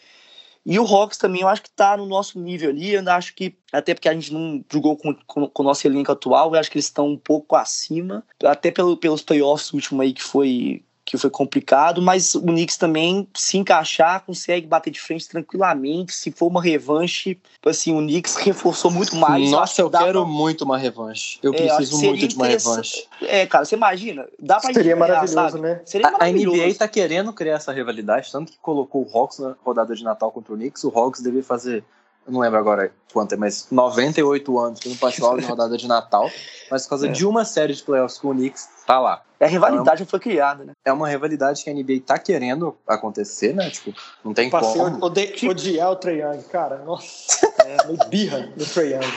E 0.65 0.79
o 0.79 0.85
Hawks 0.85 1.17
também 1.17 1.41
eu 1.41 1.47
acho 1.47 1.61
que 1.61 1.69
tá 1.69 1.95
no 1.95 2.05
nosso 2.05 2.39
nível 2.39 2.69
ali. 2.71 2.93
Eu 2.93 3.09
acho 3.11 3.35
que, 3.35 3.55
até 3.71 3.93
porque 3.93 4.09
a 4.09 4.13
gente 4.13 4.33
não 4.33 4.63
jogou 4.71 4.97
com, 4.97 5.13
com, 5.27 5.47
com 5.47 5.63
o 5.63 5.65
nosso 5.65 5.85
elenco 5.85 6.11
atual, 6.11 6.53
eu 6.53 6.59
acho 6.59 6.71
que 6.71 6.77
eles 6.77 6.85
estão 6.85 7.07
um 7.07 7.17
pouco 7.17 7.55
acima. 7.55 8.23
Até 8.43 8.71
pelo, 8.71 8.97
pelos 8.97 9.21
playoffs 9.21 9.73
último 9.73 10.01
aí 10.01 10.13
que 10.13 10.23
foi 10.23 10.83
que 11.05 11.17
foi 11.19 11.29
complicado, 11.29 12.01
mas 12.01 12.33
o 12.33 12.41
Knicks 12.41 12.77
também, 12.77 13.27
se 13.35 13.57
encaixar, 13.57 14.25
consegue 14.25 14.65
bater 14.65 14.89
de 14.89 14.99
frente 14.99 15.29
tranquilamente. 15.29 16.13
Se 16.13 16.31
for 16.31 16.47
uma 16.47 16.61
revanche, 16.61 17.39
assim, 17.63 17.95
o 17.95 17.99
Knicks 17.99 18.35
reforçou 18.41 18.89
muito 18.89 19.15
mais. 19.15 19.51
Nossa, 19.51 19.81
eu, 19.81 19.85
eu 19.85 19.91
quero 19.91 20.21
pra... 20.23 20.25
muito 20.25 20.63
uma 20.63 20.77
revanche. 20.77 21.37
Eu 21.43 21.53
é, 21.53 21.57
preciso 21.57 22.01
muito 22.01 22.27
de 22.27 22.35
uma 22.35 22.47
revanche. 22.47 23.07
É, 23.21 23.45
cara, 23.45 23.63
você 23.65 23.75
imagina? 23.75 24.27
Dá 24.39 24.59
pra 24.59 24.73
Seria 24.73 24.95
maravilhoso, 24.95 25.33
sabe? 25.33 25.61
né? 25.61 25.81
Seria 25.85 26.09
maravilhoso. 26.09 26.61
A 26.61 26.65
NBA 26.65 26.75
tá 26.75 26.87
querendo 26.87 27.31
criar 27.31 27.55
essa 27.55 27.71
rivalidade, 27.71 28.31
tanto 28.31 28.51
que 28.51 28.57
colocou 28.57 29.07
o 29.07 29.17
Hawks 29.17 29.37
na 29.37 29.55
rodada 29.63 29.95
de 29.95 30.03
Natal 30.03 30.31
contra 30.31 30.53
o 30.53 30.57
Knicks. 30.57 30.83
O 30.83 30.89
Hawks 30.89 31.21
deve 31.21 31.43
fazer 31.43 31.83
eu 32.25 32.33
não 32.33 32.39
lembro 32.39 32.57
agora 32.57 32.91
quanto 33.13 33.33
é, 33.33 33.37
mas 33.37 33.67
98 33.71 34.59
anos 34.59 34.79
que 34.79 34.89
não 34.89 34.97
passou 34.97 35.37
na 35.37 35.47
rodada 35.47 35.77
de 35.77 35.87
Natal, 35.87 36.29
mas 36.71 36.83
por 36.83 36.89
causa 36.89 37.07
é. 37.07 37.11
de 37.11 37.25
uma 37.25 37.45
série 37.45 37.73
de 37.73 37.83
playoffs 37.83 38.17
com 38.17 38.29
o 38.29 38.33
Knicks, 38.33 38.67
tá 38.85 38.99
lá. 38.99 39.21
É 39.39 39.45
a 39.45 39.47
rivalidade 39.47 40.01
então, 40.01 40.07
foi 40.09 40.19
criada, 40.19 40.63
né? 40.63 40.73
É 40.83 40.91
uma 40.91 41.07
rivalidade 41.07 41.63
que 41.63 41.69
a 41.69 41.73
NBA 41.73 42.01
tá 42.05 42.17
querendo 42.17 42.75
acontecer, 42.87 43.53
né? 43.53 43.69
Tipo, 43.69 43.93
não 44.23 44.33
tem 44.33 44.49
Passei 44.49 44.81
como. 44.81 45.05
Ode 45.05 45.49
odiar 45.49 45.91
o 45.91 45.95
Trae 45.95 46.21
Young, 46.21 46.43
cara. 46.43 46.77
Nossa, 46.79 47.45
é 47.63 47.85
meio 47.85 47.99
birra 48.09 48.47
do 48.55 48.65
Trae 48.65 48.93
Young. 48.93 49.13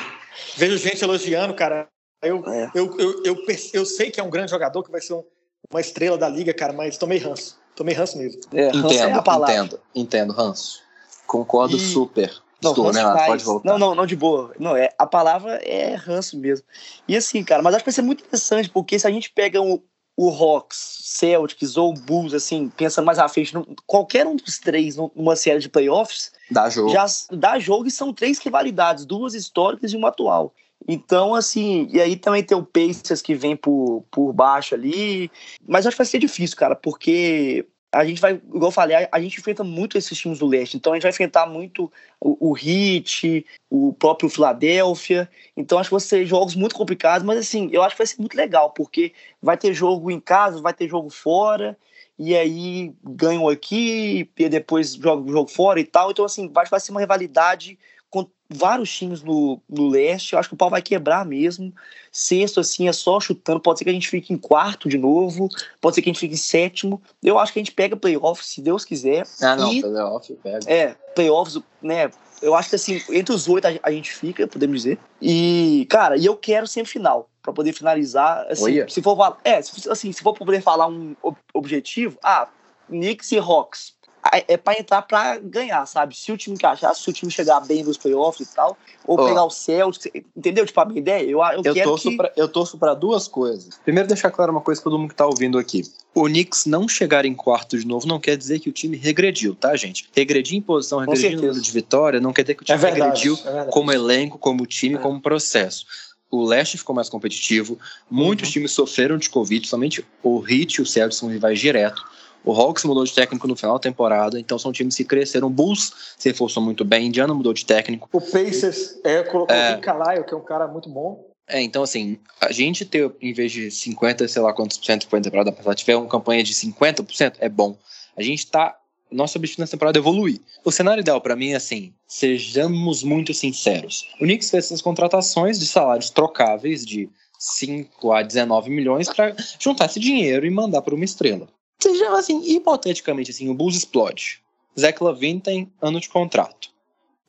Vejo 0.56 0.76
gente 0.76 1.02
elogiando, 1.02 1.54
cara. 1.54 1.86
Eu, 2.22 2.44
é. 2.48 2.70
eu, 2.74 2.98
eu, 2.98 3.22
eu, 3.24 3.36
eu, 3.72 3.86
sei 3.86 4.11
que 4.11 4.20
é 4.20 4.22
um 4.22 4.30
grande 4.30 4.50
jogador, 4.50 4.82
que 4.82 4.90
vai 4.90 5.00
ser 5.00 5.14
um, 5.14 5.24
uma 5.70 5.80
estrela 5.80 6.18
da 6.18 6.28
liga, 6.28 6.52
cara, 6.52 6.72
mas 6.72 6.98
tomei 6.98 7.18
ranço. 7.18 7.56
Tomei 7.76 7.94
ranço 7.94 8.18
mesmo. 8.18 8.40
É, 8.52 8.68
entendo, 8.68 8.90
é 8.90 9.36
entendo, 9.36 9.80
entendo, 9.94 10.32
ranço. 10.32 10.82
Concordo 11.26 11.76
e... 11.76 11.80
super. 11.80 12.42
Não, 12.62 12.70
Estou, 12.70 12.92
né? 12.92 13.02
Pode 13.26 13.44
voltar. 13.44 13.68
Não, 13.68 13.78
não, 13.78 13.94
não, 13.94 14.06
de 14.06 14.16
boa. 14.16 14.52
Não, 14.59 14.76
é, 14.76 14.92
a 14.98 15.06
palavra 15.06 15.56
é 15.64 15.94
ranço 15.94 16.36
mesmo. 16.38 16.66
E 17.06 17.16
assim, 17.16 17.44
cara, 17.44 17.62
mas 17.62 17.74
acho 17.74 17.84
que 17.84 17.90
vai 17.90 17.94
ser 17.94 18.02
muito 18.02 18.24
interessante, 18.24 18.68
porque 18.68 18.98
se 18.98 19.06
a 19.06 19.11
gente 19.11 19.30
pega 19.30 19.62
o, 19.62 19.82
o 20.16 20.30
Hawks, 20.30 20.98
Celtics 21.04 21.76
ou 21.76 21.94
Bulls, 21.94 22.34
assim, 22.34 22.68
pensa 22.76 23.00
mais 23.00 23.20
à 23.20 23.28
frente, 23.28 23.52
qualquer 23.86 24.26
um 24.26 24.34
dos 24.34 24.59
três 24.59 24.96
numa 24.96 25.36
série 25.36 25.61
de 25.61 25.68
playoffs, 25.68 26.32
dá 26.50 26.68
jogo. 26.68 26.90
Já 26.90 27.06
dá 27.30 27.59
jogo 27.61 27.86
e 27.86 27.90
são 27.92 28.12
três 28.12 28.38
rivalidades, 28.40 29.06
duas 29.06 29.34
históricas 29.34 29.92
e 29.92 29.96
uma 29.96 30.09
atual. 30.09 30.52
Então, 30.86 31.34
assim, 31.34 31.88
e 31.92 32.00
aí 32.00 32.16
também 32.16 32.42
tem 32.42 32.56
o 32.56 32.64
Pacers 32.64 33.22
que 33.22 33.34
vem 33.34 33.54
por, 33.54 34.04
por 34.11 34.32
baixo 34.32 34.74
ali, 34.74 35.30
mas 35.66 35.86
acho 35.86 35.94
que 35.94 36.02
vai 36.02 36.06
ser 36.06 36.18
difícil, 36.18 36.56
cara, 36.56 36.74
porque 36.74 37.66
a 37.91 38.05
gente 38.05 38.20
vai, 38.20 38.34
igual 38.34 38.66
eu 38.66 38.70
falei, 38.70 38.97
a, 38.97 39.09
a, 39.12 39.20
gente 39.20 39.39
enfrenta 39.39 39.64
muito 39.64 39.97
esses 39.97 40.16
times 40.16 40.39
do 40.39 40.47
leste. 40.47 40.76
Então 40.76 40.93
a 40.93 40.97
gente 40.97 41.03
vai 41.03 41.11
enfrentar 41.11 41.47
muito 41.47 41.91
o, 42.20 42.51
o 42.51 42.57
Heat, 42.57 43.47
o 43.70 43.93
próprio 43.95 44.28
Philadelphia. 44.28 45.28
Então 45.57 45.78
acho 45.78 45.89
que 45.89 45.93
vão 45.93 46.01
ser 46.01 46.26
jogos 46.26 46.55
muito 46.55 46.74
complicados, 46.74 47.26
mas 47.26 47.39
assim, 47.39 47.70
eu 47.72 47.82
acho 47.82 47.95
que 47.95 47.99
vai 47.99 48.07
ser 48.07 48.18
muito 48.18 48.36
legal, 48.36 48.70
porque 48.70 49.12
vai 49.43 49.57
ter 49.57 49.72
jogo 49.72 50.11
em 50.11 50.20
casa, 50.20 50.61
vai 50.61 50.74
ter 50.74 50.89
jogo 50.89 51.09
fora, 51.09 51.78
e 52.18 52.36
aí 52.36 52.93
ganham 53.03 53.49
aqui, 53.49 54.28
e 54.36 54.49
depois 54.49 54.95
joga 54.95 55.22
o 55.22 55.32
jogo 55.32 55.51
fora 55.51 55.80
e 55.80 55.84
tal. 55.84 56.11
Então, 56.11 56.24
assim, 56.24 56.49
vai, 56.49 56.66
vai 56.66 56.80
ser 56.80 56.91
uma 56.91 57.01
rivalidade 57.01 57.78
com 58.11 58.26
vários 58.48 58.90
times 58.90 59.22
no, 59.22 59.61
no 59.68 59.88
leste. 59.88 60.32
Eu 60.32 60.38
acho 60.38 60.48
que 60.48 60.54
o 60.54 60.59
pau 60.59 60.70
vai 60.70 60.80
quebrar 60.80 61.24
mesmo. 61.24 61.72
Sexto, 62.11 62.61
assim, 62.61 62.88
é 62.88 62.92
só 62.92 63.20
chutando. 63.20 63.61
Pode 63.61 63.78
ser 63.78 63.84
que 63.84 63.90
a 63.90 63.94
gente 63.94 64.09
fique 64.09 64.32
em 64.32 64.38
quarto 64.38 64.88
de 64.88 64.98
novo. 64.98 65.48
Pode 65.80 65.94
ser 65.94 66.02
que 66.02 66.09
a 66.09 66.12
gente 66.12 66.20
fique 66.20 66.34
em 66.34 66.38
sétimo. 66.38 67.02
Eu 67.22 67.38
acho 67.38 67.52
que 67.52 67.59
a 67.59 67.62
gente 67.62 67.72
pega 67.72 67.96
playoff, 67.96 68.44
se 68.44 68.61
Deus 68.61 68.84
quiser. 68.84 69.26
Ah, 69.42 69.56
não, 69.56 69.72
e, 69.72 69.80
playoff 69.80 70.34
pega. 70.42 70.70
É, 70.70 70.94
playoffs, 71.14 71.61
né? 71.82 72.11
Eu 72.40 72.54
acho 72.54 72.70
que 72.70 72.76
assim, 72.76 73.02
entre 73.11 73.34
os 73.34 73.48
oito 73.48 73.66
a, 73.82 73.90
gente 73.90 74.12
fica, 74.12 74.46
podemos 74.46 74.82
dizer. 74.82 74.98
E, 75.20 75.86
cara, 75.90 76.16
e 76.16 76.24
eu 76.24 76.36
quero 76.36 76.66
sempre 76.66 76.90
final. 76.90 77.28
para 77.42 77.52
poder 77.52 77.72
finalizar. 77.72 78.46
Assim, 78.48 78.88
se 78.88 79.02
for 79.02 79.36
é, 79.44 79.59
assim, 79.59 80.12
se 80.12 80.22
for 80.22 80.32
poder 80.34 80.62
falar 80.62 80.86
um 80.86 81.16
objetivo, 81.52 82.16
ah, 82.22 82.48
Knicks 82.88 83.32
e 83.32 83.38
Hawks 83.38 83.97
é 84.46 84.56
para 84.56 84.78
entrar 84.78 85.02
para 85.02 85.38
ganhar, 85.38 85.86
sabe? 85.86 86.16
Se 86.16 86.30
o 86.32 86.36
time 86.36 86.54
encaixar, 86.54 86.94
se 86.94 87.08
o 87.08 87.12
time 87.12 87.30
chegar 87.30 87.60
bem 87.60 87.82
nos 87.82 87.96
playoffs 87.96 88.48
e 88.48 88.54
tal, 88.54 88.76
ou 89.06 89.18
oh. 89.18 89.26
pegar 89.26 89.44
o 89.44 89.50
Celtics, 89.50 90.10
entendeu? 90.36 90.66
Tipo, 90.66 90.80
a 90.80 90.84
minha 90.84 90.98
ideia? 90.98 91.22
Eu, 91.22 91.40
eu, 91.40 91.62
eu 91.64 91.74
quero 91.74 91.90
torço 91.90 92.10
que... 92.10 92.16
Pra, 92.16 92.32
eu 92.36 92.48
torço 92.48 92.78
para 92.78 92.94
duas 92.94 93.26
coisas. 93.28 93.80
Primeiro, 93.84 94.08
deixar 94.08 94.30
claro 94.30 94.52
uma 94.52 94.60
coisa 94.60 94.80
para 94.80 94.90
todo 94.90 94.98
mundo 94.98 95.10
que 95.10 95.14
tá 95.14 95.26
ouvindo 95.26 95.58
aqui. 95.58 95.82
O 96.14 96.24
Knicks 96.24 96.66
não 96.66 96.88
chegar 96.88 97.24
em 97.24 97.34
quarto 97.34 97.78
de 97.78 97.86
novo 97.86 98.06
não 98.06 98.18
quer 98.18 98.36
dizer 98.36 98.58
que 98.58 98.68
o 98.68 98.72
time 98.72 98.96
regrediu, 98.96 99.54
tá, 99.54 99.76
gente? 99.76 100.08
Regredir 100.14 100.58
em 100.58 100.62
posição, 100.62 100.98
regredir 100.98 101.36
no 101.36 101.42
número 101.42 101.60
de 101.60 101.70
vitória, 101.70 102.20
não 102.20 102.32
quer 102.32 102.42
dizer 102.42 102.54
que 102.54 102.62
o 102.62 102.64
time 102.64 102.76
é 102.76 102.80
verdade, 102.80 103.28
regrediu 103.28 103.38
é 103.46 103.64
como 103.66 103.92
elenco, 103.92 104.38
como 104.38 104.66
time, 104.66 104.96
é. 104.96 104.98
como 104.98 105.20
processo. 105.20 105.86
o 106.30 106.44
leste 106.44 106.76
ficou 106.76 106.94
mais 106.94 107.08
competitivo, 107.08 107.78
muitos 108.10 108.48
uhum. 108.48 108.52
times 108.52 108.72
sofreram 108.72 109.16
de 109.16 109.30
Covid, 109.30 109.66
somente 109.66 110.04
o 110.22 110.44
Heat 110.46 110.74
e 110.74 110.82
o 110.82 110.86
Celtics 110.86 111.18
são 111.18 111.28
rivais 111.28 111.58
direto. 111.58 112.02
O 112.45 112.53
Hawks 112.53 112.84
mudou 112.84 113.05
de 113.05 113.12
técnico 113.12 113.47
no 113.47 113.57
final 113.57 113.74
da 113.74 113.80
temporada, 113.80 114.39
então 114.39 114.59
são 114.59 114.72
times 114.72 114.97
que 114.97 115.05
cresceram. 115.05 115.49
O 115.49 115.51
Bulls 115.51 115.93
se 116.16 116.28
reforçou 116.28 116.62
muito 116.62 116.84
bem, 116.84 117.09
Indiana 117.09 117.34
mudou 117.34 117.53
de 117.53 117.64
técnico. 117.64 118.09
O 118.12 118.20
Pacers 118.20 118.99
é, 119.05 119.22
colocou 119.22 119.55
é, 119.55 119.72
o 119.72 119.74
Rick 119.74 119.82
Carlisle, 119.82 120.24
que 120.24 120.34
é 120.34 120.36
um 120.36 120.45
cara 120.45 120.66
muito 120.66 120.89
bom. 120.89 121.28
É, 121.49 121.62
então 121.62 121.82
assim, 121.82 122.18
a 122.41 122.53
gente 122.53 122.84
ter, 122.84 123.11
em 123.20 123.32
vez 123.32 123.53
de 123.53 123.70
50, 123.70 124.28
sei 124.28 124.43
lá 124.43 124.53
quantos 124.53 124.76
por 124.76 124.84
cento 124.84 125.09
foi 125.09 125.18
a 125.18 125.22
temporada 125.22 125.51
passada, 125.51 125.74
tiver 125.74 125.97
uma 125.97 126.09
campanha 126.09 126.43
de 126.43 126.53
50%, 126.55 127.36
é 127.39 127.49
bom. 127.49 127.76
A 128.16 128.22
gente 128.22 128.47
tá. 128.47 128.76
Nosso 129.11 129.39
objetivo 129.39 129.62
nessa 129.62 129.70
temporada 129.70 129.99
é 129.99 130.01
evoluir. 130.01 130.39
O 130.62 130.70
cenário 130.70 131.01
ideal 131.01 131.18
para 131.18 131.34
mim 131.34 131.53
é 131.53 131.57
assim: 131.57 131.95
sejamos 132.07 133.03
muito 133.03 133.32
sinceros. 133.32 134.07
O 134.20 134.24
Knicks 134.24 134.51
fez 134.51 134.66
essas 134.66 134.82
contratações 134.82 135.59
de 135.59 135.66
salários 135.66 136.11
trocáveis 136.11 136.84
de 136.84 137.09
5 137.39 138.12
a 138.12 138.22
19 138.22 138.68
milhões 138.68 139.09
para 139.09 139.34
juntar 139.59 139.86
esse 139.86 139.99
dinheiro 139.99 140.45
e 140.45 140.51
mandar 140.51 140.82
para 140.82 140.95
uma 140.95 141.05
estrela. 141.05 141.49
Seja 141.80 142.10
assim, 142.16 142.42
hipoteticamente 142.44 143.30
assim, 143.30 143.48
o 143.48 143.54
Bulls 143.54 143.76
explode. 143.76 144.40
Zach 144.78 145.02
Lavine 145.02 145.40
tem 145.40 145.72
ano 145.80 146.00
de 146.00 146.08
contrato 146.08 146.68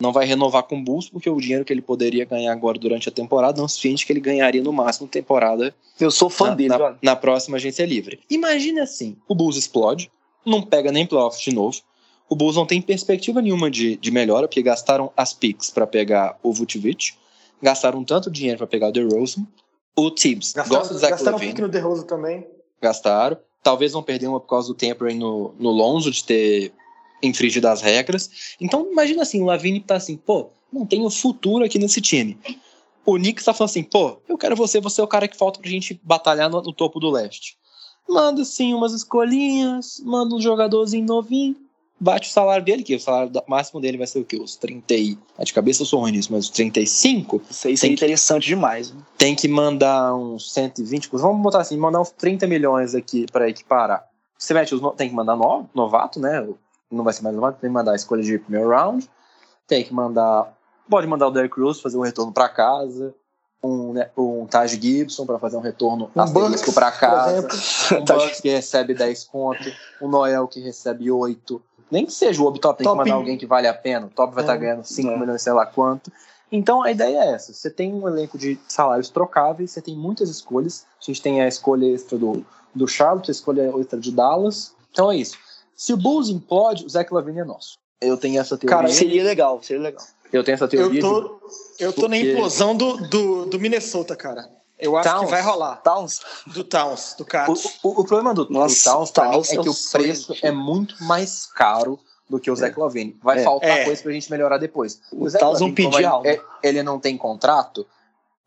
não 0.01 0.13
vai 0.13 0.25
renovar 0.25 0.63
com 0.63 0.77
o 0.77 0.83
Bulls, 0.83 1.09
porque 1.09 1.29
o 1.29 1.39
dinheiro 1.39 1.65
que 1.65 1.73
ele 1.73 1.81
poderia 1.81 2.23
ganhar 2.23 2.53
agora 2.53 2.79
durante 2.79 3.09
a 3.09 3.11
temporada 3.11 3.57
não 3.57 3.65
é 3.65 3.67
suficiente 3.67 4.05
que 4.05 4.13
ele 4.13 4.21
ganharia 4.21 4.63
no 4.63 4.71
máximo 4.71 5.09
temporada. 5.09 5.75
Eu 5.99 6.09
sou 6.09 6.29
fã 6.29 6.47
na, 6.47 6.55
dele, 6.55 6.69
na, 6.69 6.95
na, 7.01 7.15
próxima 7.15 7.57
agência 7.57 7.85
livre. 7.85 8.21
Imagine 8.29 8.79
assim: 8.79 9.17
o 9.27 9.35
Bulls 9.35 9.57
explode, 9.57 10.09
não 10.45 10.61
pega 10.61 10.91
nem 10.91 11.05
playoffs 11.05 11.41
de 11.41 11.53
novo. 11.53 11.81
O 12.29 12.35
Bulls 12.35 12.55
não 12.55 12.65
tem 12.65 12.81
perspectiva 12.81 13.41
nenhuma 13.41 13.69
de, 13.69 13.97
de 13.97 14.11
melhora, 14.11 14.47
porque 14.47 14.61
gastaram 14.61 15.11
as 15.17 15.33
picks 15.33 15.69
para 15.69 15.85
pegar 15.85 16.37
o 16.41 16.53
Vucevic, 16.53 17.15
gastaram 17.61 18.03
tanto 18.03 18.31
dinheiro 18.31 18.59
para 18.59 18.67
pegar 18.67 18.87
o 18.87 18.91
DeRozan. 18.91 19.45
O 19.97 20.09
Tibbs 20.11 20.53
gastaram, 20.53 20.79
gosta 20.79 20.93
do 20.93 20.99
Zach 20.99 21.11
Gastaram 21.11 21.37
Levine, 21.37 21.59
um 21.59 21.61
no 21.63 21.69
DeRozan 21.69 22.05
também. 22.05 22.47
Gastaram. 22.81 23.37
Talvez 23.61 23.91
vão 23.91 24.03
perder 24.03 24.27
uma 24.27 24.39
por 24.39 24.47
causa 24.47 24.67
do 24.67 24.73
tempering 24.73 25.17
no, 25.17 25.53
no 25.59 25.69
Lonzo, 25.69 26.11
de 26.11 26.23
ter 26.23 26.73
infringido 27.21 27.67
as 27.67 27.81
regras. 27.81 28.55
Então, 28.59 28.89
imagina 28.91 29.21
assim, 29.21 29.41
o 29.41 29.45
Lavine 29.45 29.79
tá 29.79 29.95
assim, 29.95 30.15
pô, 30.15 30.49
não 30.71 30.85
tenho 30.85 31.09
futuro 31.09 31.63
aqui 31.63 31.77
nesse 31.77 32.01
time. 32.01 32.37
O 33.05 33.15
Knicks 33.15 33.43
tá 33.43 33.53
falando 33.53 33.71
assim, 33.71 33.83
pô, 33.83 34.21
eu 34.27 34.37
quero 34.37 34.55
você, 34.55 34.79
você 34.79 35.01
é 35.01 35.03
o 35.03 35.07
cara 35.07 35.27
que 35.27 35.37
falta 35.37 35.59
pra 35.59 35.69
gente 35.69 35.99
batalhar 36.03 36.49
no, 36.49 36.61
no 36.61 36.73
topo 36.73 36.99
do 36.99 37.09
leste. 37.09 37.57
Manda, 38.07 38.41
assim, 38.41 38.73
umas 38.73 38.93
escolinhas, 38.93 40.01
manda 40.03 40.35
um 40.35 40.41
jogadorzinho 40.41 41.05
novinho, 41.05 41.55
bate 41.99 42.29
o 42.29 42.31
salário 42.31 42.63
dele, 42.63 42.83
que 42.83 42.95
o 42.95 42.99
salário 42.99 43.31
máximo 43.47 43.81
dele 43.81 43.97
vai 43.97 44.07
ser 44.07 44.19
o 44.19 44.25
quê? 44.25 44.37
Os 44.37 44.55
30 44.55 44.93
e... 44.93 45.17
Ah, 45.37 45.43
de 45.43 45.53
cabeça 45.53 45.81
eu 45.81 45.85
sou 45.85 45.99
ruim 45.99 46.11
nisso, 46.11 46.31
mas 46.31 46.45
os 46.45 46.51
35? 46.51 47.41
Isso 47.49 47.67
aí 47.67 47.77
seria 47.77 47.93
interessante 47.93 48.47
demais. 48.47 48.91
Né? 48.91 49.01
Tem 49.17 49.35
que 49.35 49.47
mandar 49.47 50.15
uns 50.15 50.53
120, 50.53 51.09
vamos 51.13 51.41
botar 51.41 51.61
assim, 51.61 51.77
mandar 51.77 52.01
uns 52.01 52.11
30 52.11 52.47
milhões 52.47 52.95
aqui 52.95 53.25
para 53.31 53.49
equiparar. 53.49 54.07
Você 54.37 54.53
mete 54.53 54.73
os... 54.73 54.95
Tem 54.95 55.09
que 55.09 55.15
mandar 55.15 55.35
no, 55.35 55.69
novato, 55.73 56.19
né? 56.19 56.47
não 56.91 57.03
vai 57.03 57.13
ser 57.13 57.23
mais 57.23 57.35
novato, 57.35 57.59
tem 57.59 57.69
que 57.69 57.73
mandar 57.73 57.91
a 57.91 57.95
escolha 57.95 58.23
de 58.23 58.39
primeiro 58.39 58.69
round, 58.69 59.09
tem 59.67 59.83
que 59.83 59.93
mandar, 59.93 60.51
pode 60.89 61.07
mandar 61.07 61.27
o 61.27 61.31
Derrick 61.31 61.59
Rose 61.59 61.81
fazer 61.81 61.97
um 61.97 62.01
retorno 62.01 62.31
para 62.31 62.49
casa, 62.49 63.13
um, 63.61 63.93
né, 63.93 64.09
um 64.17 64.45
Taj 64.45 64.79
Gibson 64.81 65.25
para 65.25 65.37
fazer 65.37 65.57
um 65.57 65.61
retorno 65.61 66.09
um 66.15 66.21
asterisco 66.21 66.73
para 66.73 66.91
casa, 66.91 67.47
um 67.95 68.05
Bucks 68.05 68.41
que 68.41 68.49
recebe 68.49 68.93
10 68.93 69.25
pontos, 69.25 69.73
um 70.01 70.07
Noel 70.07 70.47
que 70.47 70.59
recebe 70.59 71.11
8, 71.11 71.61
nem 71.91 72.05
que 72.05 72.11
seja 72.11 72.41
o 72.41 72.45
Obtop, 72.45 72.77
tem 72.77 72.85
Top 72.85 72.97
que 72.97 73.03
mandar 73.03 73.15
alguém 73.15 73.37
que 73.37 73.45
vale 73.45 73.67
a 73.67 73.73
pena, 73.73 74.07
o 74.07 74.09
Top 74.09 74.33
vai 74.33 74.43
estar 74.43 74.53
é, 74.53 74.57
tá 74.57 74.61
ganhando 74.61 74.83
5 74.83 75.09
é. 75.09 75.17
milhões, 75.17 75.41
sei 75.41 75.53
lá 75.53 75.65
quanto. 75.65 76.11
Então 76.51 76.81
a 76.81 76.91
ideia 76.91 77.19
é 77.19 77.33
essa: 77.33 77.53
você 77.53 77.69
tem 77.69 77.93
um 77.93 78.07
elenco 78.07 78.37
de 78.37 78.59
salários 78.67 79.09
trocáveis, 79.09 79.71
você 79.71 79.81
tem 79.81 79.95
muitas 79.95 80.29
escolhas. 80.29 80.85
A 81.01 81.05
gente 81.05 81.21
tem 81.21 81.41
a 81.41 81.47
escolha 81.47 81.85
extra 81.85 82.17
do, 82.17 82.45
do 82.73 82.87
Charlotte, 82.87 83.29
a 83.29 83.31
escolha 83.31 83.71
extra 83.79 83.99
de 83.99 84.11
Dallas. 84.11 84.73
Então 84.91 85.11
é 85.11 85.17
isso. 85.17 85.37
Se 85.75 85.93
o 85.93 85.97
Bulls 85.97 86.29
implode, 86.29 86.85
o 86.85 86.89
Zach 86.89 87.13
Lavine 87.13 87.39
é 87.39 87.45
nosso. 87.45 87.77
Eu 88.01 88.17
tenho 88.17 88.39
essa 88.39 88.57
teoria. 88.57 88.75
Cara, 88.75 88.89
seria 88.89 89.23
legal, 89.23 89.61
seria 89.61 89.83
legal. 89.83 90.03
Eu 90.31 90.43
tenho 90.43 90.55
essa 90.55 90.67
teoria. 90.67 90.99
Eu 90.99 91.01
tô, 91.01 91.39
eu 91.79 91.93
tô 91.93 92.01
porque... 92.01 92.07
na 92.07 92.17
implosão 92.17 92.75
do, 92.75 92.97
do, 93.07 93.45
do, 93.45 93.59
Minnesota, 93.59 94.15
cara. 94.15 94.49
Eu 94.79 94.95
acho 94.97 95.09
Towns. 95.09 95.25
que 95.25 95.31
vai 95.31 95.41
rolar. 95.41 95.75
Towns? 95.77 96.21
Do 96.47 96.63
Towns, 96.63 97.15
do 97.17 97.25
cara. 97.25 97.51
O, 97.51 97.53
o, 97.53 98.01
o, 98.01 98.05
problema 98.05 98.33
do, 98.33 98.49
Nossa, 98.49 98.89
do 98.89 98.95
Towns, 98.95 99.11
Towns 99.11 99.51
é 99.51 99.57
que 99.57 99.69
o 99.69 99.75
preço 99.91 100.35
é 100.41 100.51
muito 100.51 100.95
mais 101.03 101.45
caro 101.47 101.99
do 102.29 102.39
que 102.39 102.49
o 102.49 102.65
é. 102.65 102.73
Lavine. 102.77 103.17
Vai 103.21 103.39
é. 103.39 103.43
faltar 103.43 103.69
é. 103.69 103.85
coisa 103.85 104.01
pra 104.01 104.11
gente 104.11 104.31
melhorar 104.31 104.57
depois. 104.57 105.01
O, 105.11 105.25
o 105.25 105.29
Zach 105.29 105.43
Towns 105.43 105.59
não 105.59 105.73
pedir 105.73 106.05
algo. 106.05 106.27
É, 106.27 106.39
ele 106.63 106.81
não 106.81 106.99
tem 106.99 107.17
contrato, 107.17 107.85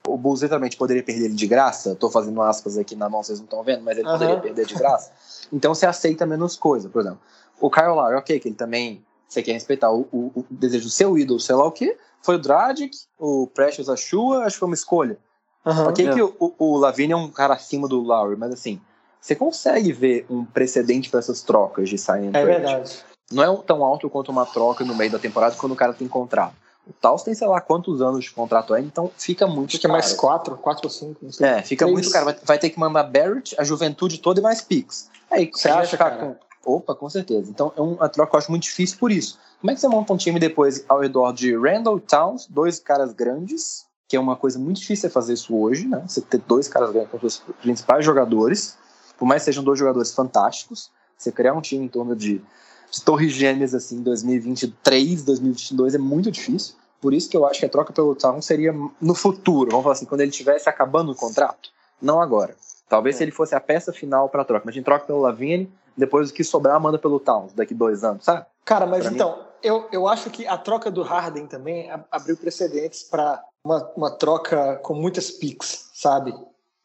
o 0.06 0.16
Bulls 0.16 0.42
literalmente 0.42 0.76
poderia 0.76 1.02
perder 1.02 1.26
ele 1.26 1.34
de 1.34 1.46
graça. 1.46 1.94
Tô 1.94 2.10
fazendo 2.10 2.40
aspas 2.42 2.78
aqui 2.78 2.96
na 2.96 3.08
mão, 3.08 3.22
vocês 3.22 3.38
não 3.38 3.44
estão 3.44 3.62
vendo, 3.62 3.82
mas 3.82 3.98
ele 3.98 4.08
poderia 4.08 4.38
perder 4.38 4.66
de 4.66 4.74
graça. 4.74 5.12
Então 5.52 5.74
você 5.74 5.86
aceita 5.86 6.24
menos 6.24 6.56
coisa, 6.56 6.88
por 6.88 7.00
exemplo. 7.00 7.20
O 7.60 7.70
Kyle 7.70 7.88
Lowry, 7.88 8.16
ok, 8.16 8.40
que 8.40 8.48
ele 8.48 8.56
também 8.56 9.04
você 9.28 9.42
quer 9.42 9.52
respeitar 9.52 9.90
o, 9.90 10.06
o, 10.12 10.32
o, 10.34 10.46
desejo 10.50 10.84
do 10.84 10.90
seu 10.90 11.16
ídolo, 11.16 11.40
sei 11.40 11.54
lá 11.54 11.64
o 11.64 11.72
que. 11.72 11.96
Foi 12.20 12.36
o 12.36 12.38
Dragic, 12.38 12.96
o 13.18 13.46
Precious 13.46 13.88
Achua, 13.88 14.44
acho 14.44 14.56
que 14.56 14.60
foi 14.60 14.68
uma 14.68 14.74
escolha. 14.74 15.18
Uhum, 15.64 15.88
ok 15.88 16.08
é. 16.08 16.12
que 16.12 16.22
o, 16.22 16.54
o 16.58 16.76
Lavigne 16.76 17.12
é 17.12 17.16
um 17.16 17.30
cara 17.30 17.54
acima 17.54 17.86
do 17.86 18.00
Lowry, 18.00 18.36
mas 18.36 18.52
assim, 18.52 18.80
você 19.20 19.34
consegue 19.34 19.92
ver 19.92 20.26
um 20.28 20.44
precedente 20.44 21.08
para 21.08 21.20
essas 21.20 21.42
trocas 21.42 21.88
de 21.88 21.96
sign 21.96 22.30
É 22.32 22.44
verdade. 22.44 23.04
Não 23.30 23.42
é 23.42 23.62
tão 23.62 23.84
alto 23.84 24.10
quanto 24.10 24.30
uma 24.30 24.44
troca 24.44 24.84
no 24.84 24.94
meio 24.94 25.10
da 25.10 25.18
temporada 25.18 25.54
quando 25.56 25.72
o 25.72 25.76
cara 25.76 25.92
tem 25.92 26.08
contrato. 26.08 26.54
O 26.86 26.92
Taos 26.92 27.22
tem, 27.22 27.32
sei 27.32 27.46
lá, 27.46 27.60
quantos 27.60 28.02
anos 28.02 28.24
de 28.24 28.30
contrato 28.32 28.74
é, 28.74 28.80
então 28.80 29.10
fica 29.16 29.46
muito 29.46 29.70
Acho 29.70 29.80
que 29.80 29.86
é 29.86 29.90
mais 29.90 30.12
quatro, 30.14 30.56
quatro 30.56 30.86
ou 30.86 30.90
cinco. 30.90 31.24
É, 31.40 31.62
fica 31.62 31.84
Três. 31.84 31.92
muito 31.92 32.10
caro. 32.10 32.24
Vai, 32.24 32.36
vai, 32.44 32.58
ter 32.58 32.70
que 32.70 32.78
mandar 32.78 33.04
Barrett, 33.04 33.54
a 33.56 33.62
juventude 33.62 34.18
toda 34.18 34.40
e 34.40 34.42
mais 34.42 34.60
picks. 34.60 35.08
Aí 35.30 35.48
você 35.52 35.68
acha, 35.68 35.96
cara? 35.96 36.16
Com... 36.16 36.36
Opa, 36.74 36.94
com 36.94 37.08
certeza. 37.08 37.48
Então 37.48 37.72
é 37.76 37.80
uma 37.80 38.08
troca 38.08 38.30
que 38.30 38.36
eu 38.36 38.38
acho 38.38 38.50
muito 38.50 38.64
difícil 38.64 38.98
por 38.98 39.12
isso. 39.12 39.38
Como 39.60 39.70
é 39.70 39.74
que 39.74 39.80
você 39.80 39.86
monta 39.86 40.12
um 40.12 40.16
time 40.16 40.40
depois 40.40 40.84
ao 40.88 40.98
redor 40.98 41.32
de 41.32 41.56
Randall 41.56 42.00
Towns, 42.00 42.48
dois 42.48 42.80
caras 42.80 43.12
grandes, 43.12 43.86
que 44.12 44.16
é 44.18 44.20
uma 44.20 44.36
coisa 44.36 44.58
muito 44.58 44.78
difícil 44.78 45.08
de 45.08 45.12
fazer 45.14 45.32
isso 45.32 45.56
hoje, 45.56 45.88
né? 45.88 46.04
Você 46.06 46.20
ter 46.20 46.36
dois 46.36 46.68
caras 46.68 46.92
grandes 46.92 47.10
como 47.10 47.24
os 47.24 47.38
principais 47.62 48.04
jogadores, 48.04 48.76
por 49.16 49.24
mais 49.24 49.40
que 49.40 49.46
sejam 49.46 49.64
dois 49.64 49.78
jogadores 49.78 50.12
fantásticos, 50.12 50.90
você 51.16 51.32
criar 51.32 51.54
um 51.54 51.62
time 51.62 51.86
em 51.86 51.88
torno 51.88 52.14
de, 52.14 52.42
de 52.90 53.02
torres 53.02 53.32
gêmeas 53.32 53.74
assim, 53.74 53.96
em 53.96 54.02
2023, 54.02 55.22
2022 55.22 55.94
é 55.94 55.98
muito 55.98 56.30
difícil. 56.30 56.74
Por 57.00 57.14
isso 57.14 57.30
que 57.30 57.34
eu 57.34 57.46
acho 57.46 57.60
que 57.60 57.64
a 57.64 57.70
troca 57.70 57.90
pelo 57.90 58.14
Towns 58.14 58.44
seria 58.44 58.74
no 59.00 59.14
futuro, 59.14 59.70
vamos 59.70 59.82
falar 59.82 59.94
assim, 59.94 60.04
quando 60.04 60.20
ele 60.20 60.30
estivesse 60.30 60.68
acabando 60.68 61.12
o 61.12 61.16
contrato, 61.16 61.70
não 61.98 62.20
agora. 62.20 62.54
Talvez 62.90 63.16
é. 63.16 63.18
se 63.18 63.24
ele 63.24 63.32
fosse 63.32 63.54
a 63.54 63.60
peça 63.60 63.94
final 63.94 64.28
para 64.28 64.42
a 64.42 64.44
troca, 64.44 64.66
mas 64.66 64.74
a 64.74 64.76
gente 64.76 64.84
troca 64.84 65.06
pelo 65.06 65.22
Lavigne, 65.22 65.72
depois 65.96 66.28
o 66.28 66.34
que 66.34 66.44
sobrar 66.44 66.78
manda 66.78 66.98
pelo 66.98 67.18
Towns 67.18 67.54
daqui 67.54 67.72
dois 67.72 68.04
anos, 68.04 68.26
sabe? 68.26 68.44
Cara, 68.62 68.84
mas 68.84 69.04
pra 69.04 69.14
então, 69.14 69.40
eu, 69.62 69.88
eu 69.92 70.08
acho 70.08 70.30
que 70.30 70.46
a 70.46 70.56
troca 70.56 70.90
do 70.90 71.02
Harden 71.02 71.46
também 71.46 71.90
abriu 72.10 72.36
precedentes 72.36 73.02
para 73.02 73.42
uma, 73.64 73.90
uma 73.96 74.10
troca 74.10 74.76
com 74.76 74.94
muitas 74.94 75.30
picks, 75.30 75.90
sabe? 75.94 76.34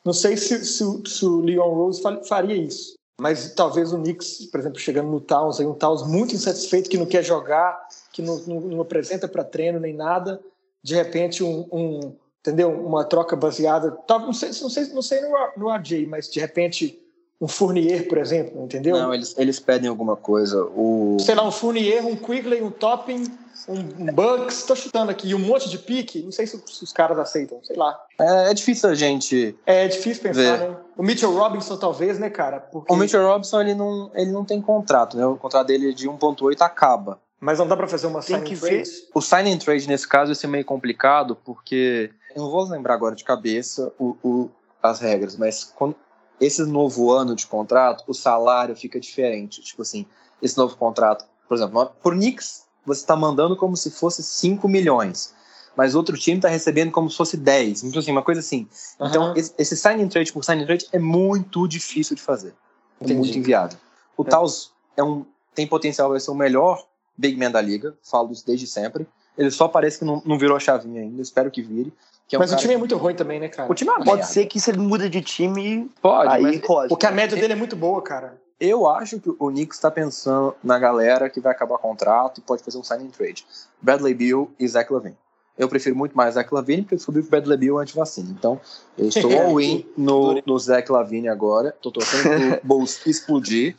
Não 0.06 0.14
sei 0.14 0.38
se, 0.38 0.64
se, 0.64 0.84
se 1.06 1.26
o 1.26 1.42
Leon 1.42 1.74
Rose 1.74 2.02
faria 2.28 2.56
isso, 2.56 2.96
mas 3.20 3.54
talvez 3.54 3.92
o 3.92 3.98
Knicks, 3.98 4.46
por 4.46 4.60
exemplo, 4.60 4.80
chegando 4.80 5.10
no 5.10 5.20
Towns, 5.20 5.60
aí 5.60 5.66
um 5.66 5.74
Towns 5.74 6.08
muito 6.08 6.36
insatisfeito, 6.36 6.90
que 6.90 6.98
não 6.98 7.06
quer 7.06 7.24
jogar, 7.24 7.88
que 8.14 8.22
não, 8.22 8.38
não, 8.46 8.62
não 8.62 8.82
apresenta 8.82 9.28
para 9.28 9.44
treino 9.44 9.80
nem 9.80 9.94
nada, 9.94 10.40
de 10.84 10.96
repente 10.96 11.44
um, 11.44 11.68
um, 11.72 12.16
entendeu? 12.40 12.72
Uma 12.72 13.04
troca 13.04 13.36
baseada, 13.36 13.98
não 14.08 14.34
sei, 14.34 14.50
não 14.62 14.70
sei, 14.70 14.86
não 14.94 15.02
sei 15.02 15.22
no, 15.22 15.36
no 15.58 15.76
RJ, 15.76 16.06
mas 16.06 16.30
de 16.30 16.40
repente 16.40 17.02
um 17.40 17.48
Fournier, 17.48 18.08
por 18.08 18.18
exemplo, 18.18 18.64
entendeu? 18.64 18.98
Não, 18.98 19.14
eles, 19.14 19.36
eles 19.38 19.60
pedem 19.60 19.88
alguma 19.88 20.16
coisa. 20.16 20.64
O... 20.64 21.18
Sei 21.20 21.36
lá, 21.36 21.48
um 21.48 21.52
Fournier, 21.52 22.06
um 22.06 22.16
Quigley, 22.16 22.64
um 22.64 22.72
Topping, 22.72 23.26
um, 23.68 24.04
um 24.04 24.14
Bucks, 24.14 24.64
tô 24.64 24.76
chutando 24.76 25.12
aqui, 25.12 25.36
um 25.36 25.40
monte 25.40 25.70
de 25.70 25.78
pique, 25.78 26.24
não 26.24 26.32
sei 26.32 26.48
se, 26.48 26.62
se 26.66 26.84
os 26.84 26.92
caras 26.92 27.18
aceitam, 27.20 27.60
sei 27.64 27.76
lá. 27.76 28.00
É, 28.20 28.50
é, 28.50 28.54
difícil 28.54 28.90
a 28.90 28.96
gente. 28.96 29.56
É 29.66 29.88
difícil 29.88 30.24
pensar, 30.24 30.58
ver. 30.58 30.70
né? 30.70 30.78
O 30.98 31.04
Mitchell 31.04 31.32
Robinson, 31.32 31.78
talvez, 31.78 32.18
né, 32.18 32.30
cara? 32.30 32.60
Porque... 32.60 32.92
O 32.92 32.96
Mitchell 32.96 33.26
Robinson, 33.26 33.62
ele 33.62 33.76
não, 33.76 34.10
ele 34.16 34.32
não 34.32 34.44
tem 34.44 34.60
contrato, 34.60 35.16
né? 35.16 35.26
O 35.26 35.36
contrato 35.36 35.68
dele 35.68 35.94
de 35.94 36.10
1,8 36.10 36.62
acaba. 36.62 37.20
Mas 37.40 37.60
não 37.60 37.68
dá 37.68 37.78
para 37.78 37.88
fazer 37.88 38.08
uma 38.08 38.24
sign 38.24 38.44
trade? 38.44 38.56
Ver. 38.56 38.84
O 39.14 39.22
sign 39.22 39.54
and 39.54 39.60
trade, 39.60 39.88
nesse 39.88 40.08
caso, 40.08 40.28
vai 40.28 40.36
ser 40.36 40.48
meio 40.48 40.66
complicado, 40.66 41.38
porque. 41.46 42.10
Eu 42.36 42.44
não 42.44 42.50
vou 42.50 42.64
lembrar 42.68 42.96
agora 42.96 43.16
de 43.16 43.24
cabeça 43.24 43.94
o, 44.00 44.18
o 44.24 44.50
as 44.82 45.00
regras, 45.00 45.36
mas 45.36 45.64
quando, 45.64 45.96
esse 46.40 46.64
novo 46.64 47.12
ano 47.12 47.36
de 47.36 47.48
contrato, 47.48 48.04
o 48.08 48.14
salário 48.14 48.76
fica 48.76 49.00
diferente. 49.00 49.62
Tipo 49.62 49.82
assim, 49.82 50.06
esse 50.42 50.58
novo 50.58 50.76
contrato, 50.78 51.26
por 51.48 51.56
exemplo, 51.56 51.92
por 52.02 52.14
Knicks, 52.14 52.66
você 52.86 53.02
está 53.02 53.16
mandando 53.16 53.56
como 53.56 53.76
se 53.76 53.92
fosse 53.92 54.24
5 54.24 54.68
milhões, 54.68 55.34
mas 55.76 55.94
outro 55.94 56.18
time 56.18 56.38
está 56.38 56.48
recebendo 56.48 56.92
como 56.92 57.10
se 57.10 57.18
fosse 57.18 57.38
10. 57.38 57.84
Então, 57.84 58.00
assim, 58.00 58.12
uma 58.12 58.24
coisa 58.24 58.40
assim. 58.40 58.68
Uhum. 59.00 59.08
Então, 59.08 59.34
esse, 59.36 59.76
sign 59.76 60.08
trade 60.08 60.32
por 60.32 60.44
sign 60.44 60.66
trade 60.66 60.88
é 60.92 61.00
muito 61.00 61.68
difícil 61.68 62.16
de 62.16 62.22
fazer. 62.22 62.56
É 63.00 63.04
Entendi. 63.04 63.20
muito 63.20 63.38
inviável. 63.38 63.78
O 64.16 64.24
é. 64.24 64.26
Taos 64.26 64.72
é 64.96 65.04
um, 65.04 65.26
tem 65.54 65.68
potencial 65.68 66.10
para 66.10 66.20
ser 66.20 66.32
o 66.32 66.36
melhor 66.36 66.84
big 67.18 67.38
man 67.38 67.52
da 67.52 67.62
liga, 67.62 67.96
falo 68.04 68.32
isso 68.32 68.46
desde 68.46 68.68
sempre. 68.68 69.08
Ele 69.38 69.52
só 69.52 69.68
parece 69.68 70.00
que 70.00 70.06
não, 70.06 70.22
não 70.26 70.38
virou 70.38 70.58
a 70.58 70.60
chavinha 70.60 71.02
ainda. 71.02 71.22
Espero 71.22 71.52
que 71.52 71.62
vire. 71.62 71.94
Que 72.28 72.36
é 72.36 72.40
um 72.40 72.42
Mas 72.42 72.52
o 72.52 72.58
time 72.58 72.74
é 72.74 72.78
muito 72.78 72.98
ruim 72.98 73.16
também, 73.16 73.40
né, 73.40 73.48
cara? 73.48 73.72
O 73.72 73.76
time 73.76 73.90
é 73.90 73.94
uma 73.94 74.04
Pode 74.04 74.18
merda. 74.18 74.32
ser 74.34 74.46
que 74.48 74.60
se 74.60 74.70
ele 74.72 74.80
muda 74.80 75.10
de 75.10 75.22
time, 75.22 75.90
Pode, 76.02 76.30
aí 76.34 76.42
mas 76.42 76.60
pode. 76.60 76.90
Porque 76.90 77.06
a 77.06 77.12
média 77.12 77.38
dele 77.40 77.54
é 77.54 77.56
muito 77.56 77.76
boa, 77.76 78.02
cara. 78.02 78.38
eu 78.60 78.90
acho 78.90 79.20
que 79.20 79.30
o 79.30 79.48
Knicks 79.50 79.78
está 79.78 79.90
pensando 79.92 80.54
na 80.64 80.78
galera 80.80 81.30
que 81.30 81.40
vai 81.40 81.52
acabar 81.54 81.76
o 81.76 81.80
contrato 81.80 82.40
e 82.40 82.42
pode 82.42 82.64
fazer 82.64 82.78
um 82.78 82.84
signing 82.84 83.12
trade. 83.12 83.46
Bradley 83.82 84.14
Beal 84.14 84.50
e 84.60 84.68
Zach 84.68 84.92
Lavine. 84.92 85.16
Eu 85.58 85.70
prefiro 85.70 85.96
muito 85.96 86.18
mais 86.18 86.34
Zach 86.36 86.54
Lavine 86.54 86.82
porque 86.82 86.96
eu 86.96 86.98
descobri 86.98 87.22
que 87.22 87.28
o 87.28 87.32
Bradley 87.32 87.58
Beal 87.58 87.80
é 87.80 87.84
antivacina. 87.84 88.30
Então, 88.38 88.60
eu 88.98 89.08
estou 89.08 89.32
all-in 89.40 89.86
no, 89.98 90.42
no 90.46 90.60
Zach 90.60 90.92
Lavine 90.92 91.30
agora. 91.30 91.74
Tô 91.82 91.92
torcendo 91.92 92.24
pro 92.24 92.60
Bulls 92.68 93.00
explodir. 93.08 93.76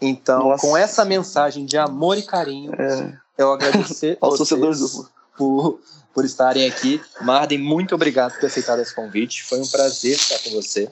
Então, 0.00 0.50
Nossa. 0.50 0.66
com 0.66 0.76
essa 0.76 1.04
mensagem 1.04 1.64
de 1.64 1.76
amor 1.78 2.18
e 2.18 2.22
carinho, 2.22 2.72
É, 2.74 3.18
eu 3.38 3.52
agradecer 3.52 4.18
aos 4.20 4.36
torcedores 4.36 4.80
do 4.80 5.08
por, 5.38 5.80
por 6.12 6.24
estarem 6.24 6.68
aqui. 6.68 7.00
Marden, 7.20 7.58
muito 7.58 7.94
obrigado 7.94 8.32
por 8.32 8.40
ter 8.40 8.46
aceitado 8.46 8.80
esse 8.80 8.94
convite. 8.94 9.44
Foi 9.44 9.60
um 9.60 9.66
prazer 9.66 10.16
estar 10.16 10.38
com 10.40 10.50
você. 10.50 10.90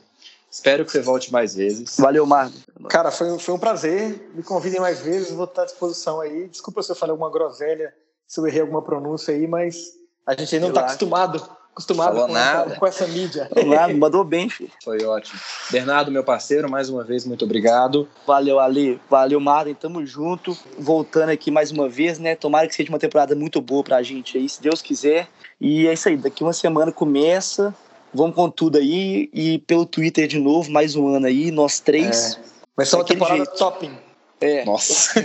Espero 0.49 0.85
que 0.85 0.93
você 0.93 1.03
volte 1.03 1.33
mais 1.33 1.55
vezes. 1.55 1.97
Valeu, 1.99 2.25
Marlon. 2.25 2.53
Cara, 2.89 3.11
foi, 3.11 3.37
foi 3.39 3.55
um 3.55 3.59
prazer. 3.59 4.31
Me 4.35 4.43
convidem 4.43 4.81
mais 4.81 5.01
vezes, 5.01 5.33
vou 5.33 5.45
estar 5.45 5.63
à 5.63 5.65
disposição 5.67 6.21
aí. 6.21 6.49
Desculpa 6.49 6.83
se 6.83 6.93
eu 6.93 6.97
falei 6.97 7.11
alguma 7.11 7.31
groselha, 7.31 7.93
se 8.27 8.41
eu 8.41 8.47
errei 8.47 8.61
alguma 8.61 8.81
pronúncia 8.81 9.35
aí, 9.35 9.47
mas 9.47 9.95
a 10.25 10.35
gente 10.35 10.55
ainda 10.55 10.69
não 10.69 10.75
está 10.75 10.87
acostumado, 10.87 11.47
acostumado 11.77 12.17
com, 12.17 12.33
nada. 12.33 12.75
com 12.77 12.87
essa 12.87 13.07
mídia. 13.07 13.51
Marlon, 13.67 13.99
mandou 14.01 14.25
bem, 14.25 14.49
filho. 14.49 14.71
Foi 14.83 15.05
ótimo. 15.05 15.39
Bernardo, 15.71 16.11
meu 16.11 16.25
parceiro, 16.25 16.71
mais 16.71 16.89
uma 16.89 17.05
vez, 17.05 17.27
muito 17.27 17.45
obrigado. 17.45 18.09
Valeu, 18.27 18.59
Ali. 18.59 18.99
Valeu, 19.11 19.39
Marlon. 19.39 19.75
Tamo 19.75 20.05
junto. 20.07 20.57
Voltando 20.79 21.29
aqui 21.29 21.51
mais 21.51 21.71
uma 21.71 21.87
vez, 21.87 22.19
né? 22.19 22.35
Tomara 22.35 22.67
que 22.67 22.75
seja 22.75 22.89
uma 22.89 22.99
temporada 22.99 23.35
muito 23.35 23.61
boa 23.61 23.85
pra 23.85 24.03
gente 24.03 24.39
aí, 24.39 24.49
se 24.49 24.63
Deus 24.63 24.81
quiser. 24.81 25.29
E 25.61 25.87
é 25.87 25.93
isso 25.93 26.09
aí. 26.09 26.17
Daqui 26.17 26.43
uma 26.43 26.55
semana 26.55 26.91
começa. 26.91 27.75
Vamos 28.15 28.35
com 28.35 28.49
tudo 28.49 28.79
aí. 28.79 29.29
E 29.35 29.59
pelo 29.67 29.85
Twitter 29.85 30.27
de 30.27 30.39
novo, 30.39 30.71
mais 30.71 30.97
um 30.97 31.15
ano 31.15 31.27
aí, 31.27 31.51
nós 31.51 31.79
três. 31.79 32.41
Vai 32.75 32.87
ser 32.87 32.97
uma 32.97 33.05
temporada 33.05 33.37
jeito. 33.37 33.59
topping. 33.59 33.93
É. 34.41 34.65
Nossa. 34.65 35.13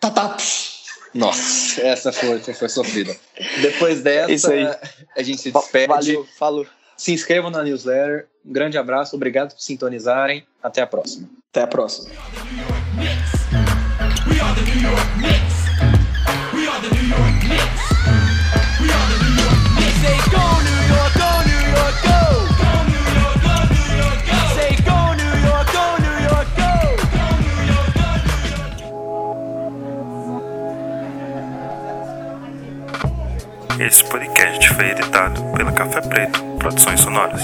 Tá, 0.00 0.10
tá. 0.10 0.36
Nossa, 1.14 1.80
essa 1.82 2.12
foi, 2.12 2.38
foi, 2.40 2.54
foi 2.54 2.68
sofrida. 2.68 3.14
Depois 3.60 4.02
dessa, 4.02 4.32
Isso 4.32 4.50
aí. 4.50 4.66
a 5.16 5.22
gente 5.22 5.40
se 5.40 5.50
despede. 5.50 5.88
Valeu, 5.88 6.26
falou. 6.38 6.66
Se 6.96 7.12
inscrevam 7.12 7.50
na 7.50 7.62
newsletter. 7.62 8.26
Um 8.44 8.52
grande 8.52 8.78
abraço, 8.78 9.16
obrigado 9.16 9.54
por 9.54 9.60
sintonizarem. 9.60 10.46
Até 10.62 10.82
a 10.82 10.86
próxima. 10.86 11.28
Até 11.50 11.62
a 11.62 11.66
próxima. 11.66 12.10
Say 20.02 20.18
go 20.32 20.71
Esse 33.84 34.04
podcast 34.04 34.68
foi 34.74 34.90
editado 34.90 35.42
pela 35.56 35.72
Café 35.72 36.00
Preto 36.02 36.40
Produções 36.56 37.00
Sonoras. 37.00 37.42